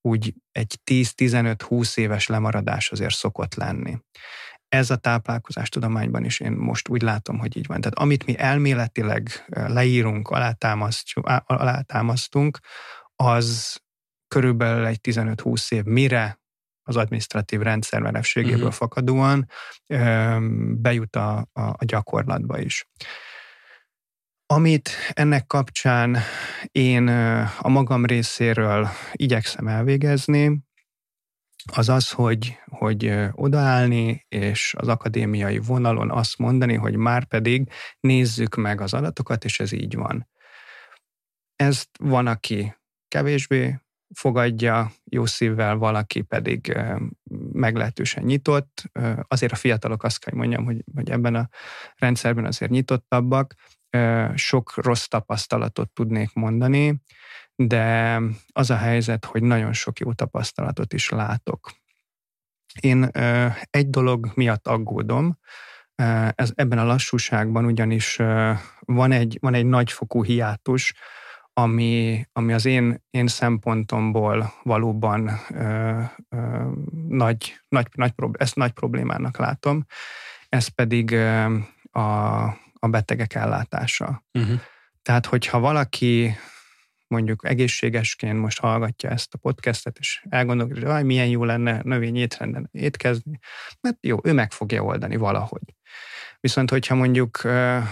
úgy 0.00 0.34
egy 0.52 0.78
10-15-20 0.90 1.98
éves 1.98 2.26
lemaradás 2.26 2.90
azért 2.90 3.14
szokott 3.14 3.54
lenni 3.54 3.98
ez 4.70 4.90
a 4.90 4.96
táplálkozás 4.96 5.68
tudományban 5.68 6.24
is 6.24 6.40
én 6.40 6.52
most 6.52 6.88
úgy 6.88 7.02
látom, 7.02 7.38
hogy 7.38 7.56
így 7.56 7.66
van. 7.66 7.80
Tehát 7.80 7.98
amit 7.98 8.26
mi 8.26 8.38
elméletileg 8.38 9.44
leírunk, 9.46 10.28
alátámasztunk, 11.46 12.58
az 13.16 13.78
körülbelül 14.28 14.86
egy 14.86 14.98
15-20 15.02 15.72
év, 15.72 15.84
mire 15.84 16.40
az 16.82 16.96
administratív 16.96 17.60
rendszer 17.60 18.00
merevségéből 18.00 18.56
uh-huh. 18.56 18.72
fakadóan 18.72 19.46
bejut 20.74 21.16
a, 21.16 21.38
a, 21.52 21.60
a 21.62 21.84
gyakorlatba 21.84 22.58
is. 22.58 22.88
Amit 24.46 24.90
ennek 25.12 25.46
kapcsán 25.46 26.16
én 26.72 27.08
a 27.58 27.68
magam 27.68 28.04
részéről 28.04 28.88
igyekszem 29.12 29.68
elvégezni, 29.68 30.62
az 31.72 31.88
az, 31.88 32.10
hogy, 32.10 32.58
hogy 32.66 33.14
odaállni, 33.32 34.24
és 34.28 34.74
az 34.78 34.88
akadémiai 34.88 35.58
vonalon 35.58 36.10
azt 36.10 36.38
mondani, 36.38 36.74
hogy 36.74 36.96
már 36.96 37.24
pedig 37.24 37.70
nézzük 38.00 38.54
meg 38.54 38.80
az 38.80 38.94
adatokat, 38.94 39.44
és 39.44 39.60
ez 39.60 39.72
így 39.72 39.94
van. 39.94 40.28
Ezt 41.56 41.88
van, 41.98 42.26
aki 42.26 42.74
kevésbé 43.08 43.80
fogadja 44.14 44.92
jó 45.04 45.26
szívvel, 45.26 45.76
valaki 45.76 46.22
pedig 46.22 46.78
meglehetősen 47.52 48.24
nyitott. 48.24 48.82
Azért 49.28 49.52
a 49.52 49.56
fiatalok 49.56 50.02
azt 50.02 50.18
kell 50.18 50.34
mondjam, 50.34 50.64
hogy, 50.64 50.84
hogy 50.94 51.10
ebben 51.10 51.34
a 51.34 51.48
rendszerben 51.96 52.44
azért 52.44 52.70
nyitottabbak. 52.70 53.54
Sok 54.34 54.72
rossz 54.76 55.06
tapasztalatot 55.06 55.90
tudnék 55.90 56.32
mondani, 56.32 57.02
de 57.54 58.18
az 58.52 58.70
a 58.70 58.76
helyzet, 58.76 59.24
hogy 59.24 59.42
nagyon 59.42 59.72
sok 59.72 59.98
jó 59.98 60.12
tapasztalatot 60.12 60.92
is 60.92 61.08
látok. 61.08 61.70
Én 62.80 63.10
egy 63.70 63.90
dolog 63.90 64.30
miatt 64.34 64.66
aggódom, 64.66 65.38
ez, 66.34 66.52
ebben 66.54 66.78
a 66.78 66.84
lassúságban 66.84 67.64
ugyanis 67.64 68.16
van 68.80 69.12
egy, 69.12 69.38
van 69.40 69.54
egy 69.54 69.66
nagyfokú 69.66 70.24
hiátus, 70.24 70.94
ami, 71.52 72.24
ami 72.32 72.52
az 72.52 72.64
én, 72.64 73.04
én 73.10 73.26
szempontomból 73.26 74.52
valóban 74.62 75.30
ö, 75.48 76.00
ö, 76.28 76.66
nagy, 77.08 77.60
nagy, 77.68 77.86
nagy, 77.94 78.12
ezt 78.32 78.56
nagy 78.56 78.70
problémának 78.70 79.36
látom, 79.36 79.84
ez 80.48 80.66
pedig 80.66 81.10
ö, 81.10 81.56
a, 81.90 82.42
a 82.80 82.88
betegek 82.88 83.34
ellátása. 83.34 84.24
Uh-huh. 84.32 84.60
Tehát, 85.02 85.26
hogyha 85.26 85.58
valaki 85.58 86.36
mondjuk 87.06 87.48
egészségesként 87.48 88.38
most 88.38 88.60
hallgatja 88.60 89.10
ezt 89.10 89.34
a 89.34 89.38
podcastet, 89.38 89.98
és 89.98 90.24
elgondolkodik, 90.28 90.86
hogy 90.86 91.04
milyen 91.04 91.26
jó 91.26 91.44
lenne 91.44 91.80
növény 91.82 92.16
étrenden 92.16 92.68
étkezni, 92.72 93.38
mert 93.80 93.96
jó, 94.00 94.18
ő 94.22 94.32
meg 94.32 94.52
fogja 94.52 94.82
oldani 94.82 95.16
valahogy. 95.16 95.74
Viszont, 96.40 96.70
hogyha 96.70 96.94
mondjuk 96.94 97.40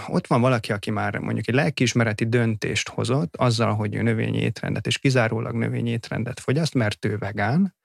ott 0.07 0.27
van 0.27 0.41
valaki, 0.41 0.71
aki 0.71 0.91
már 0.91 1.17
mondjuk 1.17 1.47
egy 1.47 1.53
lelkiismereti 1.53 2.25
döntést 2.29 2.89
hozott 2.89 3.35
azzal, 3.35 3.73
hogy 3.75 3.95
ő 3.95 4.01
növényi 4.01 4.37
étrendet, 4.37 4.87
és 4.87 4.97
kizárólag 4.97 5.55
növényi 5.55 5.89
étrendet 5.89 6.39
fogyaszt, 6.39 6.73
mert 6.73 7.05
ő 7.05 7.17
vegán, 7.17 7.75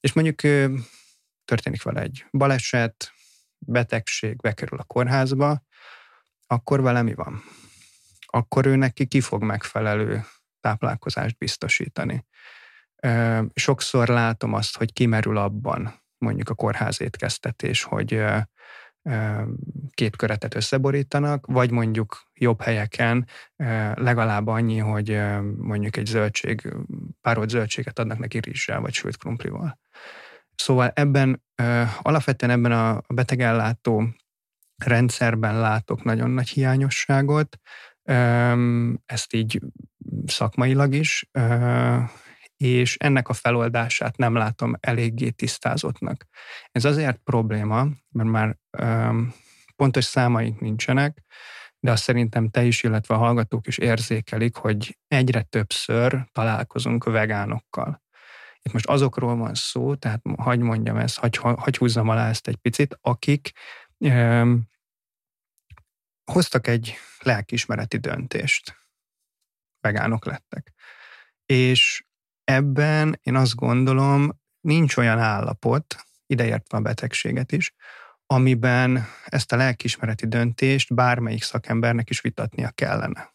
és 0.00 0.12
mondjuk 0.12 0.40
történik 1.44 1.82
vele 1.82 2.00
egy 2.00 2.26
baleset, 2.30 3.12
betegség, 3.58 4.36
bekerül 4.36 4.78
a 4.78 4.84
kórházba, 4.84 5.62
akkor 6.46 6.82
vele 6.82 7.02
mi 7.02 7.14
van? 7.14 7.42
Akkor 8.26 8.66
ő 8.66 8.76
neki 8.76 9.06
ki 9.06 9.20
fog 9.20 9.42
megfelelő 9.42 10.24
táplálkozást 10.60 11.38
biztosítani. 11.38 12.26
Sokszor 13.54 14.08
látom 14.08 14.52
azt, 14.52 14.76
hogy 14.76 14.92
kimerül 14.92 15.36
abban 15.36 16.02
mondjuk 16.18 16.48
a 16.48 16.54
kórház 16.54 17.00
étkeztetés, 17.00 17.82
hogy 17.82 18.24
két 19.94 20.16
köretet 20.16 20.54
összeborítanak, 20.54 21.46
vagy 21.46 21.70
mondjuk 21.70 22.30
jobb 22.34 22.62
helyeken 22.62 23.26
legalább 23.94 24.46
annyi, 24.46 24.78
hogy 24.78 25.20
mondjuk 25.56 25.96
egy 25.96 26.06
zöldség, 26.06 26.74
párolt 27.20 27.48
zöldséget 27.48 27.98
adnak 27.98 28.18
neki 28.18 28.38
rizssel, 28.38 28.80
vagy 28.80 28.92
sült 28.92 29.16
krumplival. 29.16 29.78
Szóval 30.54 30.88
ebben, 30.94 31.42
alapvetően 32.02 32.52
ebben 32.52 32.72
a 32.72 33.02
betegellátó 33.08 34.08
rendszerben 34.84 35.60
látok 35.60 36.04
nagyon 36.04 36.30
nagy 36.30 36.48
hiányosságot, 36.48 37.58
ezt 39.06 39.34
így 39.34 39.60
szakmailag 40.26 40.94
is, 40.94 41.30
és 42.56 42.96
ennek 42.96 43.28
a 43.28 43.32
feloldását 43.32 44.16
nem 44.16 44.34
látom 44.34 44.74
eléggé 44.80 45.30
tisztázottnak. 45.30 46.26
Ez 46.72 46.84
azért 46.84 47.16
probléma, 47.16 47.86
mert 48.08 48.28
már 48.28 48.56
pontos 49.76 50.04
számaink 50.04 50.60
nincsenek, 50.60 51.22
de 51.80 51.90
azt 51.90 52.02
szerintem 52.02 52.48
te 52.48 52.64
is, 52.64 52.82
illetve 52.82 53.14
a 53.14 53.18
hallgatók 53.18 53.66
is 53.66 53.78
érzékelik, 53.78 54.56
hogy 54.56 54.98
egyre 55.08 55.42
többször 55.42 56.28
találkozunk 56.32 57.04
vegánokkal. 57.04 58.04
Itt 58.62 58.72
most 58.72 58.86
azokról 58.86 59.36
van 59.36 59.54
szó, 59.54 59.94
tehát 59.94 60.22
hagy 60.36 60.60
mondjam 60.60 60.96
ezt, 60.96 61.18
hagy, 61.18 61.36
hagy 61.36 61.76
húzzam 61.76 62.08
alá 62.08 62.28
ezt 62.28 62.48
egy 62.48 62.56
picit, 62.56 62.98
akik 63.00 63.52
hoztak 66.24 66.66
egy 66.66 66.94
lelkiismereti 67.18 67.98
döntést. 67.98 68.76
Vegánok 69.80 70.24
lettek. 70.24 70.72
És 71.46 72.04
ebben 72.44 73.20
én 73.22 73.34
azt 73.34 73.54
gondolom, 73.54 74.40
nincs 74.60 74.96
olyan 74.96 75.18
állapot, 75.18 75.96
ideértve 76.26 76.78
a 76.78 76.80
betegséget 76.80 77.52
is, 77.52 77.74
amiben 78.26 79.06
ezt 79.24 79.52
a 79.52 79.56
lelkiismereti 79.56 80.26
döntést 80.26 80.94
bármelyik 80.94 81.42
szakembernek 81.42 82.10
is 82.10 82.20
vitatnia 82.20 82.70
kellene. 82.70 83.34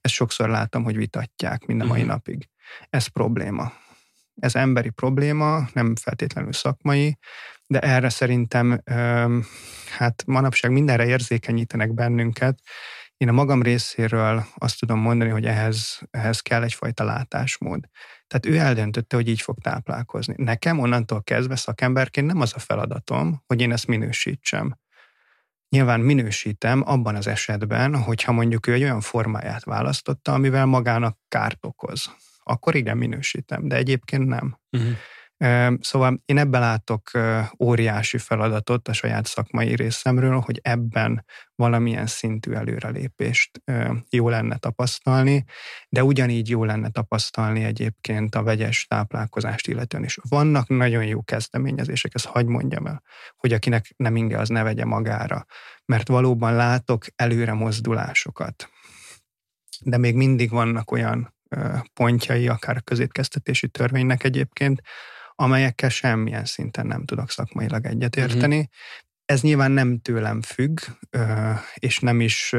Ezt 0.00 0.14
sokszor 0.14 0.48
látom, 0.48 0.84
hogy 0.84 0.96
vitatják 0.96 1.64
mind 1.66 1.80
a 1.80 1.84
mai 1.84 2.00
uh-huh. 2.00 2.14
napig. 2.14 2.48
Ez 2.90 3.06
probléma. 3.06 3.72
Ez 4.34 4.54
emberi 4.54 4.90
probléma, 4.90 5.68
nem 5.72 5.96
feltétlenül 5.96 6.52
szakmai, 6.52 7.18
de 7.70 7.80
erre 7.80 8.08
szerintem 8.08 8.82
hát 9.98 10.22
manapság 10.26 10.70
mindenre 10.70 11.06
érzékenyítenek 11.06 11.94
bennünket. 11.94 12.58
Én 13.16 13.28
a 13.28 13.32
magam 13.32 13.62
részéről 13.62 14.44
azt 14.54 14.78
tudom 14.78 14.98
mondani, 14.98 15.30
hogy 15.30 15.44
ehhez, 15.44 16.00
ehhez 16.10 16.40
kell 16.40 16.62
egyfajta 16.62 17.04
látásmód. 17.04 17.84
Tehát 18.26 18.46
ő 18.46 18.58
eldöntötte, 18.66 19.16
hogy 19.16 19.28
így 19.28 19.40
fog 19.40 19.58
táplálkozni. 19.58 20.34
Nekem 20.36 20.78
onnantól 20.78 21.22
kezdve 21.22 21.56
szakemberként 21.56 22.26
nem 22.26 22.40
az 22.40 22.52
a 22.54 22.58
feladatom, 22.58 23.42
hogy 23.46 23.60
én 23.60 23.72
ezt 23.72 23.86
minősítsem. 23.86 24.78
Nyilván 25.68 26.00
minősítem 26.00 26.82
abban 26.86 27.14
az 27.14 27.26
esetben, 27.26 27.96
hogyha 27.96 28.32
mondjuk 28.32 28.66
ő 28.66 28.72
egy 28.72 28.82
olyan 28.82 29.00
formáját 29.00 29.64
választotta, 29.64 30.32
amivel 30.32 30.66
magának 30.66 31.18
kárt 31.28 31.58
okoz. 31.60 32.16
Akkor 32.42 32.74
igen, 32.74 32.96
minősítem, 32.96 33.68
de 33.68 33.76
egyébként 33.76 34.26
nem. 34.26 34.58
Uh-huh. 34.70 34.92
Szóval 35.80 36.22
én 36.24 36.38
ebben 36.38 36.60
látok 36.60 37.10
óriási 37.58 38.18
feladatot 38.18 38.88
a 38.88 38.92
saját 38.92 39.26
szakmai 39.26 39.74
részemről, 39.74 40.40
hogy 40.40 40.60
ebben 40.62 41.24
valamilyen 41.54 42.06
szintű 42.06 42.52
előrelépést 42.52 43.62
jó 44.10 44.28
lenne 44.28 44.56
tapasztalni, 44.56 45.44
de 45.88 46.04
ugyanígy 46.04 46.48
jó 46.48 46.64
lenne 46.64 46.88
tapasztalni 46.88 47.64
egyébként 47.64 48.34
a 48.34 48.42
vegyes 48.42 48.86
táplálkozást 48.86 49.66
illetően 49.66 50.04
is. 50.04 50.18
Vannak 50.28 50.68
nagyon 50.68 51.04
jó 51.04 51.22
kezdeményezések, 51.22 52.14
ezt 52.14 52.26
hagyd 52.26 52.48
mondjam 52.48 52.86
el, 52.86 53.02
hogy 53.36 53.52
akinek 53.52 53.92
nem 53.96 54.16
inge, 54.16 54.38
az 54.38 54.48
ne 54.48 54.62
vegye 54.62 54.84
magára, 54.84 55.46
mert 55.84 56.08
valóban 56.08 56.54
látok 56.54 57.04
előre 57.16 57.52
mozdulásokat. 57.52 58.70
De 59.84 59.96
még 59.96 60.14
mindig 60.14 60.50
vannak 60.50 60.90
olyan 60.90 61.34
pontjai, 61.92 62.48
akár 62.48 62.76
a 62.76 62.80
közétkeztetési 62.80 63.68
törvénynek 63.68 64.24
egyébként, 64.24 64.82
amelyekkel 65.40 65.88
semmilyen 65.88 66.44
szinten 66.44 66.86
nem 66.86 67.04
tudok 67.04 67.30
szakmailag 67.30 67.86
egyetérteni. 67.86 68.56
Uh-huh. 68.56 68.70
Ez 69.30 69.40
nyilván 69.40 69.70
nem 69.70 69.98
tőlem 69.98 70.42
függ, 70.42 70.80
és 71.74 71.98
nem 71.98 72.20
is 72.20 72.54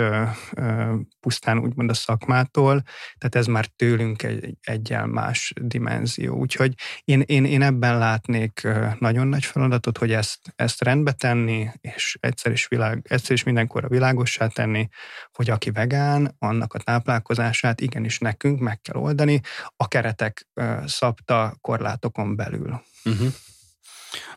pusztán 1.20 1.60
úgymond 1.60 1.90
a 1.90 1.94
szakmától, 1.94 2.84
tehát 3.18 3.36
ez 3.36 3.46
már 3.46 3.66
tőlünk 3.66 4.24
egy 4.24 4.58
egyel 4.62 5.06
más 5.06 5.54
dimenzió. 5.62 6.36
Úgyhogy 6.36 6.74
én, 7.04 7.22
én, 7.26 7.46
én 7.46 7.62
ebben 7.62 7.98
látnék 7.98 8.68
nagyon 9.00 9.28
nagy 9.28 9.46
feladatot, 9.46 9.98
hogy 9.98 10.12
ezt, 10.12 10.40
ezt 10.56 10.84
rendbe 10.84 11.12
tenni, 11.12 11.70
és 11.82 12.18
egyszer 12.20 12.52
is, 12.52 12.68
világ, 12.68 13.06
egyszer 13.10 13.32
is 13.32 13.44
mindenkorra 13.44 13.88
világossá 13.88 14.48
tenni, 14.48 14.88
hogy 15.32 15.50
aki 15.50 15.72
vegán, 15.72 16.36
annak 16.40 16.74
a 16.74 16.80
táplálkozását 16.80 17.82
igenis 17.82 18.20
nekünk 18.20 18.60
meg 18.60 18.82
kell 18.82 19.02
oldani, 19.02 19.42
a 19.76 19.88
keretek 19.88 20.48
szabta 20.86 21.58
korlátokon 21.62 22.36
belül. 22.36 22.82
Uh-huh 23.06 23.34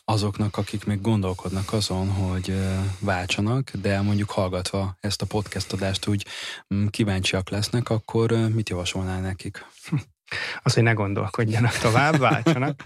azoknak, 0.04 0.56
akik 0.56 0.84
még 0.84 1.00
gondolkodnak 1.00 1.72
azon, 1.72 2.08
hogy 2.08 2.54
váltsanak, 3.00 3.70
de 3.70 4.00
mondjuk 4.00 4.30
hallgatva 4.30 4.96
ezt 5.00 5.22
a 5.22 5.26
podcast 5.26 5.72
adást 5.72 6.06
úgy 6.06 6.26
mm, 6.74 6.86
kíváncsiak 6.86 7.50
lesznek, 7.50 7.90
akkor 7.90 8.30
mit 8.30 8.68
javasolnál 8.68 9.20
nekik? 9.20 9.66
Az, 10.62 10.74
hogy 10.74 10.82
ne 10.82 10.92
gondolkodjanak 10.92 11.78
tovább, 11.78 12.18
váltsanak. 12.18 12.82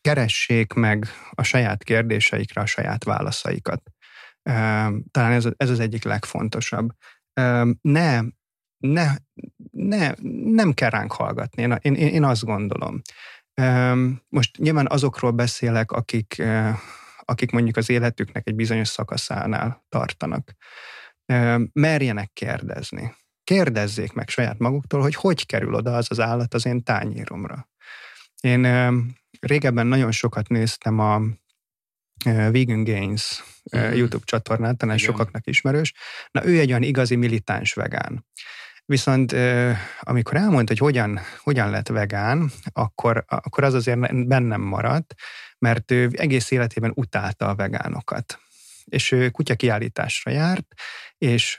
Keressék 0.00 0.72
meg 0.72 1.06
a 1.30 1.42
saját 1.42 1.84
kérdéseikre 1.84 2.60
a 2.60 2.66
saját 2.66 3.04
válaszaikat. 3.04 3.82
Talán 5.10 5.32
ez, 5.56 5.70
az 5.70 5.80
egyik 5.80 6.04
legfontosabb. 6.04 6.90
Ne, 7.80 8.20
ne, 8.78 9.06
ne, 9.70 10.12
nem 10.44 10.72
kell 10.72 10.90
ránk 10.90 11.12
hallgatni, 11.12 11.62
én, 11.62 11.78
én, 11.80 11.94
én 11.94 12.24
azt 12.24 12.44
gondolom. 12.44 13.00
Most 14.28 14.56
nyilván 14.56 14.86
azokról 14.88 15.30
beszélek, 15.30 15.92
akik, 15.92 16.42
akik 17.20 17.50
mondjuk 17.50 17.76
az 17.76 17.90
életüknek 17.90 18.46
egy 18.46 18.54
bizonyos 18.54 18.88
szakaszánál 18.88 19.84
tartanak. 19.88 20.54
Merjenek 21.72 22.32
kérdezni. 22.32 23.14
Kérdezzék 23.44 24.12
meg 24.12 24.28
saját 24.28 24.58
maguktól, 24.58 25.00
hogy 25.00 25.14
hogy 25.14 25.46
kerül 25.46 25.74
oda 25.74 25.96
az 25.96 26.06
az 26.10 26.20
állat 26.20 26.54
az 26.54 26.66
én 26.66 26.82
tányéromra. 26.82 27.68
Én 28.40 28.66
régebben 29.40 29.86
nagyon 29.86 30.10
sokat 30.10 30.48
néztem 30.48 30.98
a 30.98 31.20
Vegan 32.24 32.84
Gains 32.84 33.44
mm-hmm. 33.76 33.92
YouTube 33.92 34.24
csatornát, 34.24 34.76
talán 34.76 34.96
Igen. 34.96 35.08
sokaknak 35.10 35.46
ismerős. 35.46 35.94
Na, 36.30 36.46
ő 36.46 36.58
egy 36.58 36.70
olyan 36.70 36.82
igazi 36.82 37.16
militáns 37.16 37.74
vegán. 37.74 38.26
Viszont 38.88 39.32
amikor 40.00 40.36
elmondta, 40.36 40.72
hogy 40.72 40.78
hogyan, 40.78 41.18
hogyan 41.38 41.70
lett 41.70 41.88
vegán, 41.88 42.50
akkor, 42.72 43.24
akkor 43.26 43.64
az 43.64 43.74
azért 43.74 44.26
bennem 44.26 44.60
maradt, 44.60 45.14
mert 45.58 45.90
ő 45.90 46.10
egész 46.12 46.50
életében 46.50 46.92
utálta 46.94 47.48
a 47.48 47.54
vegánokat. 47.54 48.38
És 48.84 49.12
ő 49.12 49.30
kutya 49.30 49.54
kiállításra 49.54 50.30
járt, 50.30 50.74
és 51.18 51.58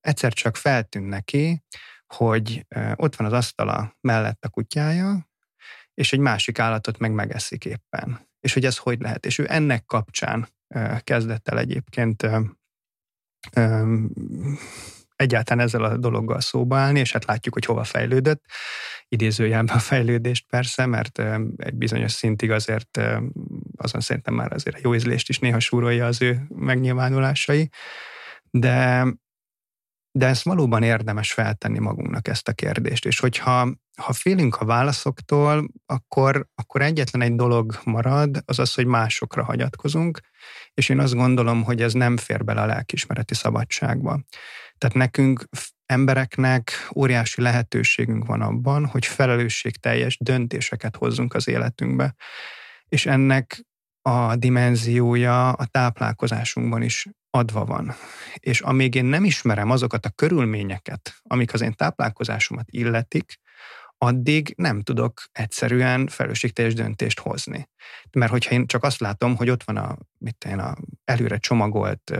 egyszer 0.00 0.32
csak 0.32 0.56
feltűnt 0.56 1.08
neki, 1.08 1.64
hogy 2.06 2.66
ott 2.94 3.16
van 3.16 3.26
az 3.26 3.32
asztala 3.32 3.96
mellett 4.00 4.44
a 4.44 4.48
kutyája, 4.48 5.28
és 5.94 6.12
egy 6.12 6.18
másik 6.18 6.58
állatot 6.58 6.98
meg 6.98 7.12
megeszik 7.12 7.64
éppen. 7.64 8.28
És 8.40 8.52
hogy 8.52 8.64
ez 8.64 8.76
hogy 8.76 9.00
lehet. 9.00 9.26
És 9.26 9.38
ő 9.38 9.46
ennek 9.48 9.84
kapcsán 9.84 10.48
kezdett 10.98 11.48
el 11.48 11.58
egyébként 11.58 12.26
egyáltalán 15.20 15.64
ezzel 15.66 15.84
a 15.84 15.96
dologgal 15.96 16.40
szóba 16.40 16.76
állni, 16.76 16.98
és 16.98 17.12
hát 17.12 17.24
látjuk, 17.24 17.54
hogy 17.54 17.64
hova 17.64 17.84
fejlődött. 17.84 18.44
Idézőjelben 19.08 19.76
a 19.76 19.78
fejlődést 19.78 20.46
persze, 20.48 20.86
mert 20.86 21.18
egy 21.56 21.74
bizonyos 21.74 22.12
szintig 22.12 22.50
azért 22.50 23.00
azon 23.76 24.00
szerintem 24.00 24.34
már 24.34 24.52
azért 24.52 24.76
a 24.76 24.80
jó 24.82 24.94
ízlést 24.94 25.28
is 25.28 25.38
néha 25.38 25.60
súrolja 25.60 26.06
az 26.06 26.22
ő 26.22 26.46
megnyilvánulásai, 26.48 27.68
de 28.50 29.06
de 30.12 30.26
ezt 30.26 30.42
valóban 30.42 30.82
érdemes 30.82 31.32
feltenni 31.32 31.78
magunknak 31.78 32.28
ezt 32.28 32.48
a 32.48 32.52
kérdést, 32.52 33.06
és 33.06 33.20
hogyha 33.20 33.72
ha 33.96 34.12
félünk 34.12 34.56
a 34.56 34.64
válaszoktól, 34.64 35.68
akkor, 35.86 36.46
akkor 36.54 36.82
egyetlen 36.82 37.22
egy 37.22 37.34
dolog 37.34 37.78
marad, 37.84 38.42
az 38.44 38.58
az, 38.58 38.74
hogy 38.74 38.86
másokra 38.86 39.44
hagyatkozunk, 39.44 40.20
és 40.74 40.88
én 40.88 40.98
azt 40.98 41.14
gondolom, 41.14 41.62
hogy 41.62 41.82
ez 41.82 41.92
nem 41.92 42.16
fér 42.16 42.44
bele 42.44 42.60
a 42.60 42.66
lelkismereti 42.66 43.34
szabadságba. 43.34 44.20
Tehát 44.80 44.96
nekünk 44.96 45.44
embereknek 45.86 46.72
óriási 46.94 47.42
lehetőségünk 47.42 48.26
van 48.26 48.40
abban, 48.40 48.86
hogy 48.86 49.06
felelősségteljes 49.06 50.16
döntéseket 50.20 50.96
hozzunk 50.96 51.34
az 51.34 51.48
életünkbe. 51.48 52.14
És 52.88 53.06
ennek 53.06 53.60
a 54.02 54.36
dimenziója 54.36 55.52
a 55.52 55.66
táplálkozásunkban 55.66 56.82
is 56.82 57.06
adva 57.30 57.64
van. 57.64 57.94
És 58.34 58.60
amíg 58.60 58.94
én 58.94 59.04
nem 59.04 59.24
ismerem 59.24 59.70
azokat 59.70 60.06
a 60.06 60.10
körülményeket, 60.10 61.14
amik 61.22 61.52
az 61.52 61.60
én 61.60 61.72
táplálkozásomat 61.72 62.66
illetik, 62.70 63.38
addig 64.02 64.54
nem 64.56 64.80
tudok 64.80 65.22
egyszerűen 65.32 66.06
felelősségteljes 66.06 66.74
döntést 66.74 67.18
hozni. 67.18 67.68
Mert 68.12 68.30
hogyha 68.30 68.54
én 68.54 68.66
csak 68.66 68.84
azt 68.84 69.00
látom, 69.00 69.36
hogy 69.36 69.50
ott 69.50 69.62
van 69.62 69.76
a, 69.76 69.96
mit 70.18 70.44
én, 70.44 70.58
a 70.58 70.76
előre 71.04 71.38
csomagolt 71.38 72.12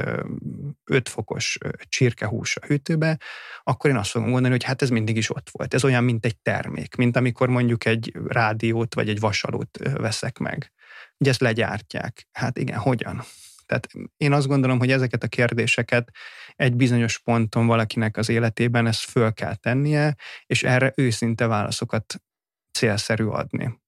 5 0.85 1.09
fokos 1.09 1.59
csirkehús 1.89 2.57
a 2.57 2.66
hűtőbe, 2.66 3.20
akkor 3.62 3.90
én 3.90 3.97
azt 3.97 4.11
fogom 4.11 4.28
mondani, 4.28 4.52
hogy 4.52 4.65
hát 4.65 4.82
ez 4.82 4.90
mindig 4.90 5.16
is 5.16 5.31
ott 5.31 5.48
volt. 5.52 5.74
Ez 5.74 5.85
olyan, 5.85 6.05
mint 6.05 6.24
egy 6.24 6.39
termék, 6.39 6.94
mint 6.94 7.16
amikor 7.16 7.48
mondjuk 7.48 7.85
egy 7.85 8.12
rádiót 8.27 8.94
vagy 8.94 9.09
egy 9.09 9.20
vasalót 9.20 9.78
veszek 9.78 10.39
meg. 10.39 10.73
Ugye 11.16 11.31
ezt 11.31 11.40
legyártják. 11.40 12.28
Hát 12.32 12.59
igen, 12.59 12.78
hogyan? 12.78 13.23
Tehát 13.71 14.11
én 14.17 14.33
azt 14.33 14.47
gondolom, 14.47 14.79
hogy 14.79 14.91
ezeket 14.91 15.23
a 15.23 15.29
kérdéseket 15.29 16.11
egy 16.57 16.77
bizonyos 16.77 17.19
ponton 17.19 17.67
valakinek 17.67 18.17
az 18.17 18.29
életében 18.29 18.87
ezt 18.87 19.11
föl 19.11 19.33
kell 19.33 19.55
tennie, 19.55 20.17
és 20.47 20.63
erre 20.63 20.93
őszinte 20.97 21.47
válaszokat 21.47 22.23
célszerű 22.73 23.25
adni. 23.25 23.81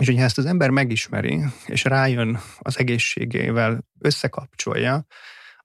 És 0.00 0.06
hogyha 0.06 0.22
ezt 0.22 0.38
az 0.38 0.46
ember 0.46 0.70
megismeri, 0.70 1.44
és 1.66 1.84
rájön 1.84 2.40
az 2.58 2.78
egészségével, 2.78 3.84
összekapcsolja, 3.98 5.06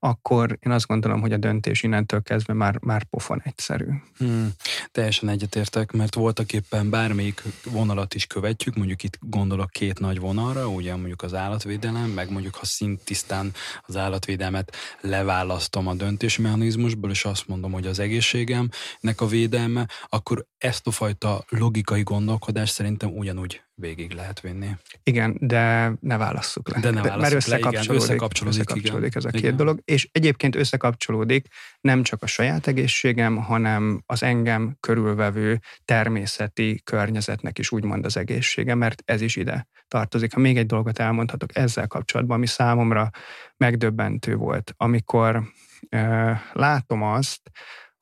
akkor 0.02 0.58
én 0.60 0.72
azt 0.72 0.86
gondolom, 0.86 1.20
hogy 1.20 1.32
a 1.32 1.36
döntés 1.36 1.82
innentől 1.82 2.22
kezdve 2.22 2.52
már, 2.52 2.78
már 2.80 3.04
pofon 3.04 3.40
egyszerű. 3.44 3.86
Hmm, 4.16 4.50
teljesen 4.92 5.28
egyetértek, 5.28 5.92
mert 5.92 6.14
voltak 6.14 6.52
éppen 6.52 6.90
bármelyik 6.90 7.42
vonalat 7.64 8.14
is 8.14 8.26
követjük, 8.26 8.76
mondjuk 8.76 9.02
itt 9.02 9.18
gondolok 9.20 9.70
két 9.70 9.98
nagy 9.98 10.18
vonalra, 10.20 10.68
ugye 10.68 10.96
mondjuk 10.96 11.22
az 11.22 11.34
állatvédelem, 11.34 12.10
meg 12.10 12.30
mondjuk 12.30 12.54
ha 12.54 12.64
szintisztán 12.64 13.52
az 13.86 13.96
állatvédelmet 13.96 14.76
leválasztom 15.00 15.86
a 15.86 15.94
döntésmechanizmusból, 15.94 17.10
és 17.10 17.24
azt 17.24 17.48
mondom, 17.48 17.72
hogy 17.72 17.86
az 17.86 17.98
egészségemnek 17.98 19.20
a 19.20 19.26
védelme, 19.26 19.88
akkor 20.08 20.46
ezt 20.58 20.86
a 20.86 20.90
fajta 20.90 21.44
logikai 21.48 22.02
gondolkodást 22.02 22.72
szerintem 22.72 23.16
ugyanúgy 23.16 23.60
végig 23.80 24.12
lehet 24.12 24.40
vinni. 24.40 24.76
Igen, 25.02 25.36
de 25.40 25.92
ne 26.00 26.16
válasszuk 26.16 26.68
le. 26.68 26.80
De 26.80 26.90
ne 26.90 27.02
válasszuk 27.02 27.20
Mert 27.20 27.34
összekapcsolódik, 27.34 27.88
le, 27.88 27.88
igen, 27.88 28.02
összekapcsolódik, 28.02 28.60
összekapcsolódik 28.60 29.08
igen. 29.08 29.22
ez 29.22 29.24
a 29.24 29.30
két 29.30 29.40
igen. 29.40 29.56
dolog, 29.56 29.80
és 29.84 30.08
egyébként 30.12 30.56
összekapcsolódik 30.56 31.46
nem 31.80 32.02
csak 32.02 32.22
a 32.22 32.26
saját 32.26 32.66
egészségem, 32.66 33.36
hanem 33.36 34.02
az 34.06 34.22
engem 34.22 34.76
körülvevő 34.80 35.60
természeti 35.84 36.80
környezetnek 36.84 37.58
is 37.58 37.70
úgymond 37.70 38.04
az 38.04 38.16
egészsége, 38.16 38.74
mert 38.74 39.02
ez 39.04 39.20
is 39.20 39.36
ide 39.36 39.68
tartozik. 39.88 40.32
Ha 40.32 40.40
még 40.40 40.56
egy 40.56 40.66
dolgot 40.66 40.98
elmondhatok 40.98 41.56
ezzel 41.56 41.86
kapcsolatban, 41.86 42.36
ami 42.36 42.46
számomra 42.46 43.10
megdöbbentő 43.56 44.34
volt, 44.34 44.74
amikor 44.76 45.42
uh, 45.90 46.30
látom 46.52 47.02
azt, 47.02 47.40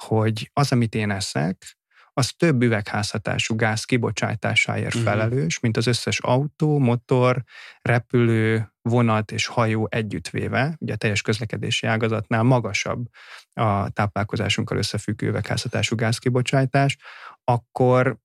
hogy 0.04 0.50
az, 0.52 0.72
amit 0.72 0.94
én 0.94 1.10
eszek, 1.10 1.77
az 2.18 2.32
több 2.36 2.62
üvegházhatású 2.62 3.56
gáz 3.56 3.84
kibocsátásáért 3.84 4.94
uh-huh. 4.94 5.02
felelős, 5.02 5.60
mint 5.60 5.76
az 5.76 5.86
összes 5.86 6.18
autó, 6.18 6.78
motor, 6.78 7.44
repülő, 7.82 8.72
vonat 8.82 9.32
és 9.32 9.46
hajó 9.46 9.86
együttvéve, 9.90 10.76
ugye 10.78 10.92
a 10.92 10.96
teljes 10.96 11.22
közlekedési 11.22 11.86
ágazatnál 11.86 12.42
magasabb 12.42 13.06
a 13.52 13.88
táplálkozásunkkal 13.90 14.78
összefüggő 14.78 15.28
üvegházhatású 15.28 15.96
gázkibocsátás, 15.96 16.96
akkor 17.44 18.16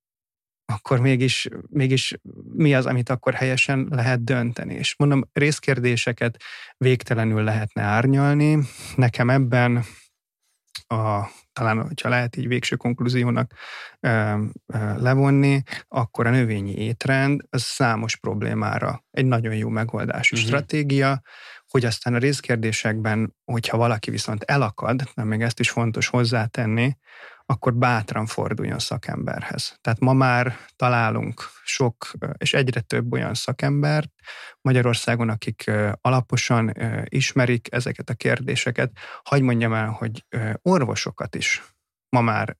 akkor 0.65 0.99
mégis, 0.99 1.47
mégis 1.67 2.17
mi 2.53 2.73
az, 2.73 2.85
amit 2.85 3.09
akkor 3.09 3.33
helyesen 3.33 3.87
lehet 3.89 4.23
dönteni. 4.23 4.73
És 4.73 4.95
mondom, 4.97 5.23
részkérdéseket 5.33 6.43
végtelenül 6.77 7.43
lehetne 7.43 7.81
árnyalni. 7.81 8.57
Nekem 8.95 9.29
ebben 9.29 9.83
a, 10.87 11.27
talán, 11.53 11.81
hogyha 11.81 12.09
lehet 12.09 12.35
így 12.35 12.47
végső 12.47 12.75
konklúziónak 12.75 13.53
levonni, 14.97 15.61
akkor 15.87 16.27
a 16.27 16.29
növényi 16.29 16.75
étrend 16.75 17.41
az 17.49 17.61
számos 17.61 18.15
problémára 18.15 19.03
egy 19.11 19.25
nagyon 19.25 19.55
jó 19.55 19.69
megoldási 19.69 20.35
uh-huh. 20.35 20.49
stratégia, 20.49 21.21
hogy 21.67 21.85
aztán 21.85 22.13
a 22.13 22.17
részkérdésekben, 22.17 23.35
hogyha 23.45 23.77
valaki 23.77 24.11
viszont 24.11 24.43
elakad, 24.43 25.03
nem 25.13 25.27
még 25.27 25.41
ezt 25.41 25.59
is 25.59 25.69
fontos 25.69 26.07
hozzátenni, 26.07 26.97
akkor 27.45 27.73
bátran 27.73 28.25
forduljon 28.25 28.79
szakemberhez. 28.79 29.77
Tehát 29.81 29.99
ma 29.99 30.13
már 30.13 30.57
találunk 30.75 31.49
sok 31.63 32.11
és 32.37 32.53
egyre 32.53 32.79
több 32.79 33.13
olyan 33.13 33.33
szakembert 33.33 34.11
Magyarországon, 34.61 35.29
akik 35.29 35.71
alaposan 36.01 36.73
ismerik 37.03 37.67
ezeket 37.71 38.09
a 38.09 38.13
kérdéseket. 38.13 38.91
Hagy 39.23 39.41
mondjam 39.41 39.73
el, 39.73 39.89
hogy 39.89 40.25
orvosokat 40.61 41.35
is 41.35 41.63
ma 42.09 42.21
már 42.21 42.55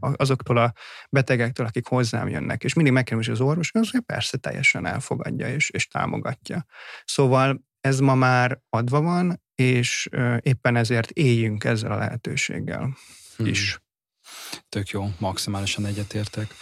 azoktól 0.00 0.56
a 0.56 0.72
betegektől, 1.10 1.66
akik 1.66 1.86
hozzám 1.86 2.28
jönnek, 2.28 2.64
és 2.64 2.74
mindig 2.74 3.08
hogy 3.08 3.30
az 3.30 3.40
orvos, 3.40 3.70
az 3.72 3.90
persze 4.06 4.36
teljesen 4.36 4.86
elfogadja 4.86 5.48
és, 5.48 5.70
és 5.70 5.86
támogatja. 5.86 6.64
Szóval 7.04 7.66
ez 7.80 7.98
ma 7.98 8.14
már 8.14 8.60
adva 8.68 9.00
van, 9.00 9.42
és 9.54 10.08
éppen 10.40 10.76
ezért 10.76 11.10
éljünk 11.10 11.64
ezzel 11.64 11.92
a 11.92 11.96
lehetőséggel 11.96 12.96
hmm. 13.36 13.46
is. 13.46 13.78
Tök 14.68 14.88
jó, 14.88 15.08
maximálisan 15.18 15.86
egyetértek. 15.86 16.54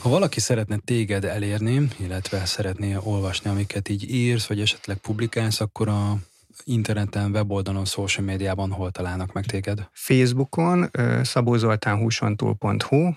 Ha 0.00 0.08
valaki 0.08 0.40
szeretne 0.40 0.76
téged 0.84 1.24
elérni, 1.24 1.88
illetve 1.98 2.44
szeretné 2.44 2.96
olvasni, 3.02 3.50
amiket 3.50 3.88
így 3.88 4.10
írsz, 4.10 4.46
vagy 4.46 4.60
esetleg 4.60 4.96
publikálsz, 4.96 5.60
akkor 5.60 5.88
a 5.88 6.16
interneten, 6.64 7.30
weboldalon, 7.30 7.84
social 7.84 8.26
médiában 8.26 8.70
hol 8.70 8.90
találnak 8.90 9.32
meg 9.32 9.44
téged? 9.46 9.88
Facebookon, 9.92 10.90
szabózoltánhúsontúl.hu. 11.22 13.10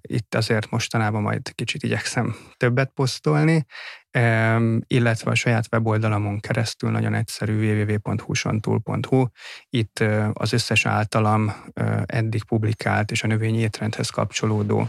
Itt 0.00 0.34
azért 0.34 0.70
mostanában 0.70 1.22
majd 1.22 1.54
kicsit 1.54 1.82
igyekszem 1.82 2.36
többet 2.56 2.90
posztolni, 2.94 3.66
illetve 4.86 5.30
a 5.30 5.34
saját 5.34 5.66
weboldalamon 5.72 6.40
keresztül 6.40 6.90
nagyon 6.90 7.14
egyszerű 7.14 7.82
www.husontúl.hu. 7.82 9.26
Itt 9.68 10.04
az 10.32 10.52
összes 10.52 10.86
általam 10.86 11.64
eddig 12.06 12.44
publikált 12.44 13.10
és 13.10 13.22
a 13.22 13.26
növényi 13.26 13.58
étrendhez 13.58 14.10
kapcsolódó 14.10 14.88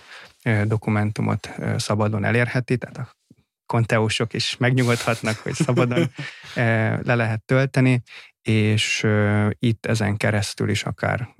dokumentumot 0.63 1.49
szabadon 1.77 2.23
elérheti, 2.23 2.77
tehát 2.77 2.97
a 2.97 3.15
konteósok 3.65 4.33
is 4.33 4.57
megnyugodhatnak, 4.57 5.37
hogy 5.37 5.53
szabadon 5.53 6.11
le 7.07 7.15
lehet 7.15 7.41
tölteni, 7.45 8.01
és 8.47 9.07
itt 9.59 9.85
ezen 9.85 10.17
keresztül 10.17 10.69
is 10.69 10.83
akár, 10.83 11.35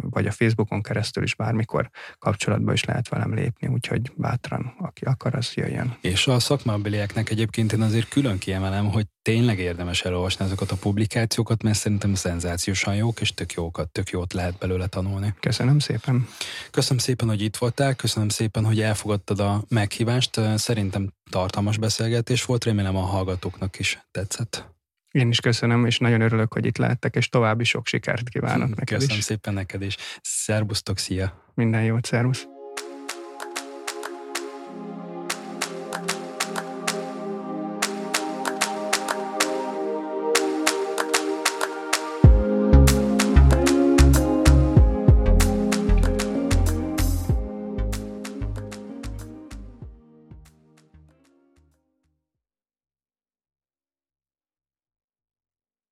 vagy 0.00 0.26
a 0.26 0.30
Facebookon 0.30 0.82
keresztül 0.82 1.22
is 1.22 1.34
bármikor 1.34 1.90
kapcsolatba 2.18 2.72
is 2.72 2.84
lehet 2.84 3.08
velem 3.08 3.34
lépni, 3.34 3.68
úgyhogy 3.68 4.12
bátran, 4.14 4.74
aki 4.78 5.04
akar, 5.04 5.34
az 5.34 5.52
jöjjön. 5.54 5.96
És 6.00 6.26
a 6.26 6.38
szakmabilieknek 6.38 7.30
egyébként 7.30 7.72
én 7.72 7.80
azért 7.80 8.08
külön 8.08 8.38
kiemelem, 8.38 8.90
hogy 8.90 9.06
tényleg 9.22 9.58
érdemes 9.58 10.02
elolvasni 10.02 10.44
azokat 10.44 10.70
a 10.70 10.76
publikációkat, 10.76 11.62
mert 11.62 11.78
szerintem 11.78 12.14
szenzációsan 12.14 12.94
jók, 12.94 13.20
és 13.20 13.34
tök 13.34 13.52
jókat, 13.52 13.88
tök 13.88 14.08
jót 14.08 14.32
lehet 14.32 14.58
belőle 14.58 14.86
tanulni. 14.86 15.34
Köszönöm 15.40 15.78
szépen. 15.78 16.28
Köszönöm 16.70 16.98
szépen, 16.98 17.28
hogy 17.28 17.42
itt 17.42 17.56
voltál, 17.56 17.94
köszönöm 17.94 18.28
szépen, 18.28 18.64
hogy 18.64 18.80
elfogadtad 18.80 19.40
a 19.40 19.64
meghívást. 19.68 20.40
Szerintem 20.56 21.12
tartalmas 21.30 21.78
beszélgetés 21.78 22.44
volt, 22.44 22.64
remélem 22.64 22.96
a 22.96 23.00
hallgatóknak 23.00 23.78
is 23.78 23.98
tetszett. 24.10 24.75
Én 25.10 25.28
is 25.28 25.40
köszönöm, 25.40 25.86
és 25.86 25.98
nagyon 25.98 26.20
örülök, 26.20 26.52
hogy 26.52 26.66
itt 26.66 26.76
lehettek, 26.76 27.16
és 27.16 27.28
további 27.28 27.64
sok 27.64 27.86
sikert 27.86 28.28
kívánok 28.28 28.68
neked 28.68 28.98
Köszönöm 28.98 29.16
is. 29.16 29.24
szépen 29.24 29.54
neked 29.54 29.82
is. 29.82 29.96
Szerbusztok, 30.22 30.98
szia! 30.98 31.44
Minden 31.54 31.82
jót, 31.82 32.04
szervusz! 32.04 32.46